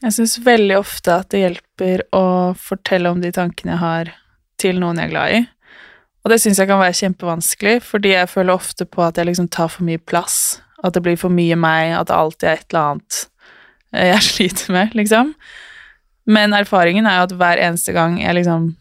Jeg 0.02 0.16
syns 0.18 0.39
veldig 0.42 0.80
ofte 0.80 1.14
at 1.22 1.30
det 1.34 1.44
hjelper 1.44 2.06
å 2.18 2.26
fortelle 2.58 3.12
om 3.14 3.22
de 3.22 3.30
tankene 3.36 3.76
jeg 3.76 3.84
har, 3.84 4.14
til 4.62 4.80
noen 4.82 5.01
jeg 5.01 5.09
er 5.09 5.14
glad 5.16 5.38
i. 5.39 5.41
Og 6.22 6.30
det 6.30 6.38
syns 6.41 6.59
jeg 6.62 6.70
kan 6.70 6.82
være 6.82 6.97
kjempevanskelig, 6.99 7.80
fordi 7.86 8.14
jeg 8.14 8.30
føler 8.30 8.53
ofte 8.53 8.86
på 8.86 9.01
at 9.05 9.18
jeg 9.18 9.32
liksom 9.32 9.49
tar 9.53 9.72
for 9.74 9.88
mye 9.88 10.01
plass. 10.01 10.62
At 10.86 10.93
det 10.93 11.03
blir 11.05 11.18
for 11.18 11.34
mye 11.34 11.57
meg, 11.57 11.95
at 11.97 12.09
det 12.09 12.18
alltid 12.18 12.47
er 12.49 12.59
et 12.59 12.68
eller 12.70 12.93
annet 12.93 13.22
jeg 13.91 14.24
sliter 14.30 14.76
med, 14.76 14.95
liksom. 14.97 15.34
Men 16.32 16.53
erfaringen 16.53 17.09
er 17.09 17.18
jo 17.18 17.28
at 17.28 17.36
hver 17.39 17.62
eneste 17.66 17.95
gang 17.95 18.20
jeg 18.22 18.38
liksom 18.38 18.72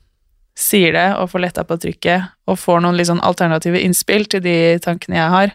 sier 0.61 0.93
det 0.93 1.07
og 1.17 1.31
får 1.33 1.45
letta 1.47 1.65
på 1.65 1.79
trykket, 1.81 2.33
og 2.51 2.59
får 2.61 2.83
noen 2.85 3.05
sånn 3.09 3.23
alternative 3.25 3.81
innspill 3.81 4.27
til 4.29 4.43
de 4.45 4.57
tankene 4.85 5.17
jeg 5.17 5.35
har, 5.35 5.55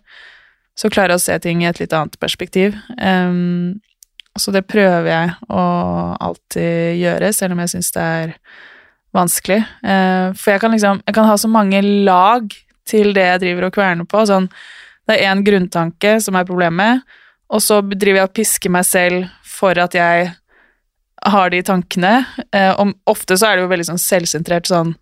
så 0.76 0.90
klarer 0.92 1.14
jeg 1.14 1.22
å 1.22 1.26
se 1.26 1.36
ting 1.44 1.62
i 1.62 1.70
et 1.70 1.80
litt 1.80 1.94
annet 1.96 2.18
perspektiv. 2.20 2.76
Um, 2.98 3.78
så 4.36 4.52
det 4.52 4.66
prøver 4.68 5.08
jeg 5.08 5.36
å 5.48 5.66
alltid 6.20 6.98
gjøre, 7.00 7.32
selv 7.32 7.56
om 7.56 7.62
jeg 7.64 7.76
syns 7.76 7.94
det 7.96 8.08
er 8.18 8.34
vanskelig. 9.16 9.62
Uh, 9.84 10.32
for 10.38 10.54
jeg 10.54 10.64
kan 10.64 10.74
liksom 10.76 11.02
Jeg 11.06 11.16
kan 11.18 11.30
ha 11.30 11.36
så 11.38 11.50
mange 11.52 11.82
lag 11.82 12.54
til 12.86 13.14
det 13.18 13.26
jeg 13.26 13.42
driver 13.42 13.68
og 13.68 13.76
kverner 13.76 14.08
på. 14.10 14.24
Sånn, 14.30 14.50
det 15.08 15.18
er 15.18 15.32
én 15.32 15.44
grunntanke 15.46 16.18
som 16.22 16.38
er 16.38 16.48
problemet, 16.48 17.02
og 17.50 17.62
så 17.62 17.80
driver 17.82 18.22
jeg 18.22 18.30
og 18.30 18.36
pisker 18.38 18.74
meg 18.74 18.86
selv 18.86 19.30
for 19.46 19.78
at 19.82 19.98
jeg 19.98 20.32
har 21.26 21.50
de 21.50 21.62
tankene. 21.66 22.16
Uh, 22.54 22.74
og 22.78 23.16
ofte 23.16 23.38
så 23.38 23.50
er 23.50 23.58
det 23.58 23.66
jo 23.66 23.74
veldig 23.74 23.90
sånn 23.94 24.02
selvsentrert 24.02 24.70
sånn 24.70 24.96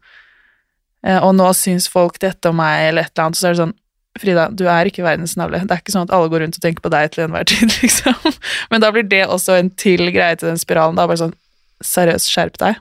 Og 1.03 1.33
nå 1.35 1.49
syns 1.51 1.89
folk 1.91 2.15
dette 2.23 2.47
om 2.47 2.55
meg, 2.55 2.85
eller 2.87 3.03
et 3.03 3.11
eller 3.11 3.25
annet, 3.25 3.35
så 3.35 3.49
er 3.49 3.55
det 3.55 3.59
sånn 3.59 3.73
Frida, 4.21 4.45
du 4.53 4.67
er 4.69 4.85
ikke 4.85 5.01
verdens 5.03 5.33
navle. 5.39 5.57
Det 5.65 5.73
er 5.73 5.81
ikke 5.81 5.91
sånn 5.95 6.05
at 6.05 6.13
alle 6.13 6.29
går 6.29 6.43
rundt 6.43 6.57
og 6.59 6.61
tenker 6.63 6.85
på 6.85 6.91
deg 6.93 7.09
til 7.11 7.23
enhver 7.25 7.47
tid, 7.49 7.71
liksom. 7.81 8.35
Men 8.69 8.83
da 8.83 8.91
blir 8.93 9.07
det 9.09 9.23
også 9.25 9.57
en 9.57 9.71
til 9.73 10.05
greie 10.13 10.37
til 10.37 10.51
den 10.51 10.61
spiralen. 10.61 10.99
Da 10.99 11.07
bare 11.09 11.25
sånn 11.25 11.39
Seriøst, 11.83 12.29
skjerp 12.31 12.55
deg. 12.61 12.77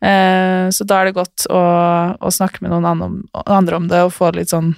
Eh, 0.00 0.66
så 0.72 0.86
da 0.88 1.00
er 1.00 1.10
det 1.10 1.18
godt 1.18 1.44
å, 1.52 1.60
å 2.16 2.32
snakke 2.32 2.64
med 2.64 2.72
noen 2.72 2.88
andre 3.44 3.76
om, 3.76 3.88
det 3.90 4.00
og 4.06 4.14
få 4.16 4.32
litt 4.36 4.52
sånn 4.52 4.72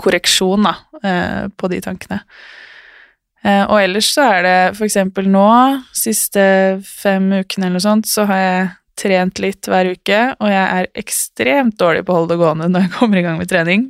korreksjon 0.00 0.66
da, 0.66 0.74
eh, 1.06 1.42
på 1.54 1.70
de 1.70 1.80
tankene. 1.84 2.20
Eh, 3.44 3.62
og 3.62 3.78
ellers 3.78 4.10
så 4.16 4.26
er 4.32 4.46
det 4.46 4.58
for 4.78 4.88
eksempel 4.88 5.28
nå, 5.30 5.46
siste 5.94 6.80
fem 6.86 7.30
ukene 7.36 7.68
eller 7.68 7.78
noe 7.78 7.86
sånt, 7.86 8.10
så 8.10 8.26
har 8.30 8.42
jeg 8.42 8.72
trent 8.98 9.40
litt 9.42 9.70
hver 9.70 9.92
uke, 9.94 10.20
og 10.38 10.50
jeg 10.50 10.64
er 10.64 10.90
ekstremt 10.98 11.78
dårlig 11.78 12.04
på 12.06 12.14
å 12.14 12.20
holde 12.20 12.34
det 12.34 12.42
gående 12.42 12.70
når 12.70 12.86
jeg 12.86 12.94
kommer 12.98 13.20
i 13.20 13.26
gang 13.26 13.40
med 13.40 13.50
trening. 13.50 13.88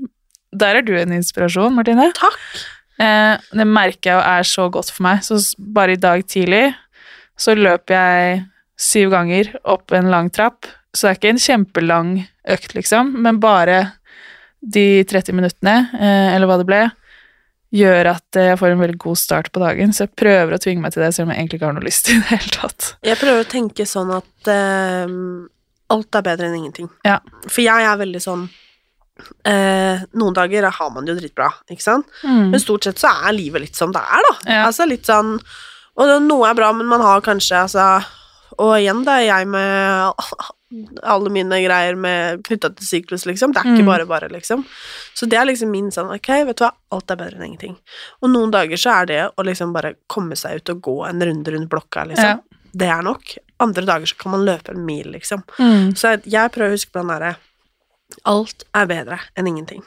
Der 0.55 0.79
er 0.79 0.87
du 0.87 0.95
en 0.99 1.17
inspirasjon, 1.17 1.75
Martine. 1.75 2.13
Takk! 2.17 2.41
Det 2.95 3.65
merker 3.67 4.13
jeg 4.13 4.17
og 4.21 4.23
er 4.23 4.45
så 4.47 4.69
godt 4.71 4.93
for 4.95 5.03
meg. 5.03 5.25
Så 5.27 5.41
bare 5.59 5.97
i 5.97 5.99
dag 5.99 6.21
tidlig 6.31 6.69
så 7.35 7.57
løper 7.59 7.97
jeg 7.97 8.45
syv 8.81 9.13
ganger 9.15 9.53
opp 9.63 9.93
en 9.93 10.11
lang 10.11 10.31
trapp. 10.35 10.67
Så 10.95 11.07
det 11.07 11.13
er 11.13 11.19
ikke 11.19 11.33
en 11.35 11.45
kjempelang 11.45 12.11
økt, 12.55 12.75
liksom, 12.77 13.15
men 13.25 13.41
bare 13.43 13.79
de 14.65 15.05
30 15.05 15.37
minuttene, 15.37 15.89
eh, 15.99 16.35
eller 16.35 16.49
hva 16.49 16.59
det 16.61 16.69
ble, 16.69 16.83
gjør 17.75 18.13
at 18.13 18.39
jeg 18.39 18.59
får 18.61 18.73
en 18.73 18.83
veldig 18.85 18.99
god 19.03 19.19
start 19.19 19.51
på 19.53 19.63
dagen. 19.63 19.93
Så 19.93 20.07
jeg 20.07 20.15
prøver 20.21 20.55
å 20.55 20.61
tvinge 20.63 20.85
meg 20.85 20.95
til 20.95 21.03
det, 21.03 21.11
selv 21.17 21.27
om 21.27 21.35
jeg 21.35 21.43
egentlig 21.43 21.59
ikke 21.59 21.71
har 21.71 21.77
noe 21.77 21.87
lyst 21.87 22.07
til 22.09 22.21
det 22.23 22.31
hele 22.31 22.55
tatt. 22.55 22.91
Jeg 23.05 23.21
prøver 23.21 23.43
å 23.43 23.51
tenke 23.51 23.87
sånn 23.89 24.13
at 24.15 24.53
eh, 24.55 25.17
alt 25.95 26.21
er 26.21 26.27
bedre 26.27 26.49
enn 26.49 26.61
ingenting. 26.61 26.91
Ja. 27.07 27.19
For 27.49 27.65
jeg 27.65 27.89
er 27.91 28.01
veldig 28.01 28.23
sånn 28.23 28.47
eh, 29.47 30.05
Noen 30.19 30.37
dager 30.37 30.69
har 30.79 30.93
man 30.95 31.07
det 31.07 31.15
jo 31.15 31.21
dritbra, 31.21 31.51
ikke 31.71 31.85
sant? 31.85 32.11
Mm. 32.23 32.55
Men 32.55 32.63
stort 32.63 32.87
sett 32.87 33.03
så 33.03 33.13
er 33.27 33.37
livet 33.37 33.67
litt 33.67 33.79
som 33.79 33.95
det 33.95 34.03
er, 34.03 34.29
da. 34.29 34.35
Ja. 34.47 34.67
Altså 34.69 34.87
litt 34.89 35.07
sånn 35.07 35.37
Og 36.01 36.15
noe 36.25 36.49
er 36.49 36.59
bra, 36.59 36.73
men 36.75 36.89
man 36.91 37.03
har 37.05 37.25
kanskje 37.27 37.65
altså 37.67 37.89
Og 38.59 38.75
igjen, 38.79 39.05
da, 39.07 39.19
er 39.21 39.27
jeg 39.29 39.47
med 39.51 40.25
alle 41.15 41.31
mine 41.31 41.59
greier 41.65 41.97
med 41.99 42.43
knytta 42.47 42.71
til 42.77 42.87
syklus, 42.87 43.25
liksom. 43.27 43.53
Det 43.55 43.63
er 43.63 43.71
ikke 43.73 43.83
Mm. 43.85 43.91
bare 43.93 44.07
bare, 44.11 44.29
liksom. 44.33 44.65
Så 45.15 45.29
det 45.31 45.39
er 45.39 45.47
liksom 45.47 45.71
min 45.71 45.91
sånn 45.95 46.11
Ok, 46.15 46.29
vet 46.47 46.57
du 46.59 46.65
hva, 46.65 46.73
alt 46.93 47.11
er 47.11 47.17
bedre 47.17 47.37
enn 47.39 47.47
ingenting. 47.53 47.77
Og 48.23 48.31
noen 48.31 48.51
dager 48.51 48.77
så 48.77 48.91
er 49.03 49.07
det 49.07 49.21
å 49.39 49.45
liksom 49.47 49.73
bare 49.73 49.95
komme 50.09 50.37
seg 50.37 50.57
ut 50.63 50.69
og 50.75 50.83
gå 50.83 50.97
en 51.09 51.21
runde 51.23 51.53
rundt 51.55 51.71
blokka, 51.71 52.05
liksom. 52.11 52.25
Ja. 52.25 52.61
Det 52.75 52.89
er 52.91 53.03
nok. 53.07 53.37
Andre 53.63 53.85
dager 53.87 54.07
så 54.11 54.17
kan 54.19 54.33
man 54.33 54.45
løpe 54.45 54.73
en 54.75 54.85
mil, 54.85 55.07
liksom. 55.15 55.45
Mm. 55.59 55.95
Så 55.95 56.15
jeg, 56.17 56.23
jeg 56.27 56.51
prøver 56.51 56.73
å 56.73 56.75
huske 56.79 56.91
på 56.93 57.03
den 57.05 57.13
derre 57.15 57.37
Alt 58.29 58.63
er 58.77 58.87
bedre 58.87 59.17
enn 59.37 59.47
ingenting. 59.49 59.83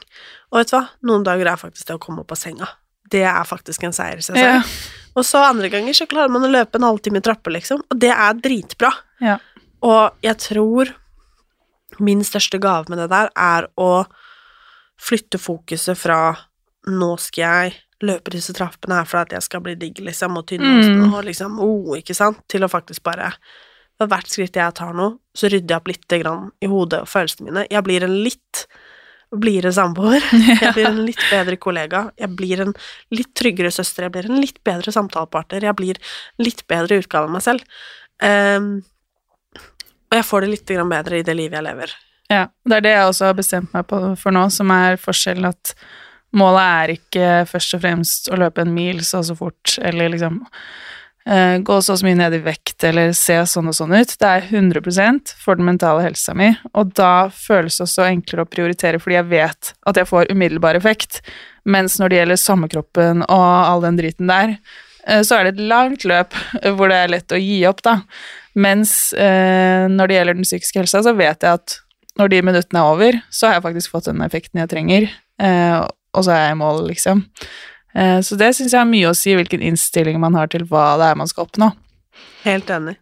Og 0.52 0.58
vet 0.60 0.70
du 0.72 0.76
hva, 0.76 0.88
noen 1.06 1.22
dager 1.24 1.46
er 1.48 1.56
faktisk 1.60 1.86
det 1.88 1.94
å 1.96 2.00
komme 2.02 2.20
opp 2.24 2.32
av 2.34 2.36
senga. 2.40 2.66
Det 3.08 3.24
er 3.24 3.44
faktisk 3.48 3.84
en 3.88 3.94
seier 3.96 4.20
i 4.20 4.24
seg 4.24 4.36
selv. 4.38 4.58
Ja. 4.58 5.08
Og 5.18 5.24
så 5.26 5.40
andre 5.42 5.70
ganger 5.72 5.96
så 5.96 6.06
klarer 6.10 6.30
man 6.30 6.44
å 6.46 6.50
løpe 6.52 6.78
en 6.78 6.86
halvtime 6.86 7.18
i 7.18 7.24
trapper, 7.26 7.54
liksom. 7.56 7.80
Og 7.90 7.98
det 8.00 8.12
er 8.14 8.38
dritbra. 8.38 8.92
Ja. 9.24 9.38
Og 9.82 10.18
jeg 10.22 10.36
tror 10.44 10.92
min 12.04 12.20
største 12.26 12.60
gave 12.62 12.86
med 12.92 13.00
det 13.02 13.08
der 13.10 13.30
er 13.34 13.66
å 13.80 14.04
flytte 15.00 15.38
fokuset 15.40 15.98
fra 15.98 16.20
nå 16.88 17.10
skal 17.22 17.42
jeg 17.44 17.78
løpe 18.06 18.30
disse 18.30 18.54
trappene 18.54 19.00
her 19.00 19.08
for 19.10 19.22
at 19.24 19.32
jeg 19.34 19.42
skal 19.42 19.62
bli 19.64 19.74
digg, 19.78 19.98
liksom, 20.06 20.36
og 20.38 20.46
tynn 20.46 20.62
Mm. 20.62 21.14
og 21.14 21.24
liksom, 21.26 21.58
oh, 21.58 21.96
ikke 21.98 22.14
sant, 22.14 22.38
til 22.48 22.62
å 22.62 22.70
faktisk 22.70 23.02
bare 23.02 23.32
for 23.98 24.06
hvert 24.06 24.30
skritt 24.30 24.54
jeg 24.54 24.74
tar 24.78 24.92
nå, 24.94 25.18
så 25.34 25.50
rydder 25.50 25.74
jeg 25.74 25.80
opp 25.80 25.88
litt 25.90 26.14
grann 26.22 26.52
i 26.62 26.66
hodet 26.70 27.00
og 27.02 27.08
følelsene 27.10 27.48
mine. 27.48 27.66
Jeg 27.70 27.82
blir 27.82 28.04
en 28.06 28.14
litt 28.22 28.66
blidere 29.34 29.72
samboer. 29.76 30.24
Jeg 30.62 30.74
blir 30.76 30.88
en 30.88 31.02
litt 31.04 31.22
bedre 31.30 31.58
kollega. 31.60 32.06
Jeg 32.18 32.32
blir 32.38 32.64
en 32.64 32.74
litt 33.14 33.30
tryggere 33.36 33.72
søster. 33.74 34.06
Jeg 34.06 34.14
blir 34.16 34.28
en 34.30 34.40
litt 34.40 34.60
bedre 34.66 34.94
samtalepartner. 34.94 35.66
Jeg 35.68 35.78
blir 35.78 36.00
en 36.00 36.46
litt 36.46 36.64
bedre 36.70 37.00
utgave 37.02 37.28
av 37.28 37.34
meg 37.36 37.44
selv. 37.44 37.78
Um, 38.22 38.70
og 40.08 40.16
jeg 40.16 40.26
får 40.26 40.44
det 40.44 40.52
litt 40.54 40.74
bedre 40.90 41.20
i 41.20 41.24
det 41.26 41.36
livet 41.36 41.58
jeg 41.58 41.66
lever. 41.66 41.94
Ja, 42.28 42.44
det 42.64 42.78
er 42.78 42.84
det 42.84 42.92
jeg 42.92 43.08
også 43.08 43.30
har 43.30 43.36
bestemt 43.38 43.72
meg 43.76 43.86
på 43.88 44.00
for 44.20 44.34
nå, 44.36 44.48
som 44.52 44.72
er 44.72 45.00
forskjellen 45.00 45.48
at 45.48 45.72
målet 46.36 46.64
er 46.64 46.92
ikke 46.96 47.28
først 47.48 47.76
og 47.76 47.82
fremst 47.84 48.28
å 48.32 48.38
løpe 48.40 48.64
en 48.64 48.74
mil 48.74 49.00
så 49.04 49.22
og 49.22 49.28
så 49.30 49.36
fort, 49.36 49.76
eller 49.80 50.12
liksom 50.12 50.42
gå 51.28 51.74
så 51.84 51.92
og 51.92 51.98
så 52.00 52.06
mye 52.06 52.16
ned 52.16 52.34
i 52.38 52.40
vekt, 52.40 52.84
eller 52.88 53.10
se 53.16 53.34
sånn 53.50 53.68
og 53.68 53.74
sånn 53.76 53.92
ut. 53.92 54.14
Det 54.16 54.28
er 54.28 54.46
100 54.48 55.34
for 55.36 55.58
den 55.58 55.66
mentale 55.68 56.06
helsa 56.06 56.32
mi, 56.32 56.54
og 56.72 56.94
da 56.96 57.28
føles 57.34 57.76
det 57.76 57.84
også 57.84 58.06
enklere 58.06 58.46
å 58.46 58.48
prioritere, 58.48 59.00
fordi 59.02 59.18
jeg 59.18 59.28
vet 59.28 59.72
at 59.90 60.00
jeg 60.00 60.08
får 60.08 60.32
umiddelbar 60.32 60.78
effekt, 60.78 61.20
mens 61.68 61.98
når 62.00 62.08
det 62.08 62.20
gjelder 62.20 62.40
sommerkroppen 62.40 63.26
og 63.26 63.44
all 63.44 63.84
den 63.84 63.98
driten 64.00 64.30
der, 64.30 64.56
eh, 65.04 65.20
så 65.20 65.38
er 65.38 65.48
det 65.48 65.56
et 65.56 65.68
langt 65.68 66.06
løp 66.08 66.36
hvor 66.78 66.88
det 66.88 67.02
er 67.02 67.14
lett 67.16 67.36
å 67.36 67.42
gi 67.42 67.60
opp, 67.68 67.84
da. 67.84 67.98
Mens 68.58 69.12
eh, 69.12 69.84
når 69.92 70.08
det 70.08 70.18
gjelder 70.18 70.38
den 70.40 70.48
psykiske 70.48 70.82
helsa, 70.82 71.04
så 71.04 71.14
vet 71.18 71.44
jeg 71.44 71.60
at 71.60 71.78
når 72.18 72.32
de 72.32 72.44
minuttene 72.48 72.82
er 72.82 72.92
over, 72.96 73.20
så 73.30 73.48
har 73.48 73.58
jeg 73.58 73.66
faktisk 73.68 73.94
fått 73.94 74.08
den 74.10 74.24
effekten 74.24 74.62
jeg 74.62 74.72
trenger, 74.72 75.10
eh, 75.42 75.80
og 76.16 76.24
så 76.24 76.34
er 76.34 76.46
jeg 76.48 76.56
i 76.56 76.62
mål, 76.62 76.86
liksom. 76.88 77.26
Eh, 77.98 78.20
så 78.22 78.38
det 78.38 78.52
syns 78.54 78.72
jeg 78.74 78.78
har 78.80 78.88
mye 78.88 79.10
å 79.10 79.16
si, 79.16 79.34
hvilken 79.34 79.64
innstilling 79.64 80.20
man 80.22 80.36
har 80.38 80.50
til 80.52 80.66
hva 80.70 80.92
det 81.00 81.10
er 81.10 81.18
man 81.18 81.30
skal 81.30 81.48
oppnå. 81.48 81.72
Helt 82.44 82.70
enig. 82.70 82.96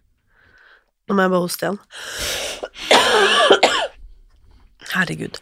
Nå 1.07 1.15
må 1.15 1.27
jeg 1.27 1.33
bare 1.35 1.45
hoste 1.45 1.69
igjen. 1.69 1.79
Herregud. 4.95 5.39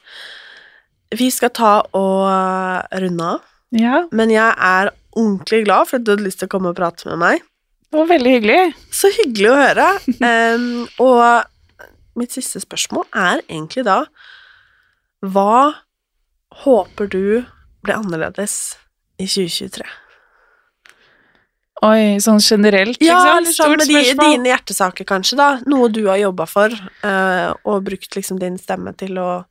Vi 1.14 1.30
skal 1.30 1.52
ta 1.54 1.72
og 1.94 3.00
runde 3.04 3.30
av, 3.36 3.50
Ja, 3.74 4.04
men 4.14 4.30
jeg 4.30 4.50
er 4.54 4.90
ordentlig 5.14 5.64
glad 5.64 5.88
for 5.88 5.98
at 5.98 6.04
du 6.06 6.12
hadde 6.12 6.26
lyst 6.26 6.40
til 6.42 6.48
å 6.48 6.52
komme 6.52 6.70
og 6.70 6.78
prate 6.78 7.08
med 7.08 7.18
meg. 7.22 7.42
det 7.90 7.98
var 8.00 8.10
veldig 8.10 8.32
hyggelig. 8.36 8.74
Så 8.90 9.10
hyggelig 9.14 9.50
å 9.50 9.58
høre. 9.58 9.88
um, 10.58 10.86
og 11.02 12.18
mitt 12.18 12.34
siste 12.34 12.62
spørsmål 12.62 13.06
er 13.10 13.42
egentlig 13.48 13.84
da 13.86 14.04
Hva 15.24 15.74
håper 16.64 17.10
du 17.10 17.44
blir 17.82 17.96
annerledes 17.96 18.76
i 19.24 19.28
2023? 19.30 19.86
Oi, 21.84 22.16
sånn 22.22 22.40
generelt, 22.40 23.00
Ja, 23.02 23.18
liksom. 23.18 23.36
eller 23.36 23.56
sånn 23.56 23.74
med 23.76 23.88
de, 23.90 24.14
dine 24.20 24.52
hjertesaker, 24.52 25.04
kanskje, 25.08 25.36
da. 25.36 25.48
Noe 25.68 25.90
du 25.92 26.04
har 26.06 26.20
jobba 26.20 26.46
for, 26.48 26.72
eh, 26.72 27.50
og 27.64 27.82
brukt 27.84 28.14
liksom 28.16 28.38
din 28.40 28.56
stemme 28.60 28.94
til 28.96 29.18
å 29.20 29.44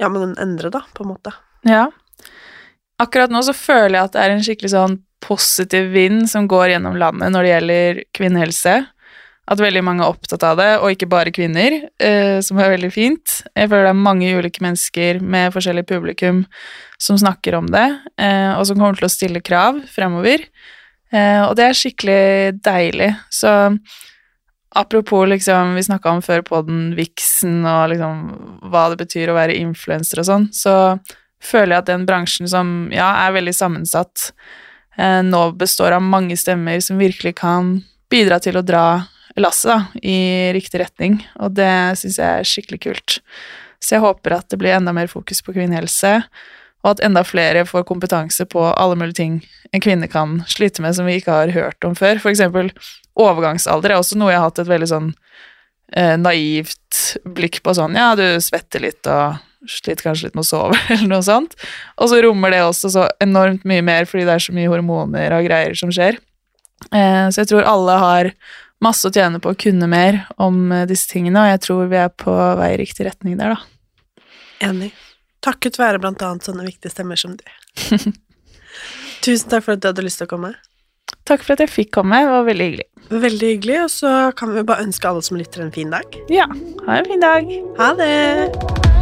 Ja, 0.00 0.08
men 0.08 0.32
endre, 0.40 0.70
da, 0.72 0.80
på 0.96 1.04
en 1.04 1.10
måte. 1.10 1.32
Ja. 1.68 1.90
Akkurat 3.02 3.28
nå 3.28 3.42
så 3.44 3.52
føler 3.52 3.98
jeg 3.98 4.04
at 4.06 4.14
det 4.14 4.22
er 4.22 4.30
en 4.32 4.40
skikkelig 4.46 4.70
sånn 4.72 4.94
positiv 5.20 5.90
vind 5.92 6.24
som 6.30 6.46
går 6.48 6.70
gjennom 6.72 6.96
landet 6.96 7.28
når 7.34 7.44
det 7.44 7.50
gjelder 7.52 8.00
kvinnehelse. 8.16 8.74
At 9.50 9.60
veldig 9.60 9.82
mange 9.84 10.06
er 10.06 10.14
opptatt 10.14 10.44
av 10.46 10.56
det, 10.56 10.70
og 10.80 10.94
ikke 10.94 11.08
bare 11.10 11.32
kvinner, 11.34 11.90
eh, 12.00 12.40
som 12.40 12.56
er 12.62 12.70
veldig 12.78 12.92
fint. 12.94 13.42
Jeg 13.52 13.68
føler 13.68 13.90
det 13.90 13.92
er 13.92 14.04
mange 14.08 14.32
ulike 14.38 14.62
mennesker 14.64 15.20
med 15.20 15.52
forskjellig 15.52 15.84
publikum 15.90 16.46
som 17.00 17.18
snakker 17.18 17.56
om 17.56 17.70
det, 17.72 17.86
eh, 18.20 18.52
og 18.58 18.66
som 18.68 18.78
kommer 18.78 18.98
til 18.98 19.08
å 19.08 19.12
stille 19.12 19.40
krav 19.40 19.80
fremover. 19.88 20.44
Eh, 21.10 21.42
og 21.46 21.56
det 21.56 21.66
er 21.66 21.78
skikkelig 21.78 22.60
deilig. 22.62 23.10
Så 23.32 23.50
apropos 24.76 25.26
liksom, 25.28 25.74
vi 25.74 25.86
snakka 25.86 26.12
om 26.12 26.20
før 26.22 26.44
på 26.46 26.60
den 26.66 26.90
viksen 26.98 27.64
og 27.64 27.94
liksom 27.94 28.20
hva 28.70 28.90
det 28.92 29.00
betyr 29.00 29.32
å 29.32 29.38
være 29.38 29.56
influenser 29.58 30.22
og 30.22 30.28
sånn, 30.28 30.50
så 30.54 30.74
føler 31.40 31.74
jeg 31.74 31.82
at 31.82 31.88
den 31.88 32.04
bransjen 32.06 32.50
som 32.50 32.90
ja, 32.92 33.08
er 33.24 33.34
veldig 33.34 33.56
sammensatt, 33.56 34.30
eh, 35.00 35.22
nå 35.24 35.46
består 35.58 35.96
av 35.96 36.04
mange 36.04 36.36
stemmer 36.38 36.84
som 36.84 37.00
virkelig 37.00 37.38
kan 37.40 37.78
bidra 38.12 38.38
til 38.42 38.60
å 38.60 38.66
dra 38.66 38.84
lasset 39.40 39.70
da, 39.70 39.80
i 40.04 40.50
riktig 40.52 40.82
retning, 40.82 41.20
og 41.40 41.54
det 41.56 41.96
syns 41.98 42.18
jeg 42.20 42.28
er 42.28 42.48
skikkelig 42.52 42.80
kult. 42.84 43.20
Så 43.80 43.96
jeg 43.96 44.04
håper 44.04 44.36
at 44.36 44.50
det 44.52 44.58
blir 44.60 44.76
enda 44.76 44.92
mer 44.92 45.08
fokus 45.08 45.40
på 45.42 45.54
kvinnehelse, 45.56 46.18
og 46.80 46.94
at 46.94 47.02
enda 47.04 47.22
flere 47.26 47.66
får 47.68 47.84
kompetanse 47.88 48.46
på 48.48 48.62
alle 48.70 48.96
mulige 48.96 49.18
ting 49.20 49.40
en 49.72 49.82
kvinne 49.84 50.08
kan 50.10 50.40
slite 50.50 50.82
med 50.82 50.96
som 50.96 51.06
vi 51.06 51.18
ikke 51.20 51.34
har 51.34 51.52
hørt 51.54 51.84
om 51.86 51.94
før. 51.98 52.18
For 52.22 52.32
eksempel 52.32 52.72
overgangsalder 53.20 53.92
er 53.92 54.00
også 54.00 54.18
noe 54.18 54.32
jeg 54.32 54.40
har 54.40 54.48
hatt 54.48 54.62
et 54.62 54.70
veldig 54.70 54.88
sånn 54.90 55.12
eh, 55.94 56.16
naivt 56.18 57.18
blikk 57.36 57.60
på 57.64 57.74
sånn, 57.76 57.98
ja, 57.98 58.14
du 58.18 58.24
svetter 58.42 58.82
litt 58.82 59.06
og 59.10 59.38
sliter 59.68 60.08
kanskje 60.08 60.28
litt 60.28 60.38
med 60.38 60.46
å 60.46 60.48
sove, 60.48 60.78
eller 60.94 61.10
noe 61.10 61.26
sånt. 61.26 61.54
Og 62.00 62.10
så 62.12 62.22
rommer 62.24 62.54
det 62.54 62.64
også 62.64 62.92
så 62.96 63.06
enormt 63.22 63.66
mye 63.68 63.84
mer, 63.84 64.08
fordi 64.08 64.26
det 64.26 64.36
er 64.36 64.46
så 64.46 64.56
mye 64.56 64.72
hormoner 64.72 65.36
og 65.36 65.46
greier 65.46 65.76
som 65.78 65.92
skjer. 65.94 66.18
Eh, 66.88 67.26
så 67.28 67.42
jeg 67.42 67.52
tror 67.52 67.68
alle 67.68 67.98
har 68.00 68.32
masse 68.80 69.04
å 69.04 69.12
tjene 69.12 69.42
på 69.42 69.52
å 69.52 69.58
kunne 69.60 69.88
mer 69.90 70.24
om 70.40 70.70
eh, 70.72 70.86
disse 70.88 71.10
tingene, 71.12 71.44
og 71.44 71.52
jeg 71.52 71.62
tror 71.66 71.92
vi 71.92 72.00
er 72.00 72.10
på 72.10 72.34
vei 72.60 72.72
i 72.74 72.80
riktig 72.80 73.06
retning 73.10 73.36
der, 73.40 73.54
da. 73.58 74.24
Enig. 74.70 74.90
Takket 75.44 75.78
være 75.80 76.00
blant 76.02 76.22
annet 76.24 76.44
sånne 76.44 76.66
viktige 76.66 76.92
stemmer 76.92 77.20
som 77.20 77.36
du. 77.38 77.44
Tusen 79.24 79.52
takk 79.52 79.66
for 79.66 79.76
at 79.76 79.82
du 79.82 79.88
hadde 79.90 80.04
lyst 80.04 80.20
til 80.20 80.28
å 80.28 80.34
komme. 80.34 80.54
Takk 81.28 81.44
for 81.44 81.54
at 81.54 81.64
jeg 81.64 81.72
fikk 81.72 81.92
komme, 81.98 82.20
det 82.22 82.30
var 82.32 82.46
veldig 82.48 82.68
hyggelig. 82.68 82.88
Veldig 83.10 83.50
hyggelig, 83.54 83.78
og 83.84 83.90
så 83.92 84.14
kan 84.38 84.54
vi 84.54 84.66
bare 84.66 84.86
ønske 84.86 85.10
alle 85.10 85.24
som 85.26 85.38
lytter 85.40 85.64
en 85.66 85.74
fin 85.74 85.92
dag. 85.92 86.22
Ja, 86.32 86.48
ha 86.86 87.00
en 87.00 87.10
fin 87.10 87.22
dag. 87.24 87.52
Ha 87.80 87.92
det! 87.98 88.99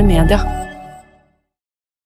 Moderne 0.00 0.24
media. 0.24 0.59